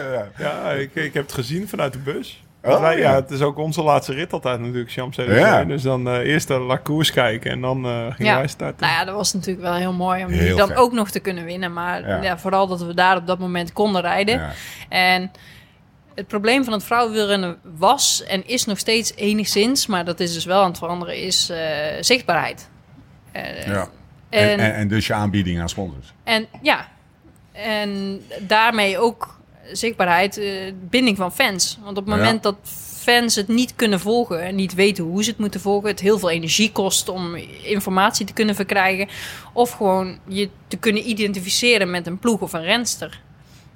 [0.09, 0.27] Ja.
[0.37, 2.43] Ja, ik, ik heb het gezien vanuit de bus.
[2.63, 3.09] Oh, wij- ja.
[3.09, 3.15] ja.
[3.15, 5.39] het is ook onze laatste rit altijd natuurlijk, Champs-Élysées.
[5.39, 5.63] Ja.
[5.63, 8.37] Dus dan eh, eerst de La Course kijken en dan eh gingen Ja.
[8.37, 8.87] wij starten.
[8.87, 10.77] Nou ja, dat was natuurlijk wel heel mooi om Heel die dan vet.
[10.77, 11.73] ook nog te kunnen winnen.
[11.73, 12.21] Maar Ja.
[12.21, 12.37] ja.
[12.37, 14.35] vooral dat we daar op dat moment konden rijden.
[14.35, 14.51] Ja.
[14.89, 15.31] En
[16.15, 20.45] het probleem van het vrouwenwielrennen was en is nog steeds enigszins, maar dat is dus
[20.45, 21.57] wel aan het veranderen, is eh,
[22.01, 22.69] zichtbaarheid.
[23.31, 23.89] Eh, Ja.
[24.29, 26.13] En, En, dus je aanbieding aan sponsors.
[26.23, 26.87] en ja,
[27.51, 29.39] en daarmee ook
[29.71, 31.77] zichtbaarheid, eh, binding van fans.
[31.83, 32.21] Want op het Ja.
[32.21, 32.55] moment dat
[32.99, 36.19] fans het niet kunnen volgen en niet weten hoe ze het moeten volgen, het heel
[36.19, 39.07] veel energie kost om informatie te kunnen verkrijgen,
[39.53, 43.21] of gewoon je te kunnen identificeren met een ploeg of een renster.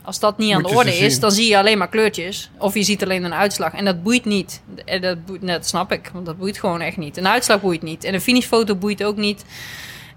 [0.03, 1.21] Als dat niet aan de orde is, zien.
[1.21, 2.49] dan zie je alleen maar kleurtjes.
[2.57, 3.73] Of je ziet alleen een uitslag.
[3.73, 4.61] En dat boeit niet.
[4.85, 7.17] En dat, boeit, dat snap ik, want dat boeit gewoon echt niet.
[7.17, 8.03] Een uitslag boeit niet.
[8.03, 9.45] En een finishfoto boeit ook niet.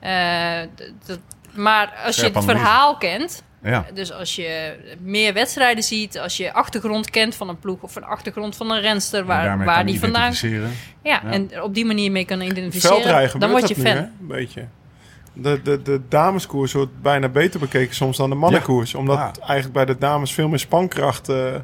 [0.00, 0.60] Eh,
[1.06, 1.18] dat-
[1.52, 3.86] maar als je het verhaal kent, Ja.
[3.94, 8.04] dus als je meer wedstrijden ziet, als je achtergrond kent van een ploeg of een
[8.04, 10.32] achtergrond van een renster, En waar, waar die vandaan.
[10.42, 10.68] Ja,
[11.02, 11.22] Ja.
[11.24, 13.84] en op die manier mee kan identificeren, dan word je fan.
[13.94, 13.98] nu?
[14.00, 14.66] Een beetje.
[15.32, 18.94] De, de, de dameskoers wordt bijna beter bekeken soms dan de mannenkoers.
[18.94, 19.30] Omdat Ah.
[19.40, 21.28] eigenlijk bij de dames veel meer spankracht...
[21.28, 21.54] eh,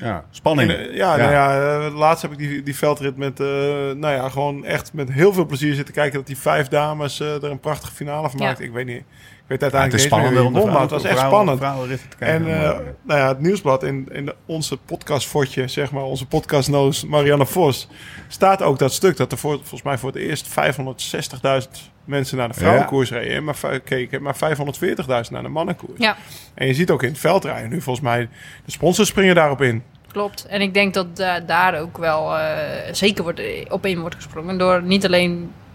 [0.00, 0.24] Ja.
[0.30, 0.72] Spanning.
[0.72, 3.40] in- ja, nou ja, eh, laatst heb ik die, die veldrit met...
[3.40, 3.46] eh,
[3.94, 6.18] nou ja, gewoon echt met heel veel plezier zitten kijken...
[6.18, 8.46] dat die vijf dames eh, er een prachtige finale van Ja.
[8.46, 8.64] maakten.
[8.64, 9.02] Ik weet niet...
[9.46, 11.58] Weet Ja, uiteindelijk het is de won, maar het was echt vrouwen- spannend.
[11.58, 12.46] vrouwenritten te kijken.
[12.46, 17.04] En eh, Maar- nou ja, het nieuwsblad in, in onze podcastfotje, zeg maar, onze podcastnoos
[17.04, 17.88] Marianne Vos,
[18.28, 22.48] staat ook dat stuk dat er voor, volgens mij voor het eerst 560.000 mensen naar
[22.48, 25.98] de vrouwenkoers reden, maar keken, maar 540.000 naar de mannenkoers.
[26.00, 26.16] Ja,
[26.54, 28.28] En je ziet ook in het veldrijden nu volgens mij,
[28.64, 29.82] de sponsors springen daarop in.
[30.10, 30.46] klopt.
[30.46, 32.46] En ik denk dat da- daar ook wel eh,
[32.92, 34.58] zeker wordt, op in wordt gesprongen.
[34.58, 35.65] Door niet alleen eh,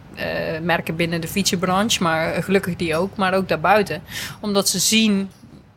[0.61, 4.01] merken binnen de fietsenbranche, maar gelukkig die ook, maar ook daarbuiten.
[4.41, 5.29] Omdat ze zien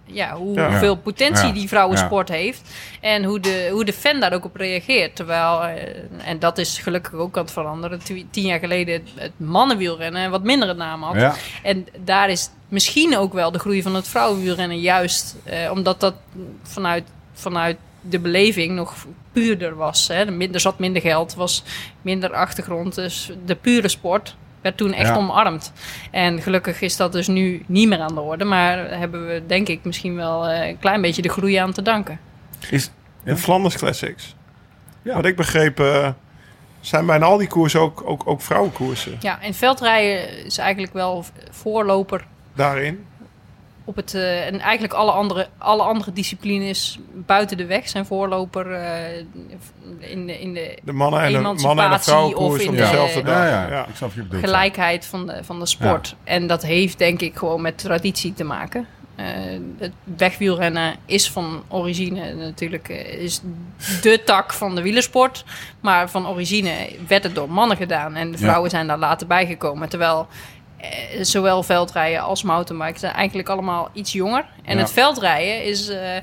[0.07, 0.35] ja, Ja.
[0.37, 1.53] hoeveel potentie Ja.
[1.53, 2.61] die vrouwensport heeft.
[3.01, 5.16] En hoe de, hoe de fan daar ook op reageert.
[5.16, 8.01] Terwijl, eh, en dat is gelukkig ook aan het veranderen.
[8.30, 11.37] Tien jaar geleden het, het mannenwielrennen wat mindere naam had.
[11.62, 15.37] En daar is misschien ook wel de groei van het vrouwenwielrennen juist.
[15.45, 16.14] eh, omdat dat
[16.62, 18.95] vanuit, vanuit de beleving nog
[19.35, 20.09] puurder was.
[20.09, 20.14] Hè.
[20.14, 21.64] Er Er zat minder geld, was
[22.03, 22.95] minder achtergrond.
[22.95, 25.16] Dus de pure sport werd toen echt Ja.
[25.16, 25.72] omarmd.
[26.11, 28.45] En gelukkig is dat dus nu niet meer aan de orde.
[28.45, 31.82] Maar hebben we denk ik misschien wel eh, een klein beetje de groei aan te
[31.82, 32.18] danken.
[32.70, 32.91] Is,
[33.24, 34.35] De Flanders Classics.
[35.03, 35.14] Ja.
[35.14, 36.09] Wat ik begreep, eh,
[36.80, 41.24] zijn bijna al die koersen ook, ook, ook vrouwenkoersen Ja, en veldrijden is eigenlijk wel
[41.51, 42.24] voorloper
[42.55, 43.05] daarin.
[43.85, 48.72] Op het, eh, en eigenlijk alle andere, alle andere disciplines buiten de weg zijn voorloper
[48.72, 49.18] eh,
[49.99, 52.68] in, de, in de De mannen en de, Emancipatie mannen en de vrouwenkoers of in
[52.68, 53.35] op de- dezelfde dag.
[53.37, 53.87] ja, ja, Ja.
[53.87, 54.45] ik snap je bedoelt.
[54.45, 56.16] gelijkheid van de, van de sport.
[56.24, 58.87] En dat heeft denk ik gewoon met traditie te maken.
[59.16, 59.26] Eh,
[59.78, 63.41] het wegwielrennen is van origine natuurlijk is
[64.03, 65.45] de tak van de wielersport.
[65.80, 66.72] Maar van origine
[67.09, 68.14] werd het door mannen gedaan.
[68.14, 68.45] En de Ja.
[68.45, 69.89] vrouwen zijn daar later bijgekomen.
[69.89, 70.26] Terwijl
[71.20, 74.45] zowel veldrijden als mountainbike zijn eigenlijk allemaal iets jonger.
[74.64, 74.83] En Ja.
[74.83, 76.16] het veldrijden is, eh,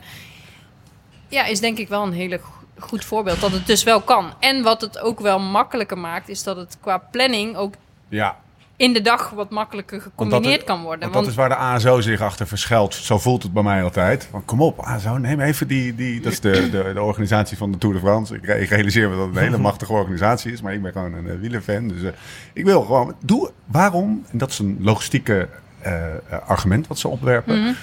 [1.28, 3.39] ja, is denk ik wel een hele go- goed voorbeeld.
[3.42, 4.34] Dat het dus wel kan.
[4.39, 7.74] En wat het ook wel makkelijker maakt, is dat het qua planning ook
[8.09, 8.36] Ja,
[8.82, 10.99] in de dag wat makkelijker gecombineerd kan worden.
[10.99, 12.93] want Want, dat is waar de ASO zich achter verschuilt.
[12.93, 14.28] Zo voelt het bij mij altijd.
[14.32, 15.95] Van, kom op, ASO, neem even die...
[15.95, 18.36] die dat is de, de, de organisatie van de Tour de France.
[18.36, 20.62] Ik, re- ik realiseer me dat het een hele machtige organisatie is.
[20.62, 21.87] Maar ik ben gewoon een uh, wielerfan.
[21.87, 22.09] Dus eh,
[22.53, 23.16] ik wil gewoon...
[23.25, 25.47] Doe, waarom, en dat is een logistieke
[25.79, 27.62] eh, eh, argument wat ze opwerpen...
[27.62, 27.74] Mhm.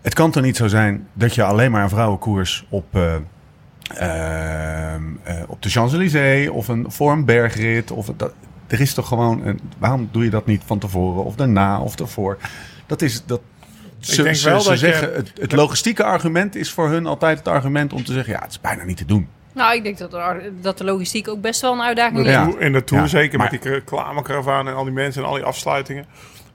[0.00, 3.14] Het kan toch niet zo zijn dat je alleen maar een vrouwenkoers op, eh,
[3.94, 7.90] ehm, eh, op de Champs-Élysées of een, voor een bergrit.
[7.90, 8.32] Of dat,
[8.72, 9.46] er is toch gewoon.
[9.46, 12.38] Een, waarom doe je dat niet van tevoren of daarna of ervoor?
[12.86, 13.22] Dat is.
[13.26, 13.40] Dat,
[13.98, 17.06] ze, denk ze- wel ze dat je- zeggen, het, het logistieke argument is voor hun
[17.06, 19.28] altijd het argument om te zeggen: ja, het is bijna niet te doen.
[19.54, 22.26] Nou, ik denk dat de, dat de logistiek ook best wel een uitdaging is.
[22.32, 22.50] Ja.
[22.58, 25.34] in de Tour Ja, zeker maar- met die reclamekaravaan en al die mensen en al
[25.34, 26.04] die afsluitingen.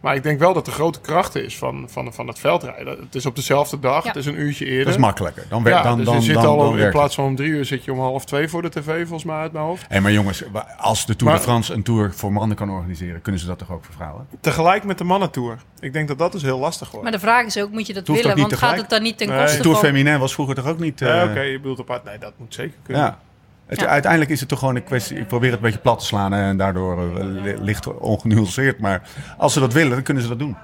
[0.01, 2.97] Maar ik denk wel dat de grote kracht is van, van, van het veldrijden.
[2.99, 4.07] Het is op dezelfde dag, Ja.
[4.07, 4.85] het is een uurtje eerder.
[4.85, 5.45] Dat is makkelijker.
[5.49, 7.25] Dan, wer- Ja, dan, dus dan, je zit dan, al dan in werkt plaats van
[7.25, 9.65] om drie uur zit je om half twee voor de tv, volgens mij uit mijn
[9.65, 9.85] hoofd.
[9.87, 10.43] Hé, maar jongens,
[10.77, 13.57] als de Tour Maar- de France een tour voor mannen kan organiseren, kunnen ze dat
[13.57, 14.27] toch ook voor vrouwen?
[14.41, 15.57] Tegelijk met de mannentour.
[15.79, 17.03] Ik denk dat dat dus heel lastig wordt.
[17.03, 18.37] Maar de vraag is ook, moet je dat willen?
[18.37, 19.39] Want gaat het dan niet ten Nee.
[19.41, 19.85] koste De Tour van...
[19.85, 21.01] Feminin was vroeger toch ook niet...
[21.01, 23.03] eh, Ja, Oké, je bedoelt op Nee, dat moet zeker kunnen.
[23.03, 23.19] Ja.
[23.67, 23.85] Het, Ja.
[23.87, 25.17] Uiteindelijk is het toch gewoon een kwestie.
[25.17, 28.79] Ik probeer het een beetje plat te slaan en daardoor eh, li- licht ongenuanceerd.
[28.79, 29.01] Maar
[29.37, 30.57] als ze dat willen, dan kunnen ze dat doen.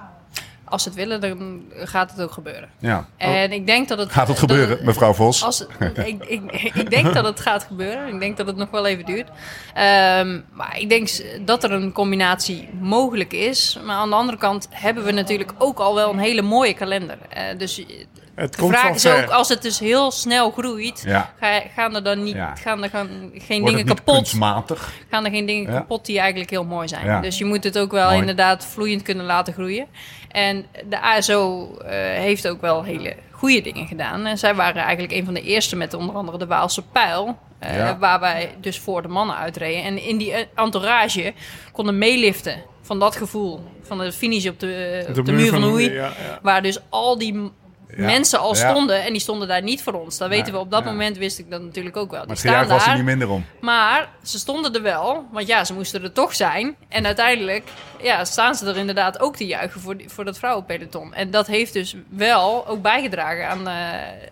[0.64, 2.68] Als ze het willen, dan gaat het ook gebeuren.
[2.78, 3.06] Ja.
[3.16, 4.12] En ik denk dat het...
[4.12, 5.44] Gaat het gebeuren, mevrouw Vos?
[5.44, 5.66] Als,
[6.04, 8.08] ik, ik, ik denk dat het gaat gebeuren.
[8.14, 9.28] Ik denk dat het nog wel even duurt.
[9.74, 11.08] Ehm, maar ik denk
[11.46, 13.78] dat er een combinatie mogelijk is.
[13.84, 17.18] Maar aan de andere kant hebben we natuurlijk ook al wel een hele mooie kalender.
[17.28, 17.84] Eh, dus
[18.34, 21.02] Het de komt vraag van is ook, als het dus heel snel groeit...
[21.06, 21.32] Ja.
[21.40, 22.54] Ga, gaan er dan niet, Ja.
[22.54, 24.92] gaan er gaan geen Wordt dingen kapot kunstmatig?
[25.10, 25.78] gaan er geen dingen Ja.
[25.78, 27.06] kapot die eigenlijk heel mooi zijn.
[27.06, 27.20] Ja.
[27.20, 28.18] Dus je moet het ook wel Mooi.
[28.20, 29.86] inderdaad vloeiend kunnen laten groeien.
[30.30, 34.26] En de ASO eh, heeft ook wel hele goede dingen gedaan.
[34.26, 37.38] En zij waren eigenlijk een van de eerste met onder andere de Waalse Pijl.
[37.58, 37.98] eh, Ja.
[37.98, 39.82] Waar wij dus voor de mannen uitreden.
[39.82, 41.32] En in die eh, entourage
[41.72, 43.60] konden meeliften van dat gevoel.
[43.82, 45.92] Van de finish op de, op de, muur van Hoei.
[45.92, 46.38] Ja, ja.
[46.42, 47.50] Waar dus al die
[47.96, 48.04] Ja.
[48.04, 49.02] mensen al stonden.
[49.04, 50.18] En die stonden daar niet voor ons.
[50.18, 52.18] Dat weten we op dat moment wist ik dat natuurlijk ook wel.
[52.20, 52.96] Die Maar staan was er daar.
[52.96, 53.44] niet minder om.
[53.60, 56.76] Maar ze stonden er wel, want ja, ze moesten er toch zijn.
[56.88, 57.62] En uiteindelijk
[58.02, 61.14] ja, staan ze er inderdaad ook te juichen voor, die- voor dat vrouwenpeloton.
[61.14, 63.74] En dat heeft dus wel ook bijgedragen aan, eh,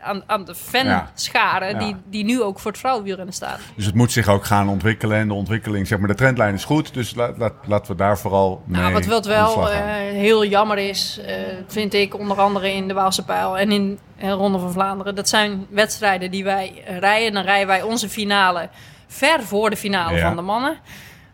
[0.02, 3.58] aan, aan de fanscharen die, die nu ook voor het vrouwenwielrennen staan.
[3.76, 5.18] Dus het moet zich ook gaan ontwikkelen.
[5.18, 6.94] En de ontwikkeling, zeg maar, de trendlijn is goed.
[6.94, 9.78] Dus laat, laat, laten we daar vooral mee Nou, wat wat wel eh,
[10.12, 11.34] heel jammer is, eh,
[11.66, 15.14] vind ik, onder andere in de Waalse Pijl en in de Ronde van Vlaanderen.
[15.14, 17.32] Dat zijn wedstrijden die wij rijden.
[17.32, 18.68] Dan rijden wij onze finale
[19.06, 20.26] ver voor de finale Ja.
[20.26, 20.78] van de mannen.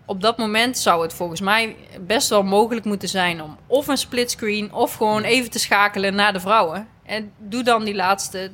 [0.04, 3.96] Op dat moment zou het volgens mij best wel mogelijk moeten zijn om of een
[3.96, 6.88] splitscreen of gewoon even te schakelen naar de vrouwen.
[7.04, 8.50] En doe dan die laatste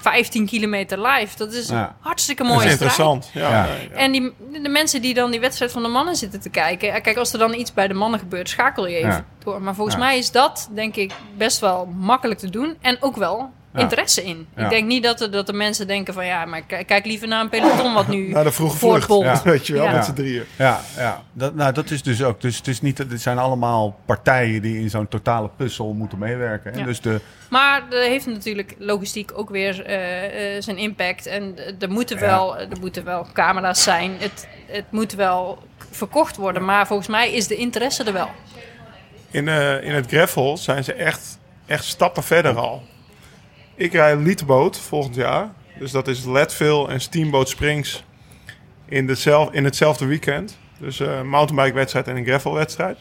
[0.00, 1.36] 15 kilometer live.
[1.36, 1.82] Dat is Ja.
[1.88, 2.90] een hartstikke Dat mooie is strijd.
[2.92, 3.30] interessant.
[3.34, 3.68] Ja.
[3.94, 4.32] En die,
[4.62, 7.02] de mensen die dan die wedstrijd van de mannen zitten te kijken.
[7.02, 9.24] Kijk, als er dan iets bij de mannen gebeurt, schakel je even Ja.
[9.44, 9.62] door.
[9.62, 10.02] Maar volgens Ja.
[10.02, 12.76] mij is dat, denk ik, best wel makkelijk te doen.
[12.80, 13.80] En ook wel Ja.
[13.80, 14.46] interesse in.
[14.56, 14.64] Ja.
[14.64, 16.26] Ik denk niet dat, er, dat de mensen denken van...
[16.26, 18.92] Ja, maar kijk, liever naar een peloton wat nu Naar de vroege vlucht.
[19.06, 19.24] voortbolt.
[19.24, 19.92] Ja, weet je wel, Ja.
[19.92, 20.44] met z'n drieën.
[20.58, 21.22] Ja, ja.
[21.32, 22.40] Dat, nou, dat is dus ook.
[22.40, 26.72] Dus het, is niet, het zijn allemaal partijen die in zo'n totale puzzel moeten meewerken.
[26.72, 26.78] hè.
[26.78, 26.84] Ja.
[26.84, 27.20] Dus de,
[27.50, 31.26] Maar er heeft natuurlijk logistiek ook weer eh, eh, zijn impact.
[31.26, 32.22] En er moeten, Ja.
[32.26, 34.12] wel, er moeten wel camera's zijn.
[34.18, 35.58] Het, het moet wel
[35.90, 36.64] verkocht worden.
[36.64, 38.30] Maar volgens mij is de interesse er wel.
[39.30, 42.82] In, eh, in het gravel zijn ze echt, echt stappen verder al.
[43.80, 45.48] Ik rij Liedboot volgend jaar.
[45.78, 48.04] Dus dat is Leadville en Steamboat Springs
[48.88, 49.16] in,
[49.52, 50.58] in hetzelfde weekend.
[50.78, 52.98] Dus een mountainbike wedstrijd en een gravel wedstrijd.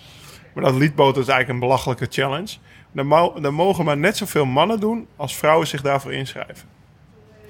[0.53, 2.55] Maar dat Liedboot is eigenlijk een belachelijke challenge.
[2.91, 6.67] Dan, mo- dan mogen maar net zoveel mannen doen als vrouwen zich daarvoor inschrijven.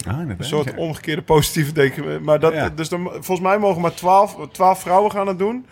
[0.07, 2.23] ah, Een soort omgekeerde positieve denken.
[2.23, 2.69] Maar dat, Ja.
[2.69, 5.65] dus dan, volgens mij mogen maar 12, 12 vrouwen gaan het doen.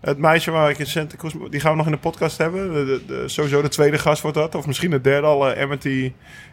[0.00, 2.72] Het meisje waar ik in Santa Cruz, die gaan we nog in de podcast hebben.
[3.06, 4.54] De, sowieso de tweede gast wordt dat.
[4.54, 6.12] Of misschien de derde al, Amity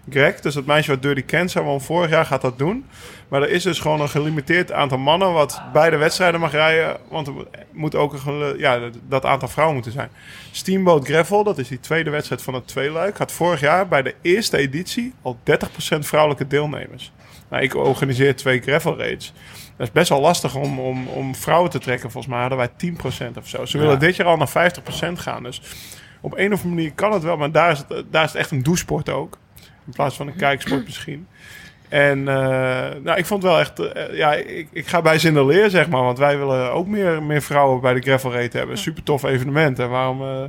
[0.09, 0.39] Greg.
[0.39, 2.85] Dus het meisje wat Dirty Kent zijn vorig jaar gaat dat doen.
[3.27, 6.97] Maar er is dus gewoon een gelimiteerd aantal mannen wat beide wedstrijden mag rijden.
[7.09, 7.33] Want er
[7.71, 10.09] moet- ook een, ja, dat- dat aantal vrouwen moeten zijn.
[10.51, 14.15] Steamboat Gravel, dat is die tweede wedstrijd van het tweeluik, had vorig jaar bij de
[14.21, 17.11] eerste editie al 30% vrouwelijke deelnemers.
[17.49, 19.33] Nou, ik organiseer twee gravel raids.
[19.77, 22.11] Dat is best wel lastig om, om, om vrouwen te trekken.
[22.11, 22.69] Volgens mij hadden wij
[23.33, 23.65] 10% of zo.
[23.65, 23.99] Ze willen Ja.
[23.99, 24.71] dit jaar al naar
[25.09, 25.43] 50% gaan.
[25.43, 25.61] Dus
[26.21, 27.37] op een of andere manier kan het wel.
[27.37, 29.37] Maar daar is het, daar is het echt een douchesport ook.
[29.85, 31.27] In plaats van een kijksport misschien.
[31.89, 32.35] En eh,
[33.03, 33.79] nou, ik vond wel echt...
[33.79, 36.03] eh, ja, ik, ik ga bij Zinderleer, zeg maar.
[36.03, 38.77] Want wij willen ook meer, meer vrouwen bij de gravel raid hebben.
[38.77, 39.79] Super tof evenement.
[39.79, 40.43] En waarom eh,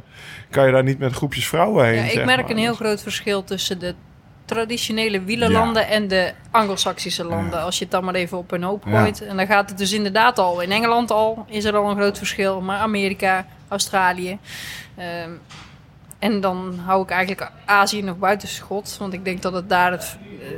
[0.51, 1.95] kan je daar niet met groepjes vrouwen heen?
[1.95, 2.51] Ja, ik merk maar.
[2.51, 3.95] een heel groot verschil tussen de
[4.49, 7.59] traditionele wielerlanden en de Anglo-Saxische landen.
[7.59, 7.65] Ja.
[7.65, 9.01] Als je het dan maar even op een hoop Ja.
[9.01, 9.23] gooit.
[9.27, 10.61] En dan gaat het dus inderdaad al.
[10.61, 12.61] In Engeland al is er al een groot verschil.
[12.61, 14.39] Maar Amerika, Australië.
[14.97, 15.31] ehm,
[16.19, 18.97] en dan hou ik eigenlijk Azië nog buiten schot.
[18.99, 20.49] Want ik denk dat het daar het, eh,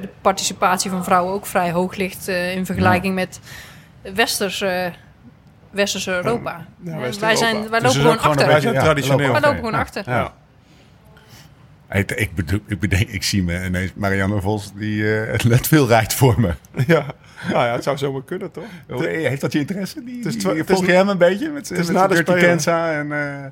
[0.00, 2.28] de participatie van vrouwen ook vrij hoog ligt.
[2.28, 3.40] eh, in vergelijking met
[4.14, 4.86] westers, eh,
[5.70, 6.66] westers Europa.
[7.20, 8.46] Wij, zijn, wij Dus lopen het is gewoon achter.
[8.46, 9.32] Wij zijn ja, traditioneel.
[9.32, 10.04] Wij lopen gewoon Ja, achter.
[11.94, 15.66] Ik, ik, bedoel, ik bedenk, ik zie me ineens Marianne Vos die eh, het net
[15.66, 16.54] veel rijdt voor me.
[16.86, 17.06] Ja,
[17.52, 18.64] nou ja, het zou zomaar kunnen, toch?
[19.00, 20.04] Heeft dat je interesse?
[20.04, 22.48] Die, het volg je hem een beetje met, het is met na de Dirty Spelen.
[22.48, 23.50] Kenza en eh,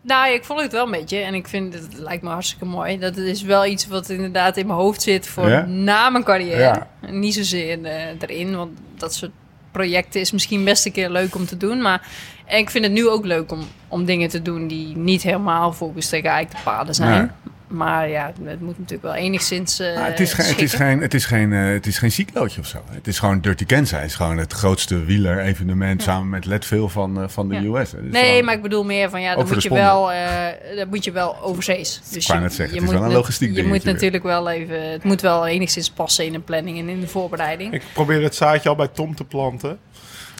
[0.00, 1.18] Nou, ik volg het wel een beetje.
[1.18, 2.98] En ik vind het lijkt me hartstikke mooi.
[2.98, 5.64] Dat het is wel iets wat inderdaad in mijn hoofd zit voor Ja?
[5.66, 6.60] na mijn carrière.
[6.60, 6.88] Ja.
[7.10, 9.32] Niet zozeer eh, erin, want dat soort
[9.70, 11.82] projecten is misschien best een keer leuk om te doen.
[11.82, 12.08] Maar
[12.52, 15.72] en ik vind het nu ook leuk om, om dingen te doen die niet helemaal
[15.72, 17.32] volgens de geëikte paden zijn.
[17.68, 21.00] Maar ja, het moet natuurlijk wel enigszins eh Ah, het, is geen, het, is geen,
[21.00, 22.78] het, is geen, eh, het is geen cyclootje of zo.
[22.90, 23.96] Het is gewoon Dirty Kenza.
[23.98, 27.60] Het is gewoon het grootste wieler-evenement samen met Leadville van, eh, van de Ja.
[27.80, 27.92] US.
[27.92, 30.28] Het Nee, gewoon- maar ik bedoel meer van ja, dan moet, je wel, eh
[30.76, 32.00] dan moet je wel overzees.
[32.10, 33.92] Dus wou je, net zeggen, je het is wel moet een logistiek Je moet weer.
[33.92, 37.72] natuurlijk wel even, het moet wel enigszins passen in de planning en in de voorbereiding.
[37.72, 39.78] Ik probeerde het zaadje al bij Tom te planten.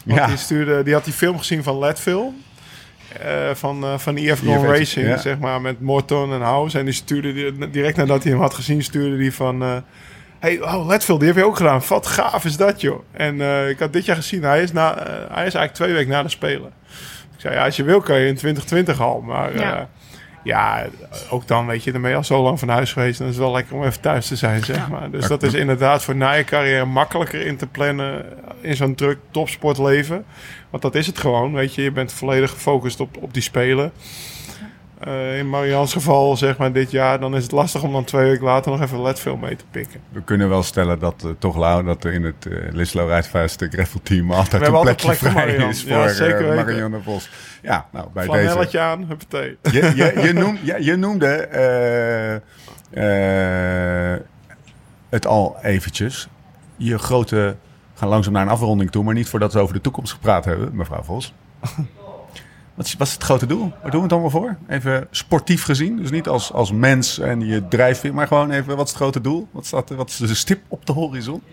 [0.03, 0.27] Want Ja.
[0.27, 2.29] die, stuurde, die had die film gezien van Leadville.
[3.21, 5.17] eh, van, eh van EF Gone EF, Racing, ja.
[5.17, 6.79] zeg maar, met Morton en House.
[6.79, 9.63] En die stuurde die, direct nadat hij hem had gezien, stuurde die van...
[9.63, 9.75] eh
[10.39, 11.81] hey, oh, Leadville, die heb je ook gedaan.
[11.87, 13.03] Wat gaaf is dat, joh.
[13.11, 14.93] En eh, ik had dit jaar gezien, hij is, na,
[15.31, 16.71] hij is eigenlijk twee weken na de Spelen.
[17.35, 19.21] Ik zei, ja, als je wil kan je in 2020 al.
[19.21, 19.89] Maar Ja.
[20.43, 20.85] Ja,
[21.29, 23.17] ook dan, weet je, dan ben je al zo lang van huis geweest.
[23.17, 25.11] Dan is het wel lekker om even thuis te zijn, zeg maar.
[25.11, 28.25] Dus dat is inderdaad voor na je carrière makkelijker in te plannen
[28.61, 30.25] in zo'n druk topsportleven.
[30.69, 31.81] Want dat is het gewoon, weet je.
[31.81, 33.91] Je bent volledig gefocust op, op die Spelen.
[35.05, 38.29] Eh, in Marians geval, zeg maar, dit jaar, dan is het lastig om dan twee
[38.29, 39.99] weken later nog even Letfilm mee te pikken.
[40.09, 43.59] We kunnen wel stellen dat eh, toch Lau, dat er in het uh, Lislo Rijstvast
[43.59, 45.67] de gravel team altijd een plekje plek vrij Marianne.
[45.67, 46.55] is voor Ja, zeker.
[46.55, 47.29] Marianne Vos.
[47.61, 48.79] Ja, nou, bij deze.
[48.79, 49.57] Aan, huppatee.
[49.61, 51.49] Je, je, je, noem, je, je noemde
[55.09, 56.27] het al eventjes.
[56.77, 57.55] Je grote...
[57.93, 60.45] We gaan langzaam naar een afronding toe, maar niet voordat we over de toekomst gepraat
[60.45, 61.33] hebben, mevrouw Vos.
[62.73, 63.71] Wat is, wat is het grote doel?
[63.81, 64.55] Waar doen we het allemaal voor?
[64.67, 65.97] Even sportief gezien.
[65.97, 69.21] Dus niet als, als mens en je drijfveer, maar gewoon even, wat is het grote
[69.21, 69.47] doel?
[69.51, 71.43] Wat, staat, wat is de stip op de horizon?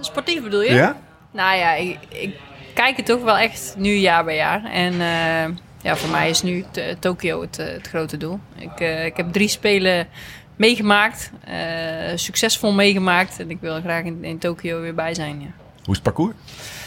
[0.00, 0.72] Sportief bedoel je?
[0.72, 0.96] Ja?
[1.30, 2.36] Nou ja, ik, ik
[2.74, 4.64] kijk het toch wel echt nu jaar bij jaar.
[4.64, 6.64] En eh, ja, voor mij is nu
[6.98, 8.38] Tokio het, eh, het grote doel.
[8.56, 10.06] Ik, eh, ik heb drie spelen
[10.56, 11.30] meegemaakt,
[12.14, 13.40] succesvol meegemaakt.
[13.40, 15.40] En ik wil graag in, in Tokio weer bij zijn.
[15.40, 15.46] Ja.
[15.84, 16.34] Hoe is het parcours?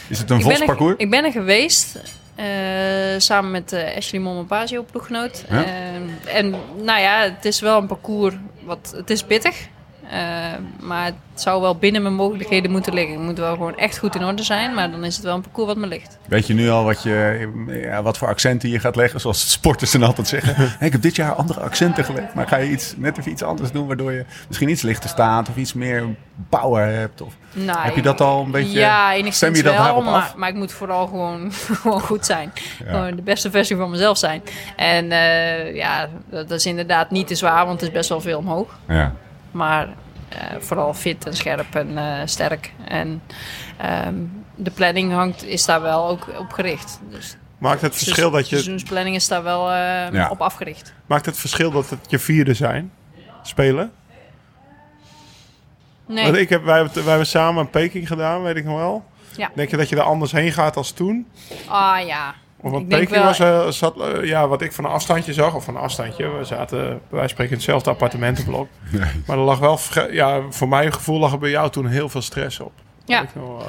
[0.07, 0.95] Is het een Ik er, parcours?
[0.97, 1.99] ik ben er geweest.
[2.37, 5.45] Eh, samen met eh, Ashley Momopazio, ploeggenoot.
[5.49, 5.63] Ja.
[5.63, 6.49] Eh, en
[6.81, 8.93] nou ja, het is wel een parcours wat...
[8.95, 9.67] Het is pittig.
[10.11, 10.19] Eh,
[10.79, 13.13] maar het zou wel binnen mijn mogelijkheden moeten liggen.
[13.15, 14.73] Het moet wel gewoon echt goed in orde zijn.
[14.73, 16.17] Maar dan is het wel een parcours wat me ligt.
[16.27, 19.19] Weet je nu al wat, je, ja, wat voor accenten je gaat leggen?
[19.19, 20.55] Zoals sporters dan altijd zeggen.
[20.77, 22.33] Hey, ik heb dit jaar andere accenten gelegd.
[22.33, 23.87] Maar ga je iets, net even iets anders doen...
[23.87, 25.49] waardoor je misschien iets lichter staat...
[25.49, 26.05] of iets meer
[26.49, 27.21] power hebt?
[27.21, 29.83] Of, Nou, Heb je dat al een beetje- Ja, enigszins stem je dat wel.
[29.83, 30.35] daarop Maar, af?
[30.35, 31.51] maar ik moet vooral gewoon,
[31.81, 32.51] gewoon goed zijn.
[32.85, 32.91] Ja.
[32.91, 34.41] Gewoon de beste versie van mezelf zijn.
[34.75, 37.65] En eh, ja, dat, dat is inderdaad niet te zwaar.
[37.65, 38.77] Want het is best wel veel omhoog.
[38.87, 39.13] ja.
[39.57, 39.87] Maar
[40.29, 42.73] eh, vooral fit en scherp en eh, sterk.
[42.87, 43.21] En
[43.77, 44.15] ehm,
[44.55, 46.99] de planning hangt, is daar wel ook op gericht.
[47.09, 50.29] Dus Maakt het verschil dat je, seizoensplanning is daar wel eh, Ja.
[50.29, 50.93] op afgericht.
[51.05, 52.91] maakt het verschil dat het je vierde zijn?
[53.41, 53.91] Spelen?
[56.05, 58.77] Nee, Want ik heb, wij, hebben, wij hebben samen een Peking gedaan, weet ik nog
[58.77, 59.05] wel.
[59.37, 59.51] Ja.
[59.55, 61.27] Denk je dat je er anders heen gaat als toen?
[61.67, 62.35] ah ja.
[62.61, 65.75] Want Peking was, eh, zat, eh, ja, wat ik van een afstandje zag, of van
[65.75, 68.67] een afstandje, we zaten, wij spreken in hetzelfde appartementenblok.
[69.27, 69.79] Maar er lag wel,
[70.11, 72.71] ja, voor mijn gevoel lag er bij jou toen heel veel stress op.
[73.05, 73.25] Ja.
[73.33, 73.63] Wel-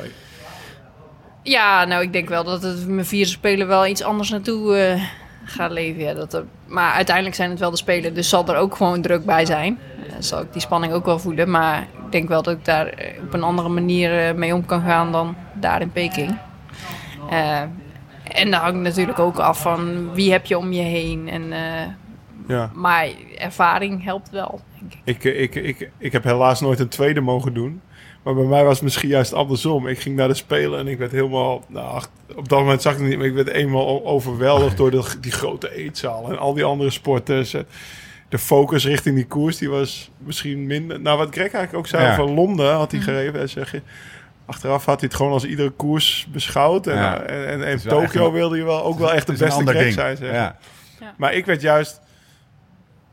[1.43, 5.03] Ja, nou, ik denk wel dat het mijn vierde spelen wel iets anders naartoe eh,
[5.45, 6.03] gaat leven.
[6.03, 9.03] Ja, dat er, maar uiteindelijk zijn het wel de spelen, dus zal er ook gewoon
[9.03, 9.79] druk bij zijn.
[10.19, 11.51] Zal ik die spanning ook wel voelen.
[11.51, 15.13] Maar ik denk wel dat ik daar op een andere manier mee om kan gaan
[15.13, 16.39] dan daar in Peking.
[18.31, 21.29] Eh, en daar hangt natuurlijk ook af van wie heb je om je heen.
[21.29, 21.87] En, eh,
[22.49, 22.71] Ja.
[22.75, 25.25] maar ervaring helpt wel, denk ik.
[25.25, 27.81] Ik, ik, ik, ik heb helaas nooit een tweede mogen doen.
[28.23, 29.87] Maar bij mij was het misschien juist andersom.
[29.87, 31.65] Ik ging naar de Spelen en ik werd helemaal...
[31.69, 32.03] Nou,
[32.37, 35.33] op dat moment zag ik het niet, maar ik werd eenmaal overweldigd door de, die
[35.33, 36.31] grote eetzaal.
[36.31, 37.55] En al die andere sporters.
[37.55, 37.67] En
[38.29, 41.01] De focus richting die koers, die was misschien minder...
[41.01, 42.13] Nou, wat Greg eigenlijk ook zei Ja.
[42.13, 43.39] over Londen, had hij gegeven.
[43.39, 43.83] Hij zeg je,
[44.49, 46.87] achteraf had hij het gewoon als iedere koers beschouwd.
[46.87, 47.21] En, Ja.
[47.21, 49.93] en, en, en Tokio een- wilde je wel ook wel echt de beste ding.
[49.93, 50.17] zijn.
[50.17, 50.33] Zeg.
[50.33, 50.57] Ja.
[51.17, 52.01] Maar ik werd juist...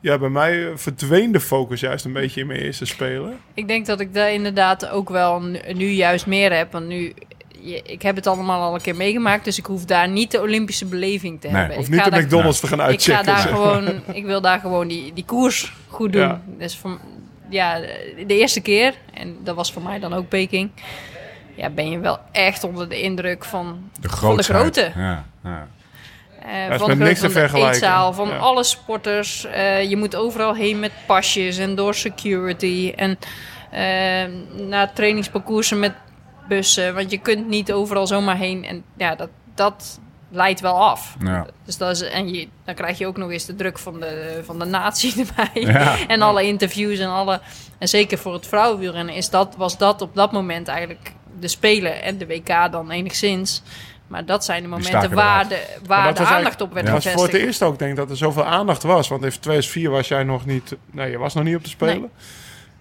[0.01, 3.37] Ja, bij mij verdween de focus juist een beetje in mijn eerste spelen.
[3.53, 5.41] Ik denk dat ik daar inderdaad ook wel
[5.73, 6.71] nu, juist meer heb.
[6.71, 7.13] Want nu,
[7.61, 9.45] je- ik heb het allemaal al een keer meegemaakt.
[9.45, 11.77] Dus ik hoef daar niet de Olympische beleving te Nee, hebben.
[11.77, 13.25] Of ik niet ga de daar, McDonald's te gaan ik ga uitchecken.
[13.25, 13.51] daar zeg.
[13.51, 16.21] gewoon, ik wil daar gewoon die, die koers goed doen.
[16.21, 16.41] Ja.
[16.57, 16.99] Dus voor,
[17.49, 17.79] ja,
[18.27, 20.69] de eerste keer, en dat was voor mij dan ook Peking.
[21.55, 24.91] Ja, ben je wel echt onder de indruk van De van de grootte.
[24.95, 25.67] Ja, ja.
[26.69, 27.73] eh, van, de, niks te vergelijken.
[27.73, 28.37] eetzaal, van Ja.
[28.37, 29.45] alle sporters.
[29.45, 32.93] Eh, je moet overal heen met pasjes en door security.
[32.95, 33.17] En
[33.71, 34.23] eh,
[34.67, 35.93] naar trainingsparcoursen met
[36.47, 36.95] bussen.
[36.95, 38.65] Want je kunt niet overal zomaar heen.
[38.65, 39.99] En ja, dat, dat
[40.29, 41.15] leidt wel af.
[41.19, 41.45] Ja.
[41.65, 44.41] Dus dat is, en je, dan krijg je ook nog eens de druk van de,
[44.45, 45.75] van de natie erbij.
[46.07, 47.39] En alle interviews en alle...
[47.77, 52.01] En zeker voor het vrouwenwielrennen is dat, was dat op dat moment eigenlijk de Spelen
[52.01, 53.63] en de WK dan enigszins.
[54.07, 57.11] Maar dat zijn de momenten waar de, waar de aandacht op werd Het was voor
[57.11, 57.45] het gevestigd.
[57.47, 59.07] eerst ook denk ik dat er zoveel aandacht was.
[59.07, 60.75] Want in 2004 was jij nog niet...
[60.91, 62.09] Nee, je was nog niet op de Spelen.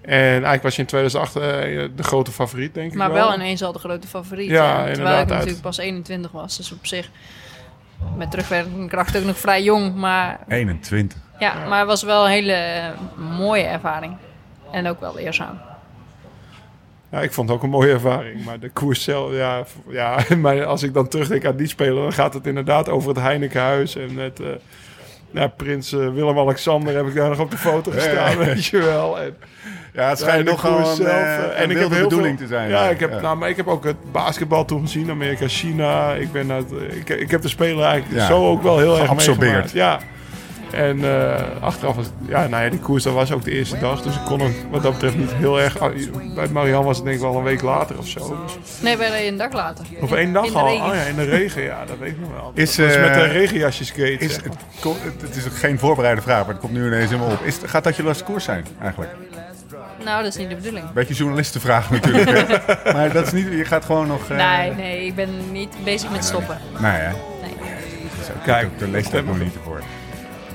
[0.01, 1.43] En eigenlijk was je in 2008 eh,
[1.97, 3.27] de grote favoriet, denk ik Maar wel.
[3.29, 4.51] wel ineens al de grote favoriet.
[4.51, 6.57] Ja, Ja, terwijl ik uit- natuurlijk pas 21 was.
[6.57, 7.11] Dus op zich
[8.17, 9.95] met terugwerkende kracht ook nog vrij jong.
[9.95, 11.19] Maar 21.
[11.39, 12.85] ja, maar het was wel een hele eh,
[13.39, 14.17] mooie ervaring.
[14.71, 15.61] En ook wel leerzaam.
[17.15, 18.45] Ja, ik vond het ook een mooie ervaring.
[18.45, 22.13] Maar de koers zelf, ja, ja maar als ik dan terugdenk aan die speler, dan
[22.13, 24.47] gaat het inderdaad over het Heinekenhuis en met eh,
[25.31, 29.21] ja, prins eh, Willem-Alexander heb ik daar nog op de foto gestaan, weet je wel.
[29.21, 29.37] En,
[29.93, 32.69] Ja, het ja, schijnt nogal een, zelf, eh, eh, een wilde bedoeling te zijn.
[32.69, 33.21] Ja, ik heb, Ja.
[33.21, 36.13] Nou, maar ik heb ook het basketbal toen gezien, Amerika, China.
[36.13, 39.15] Ik, ben uit, ik, ik heb de speler eigenlijk Ja, zo ook wel heel erg
[39.15, 39.71] meegemaakt.
[39.71, 40.01] Ja.
[40.75, 44.03] En eh, achteraf was ja, nou ja, die koers dat was ook de eerste dag.
[44.03, 45.79] Dus ik kon hem wat dat betreft niet heel erg...
[46.35, 48.37] Bij Marianne was het denk ik wel een week later of zo.
[48.45, 49.85] Dus Nee, reden een dag later.
[50.01, 50.67] of In- één dag in al?
[50.67, 51.63] Oh ja, in de regen.
[51.63, 52.51] Ja, dat weet ik nog wel.
[52.55, 54.11] Is, dat was met de eh, regenjasjes skate.
[54.13, 54.63] Is, zeg het, maar.
[54.81, 57.41] ko- het- het is geen voorbereide vraag, maar het komt nu ineens helemaal op.
[57.45, 59.13] Is, gaat dat je laatste koers zijn, eigenlijk?
[60.05, 60.93] Nou, dat is niet de bedoeling.
[60.93, 62.31] Beetje journalistenvraag natuurlijk.
[62.49, 62.93] hè?
[62.97, 64.31] maar dat is niet, je gaat gewoon nog...
[64.31, 66.59] eh, Nee, nee, ik ben niet bezig met stoppen.
[66.81, 67.09] Nee, hè?
[67.11, 67.53] Nee.
[68.45, 69.81] Kijk, Ook de leeftijd nog niet ervoor.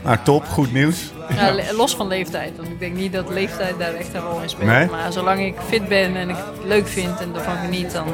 [0.04, 0.46] Nou, top.
[0.46, 1.12] Goed nieuws.
[1.36, 2.58] Ja, los van leeftijd.
[2.58, 4.70] Want ik denk niet dat leeftijd daar echt een rol in speelt.
[4.70, 4.88] Nee?
[4.90, 8.08] Maar zolang ik fit ben en ik het leuk vind en ervan geniet, dan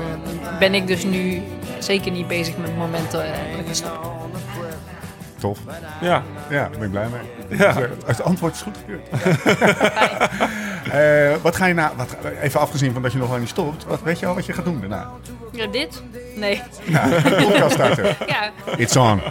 [0.60, 1.42] ben ik dus nu
[1.80, 3.32] zeker niet bezig met momenten eh,
[3.72, 4.10] stoppen.
[5.40, 5.60] Tof.
[6.02, 7.58] Ja, Ja, daar ben ik blij mee.
[7.58, 7.74] Ja.
[7.74, 9.08] Dus, eh, Het antwoord is goed gekeurd.
[10.92, 11.92] Eh, wat ga je na...
[11.96, 13.86] Wat, even afgezien van dat je nog lang niet stopt.
[13.86, 15.10] Wat, weet je al wat je gaat doen daarna?
[15.52, 16.04] Ja, dit?
[16.36, 16.62] Nee.
[16.84, 18.06] Ja, podcast starten.
[18.28, 19.22] Ja, It's on.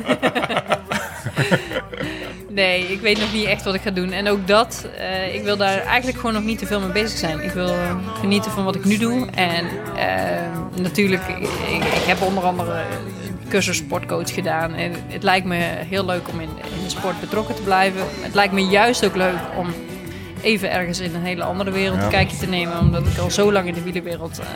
[2.55, 4.13] nee, ik weet nog niet echt wat ik ga doen.
[4.13, 7.19] En ook dat, eh, ik wil daar eigenlijk gewoon nog niet te veel mee bezig
[7.19, 7.41] zijn.
[7.41, 9.27] Ik wil eh, genieten van wat ik nu doe.
[9.31, 9.67] En
[9.97, 14.75] eh, natuurlijk, ik, heb onder andere een cursus sportcoach gedaan.
[14.75, 15.55] En het lijkt me
[15.89, 18.01] heel leuk om in, in de sport betrokken te blijven.
[18.21, 19.75] Het lijkt me juist ook leuk om
[20.45, 22.05] even ergens in een hele andere wereld Ja.
[22.05, 22.79] een kijkje te nemen.
[22.79, 24.47] Omdat ik al zo lang in de wielerwereld eh,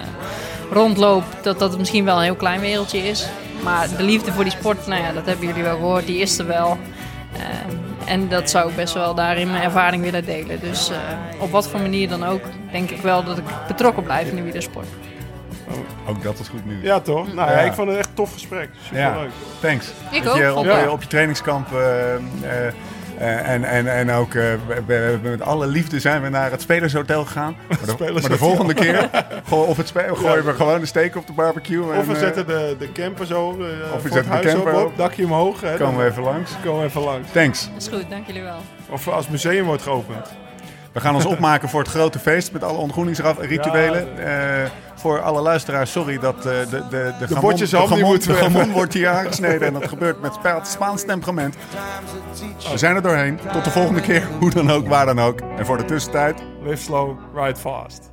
[0.71, 3.29] rondloop, dat dat misschien wel een heel klein wereldje is.
[3.63, 6.39] Maar de liefde voor die sport, nou ja, dat hebben jullie wel gehoord, die is
[6.39, 6.79] er wel.
[7.39, 10.61] Eh, en dat zou ik best wel daarin mijn ervaring willen delen.
[10.61, 10.97] Dus eh,
[11.39, 12.41] op wat voor manier dan ook,
[12.73, 14.87] denk ik wel dat ik betrokken blijf in de wielersport.
[16.07, 16.83] Ook dat is goed nieuws.
[16.83, 17.35] ja toch?
[17.35, 17.65] Nou ja, Ja.
[17.65, 18.69] ik vond het echt een tof gesprek.
[18.83, 19.17] Super Ja.
[19.21, 19.31] leuk.
[19.61, 19.93] Thanks.
[20.11, 22.21] Ik dat ook, Je op, je op je trainingskamp eh, eh,
[23.19, 24.45] eh, en, en, en ook eh,
[24.87, 27.57] we, we met alle liefde zijn we naar het Spelershotel gegaan.
[27.69, 28.37] Maar de, maar de Spelershotel.
[28.39, 29.11] volgende keer
[29.51, 31.93] of het spe, gooien we gewoon een steek op de barbecue.
[31.93, 33.57] En, Of we eh, zetten de, de camper zo, eh,
[34.01, 34.97] voor zetten het de camper op, op.
[34.97, 35.61] dakje omhoog.
[35.61, 36.53] Hè, komen we dan even langs.
[36.65, 37.31] komen we even langs.
[37.31, 37.69] Thanks.
[37.73, 38.59] Dat is goed, dank jullie wel.
[38.89, 40.27] Of als het museum wordt geopend.
[40.99, 44.27] We gaan ons opmaken voor het grote feest met alle ontgroeningsrituelen.
[44.27, 48.71] Eh, voor alle luisteraars, sorry dat eh, de, de, de, de, gamon- de, gamon- gamon
[48.73, 49.67] wordt hier aangesneden.
[49.67, 51.57] En dat gebeurt met Spa- Spaans temperament.
[52.73, 53.39] We zijn er doorheen.
[53.53, 55.41] Tot de volgende keer, hoe dan ook, waar dan ook.
[55.59, 58.11] En voor de tussentijd, Live slow, ride fast.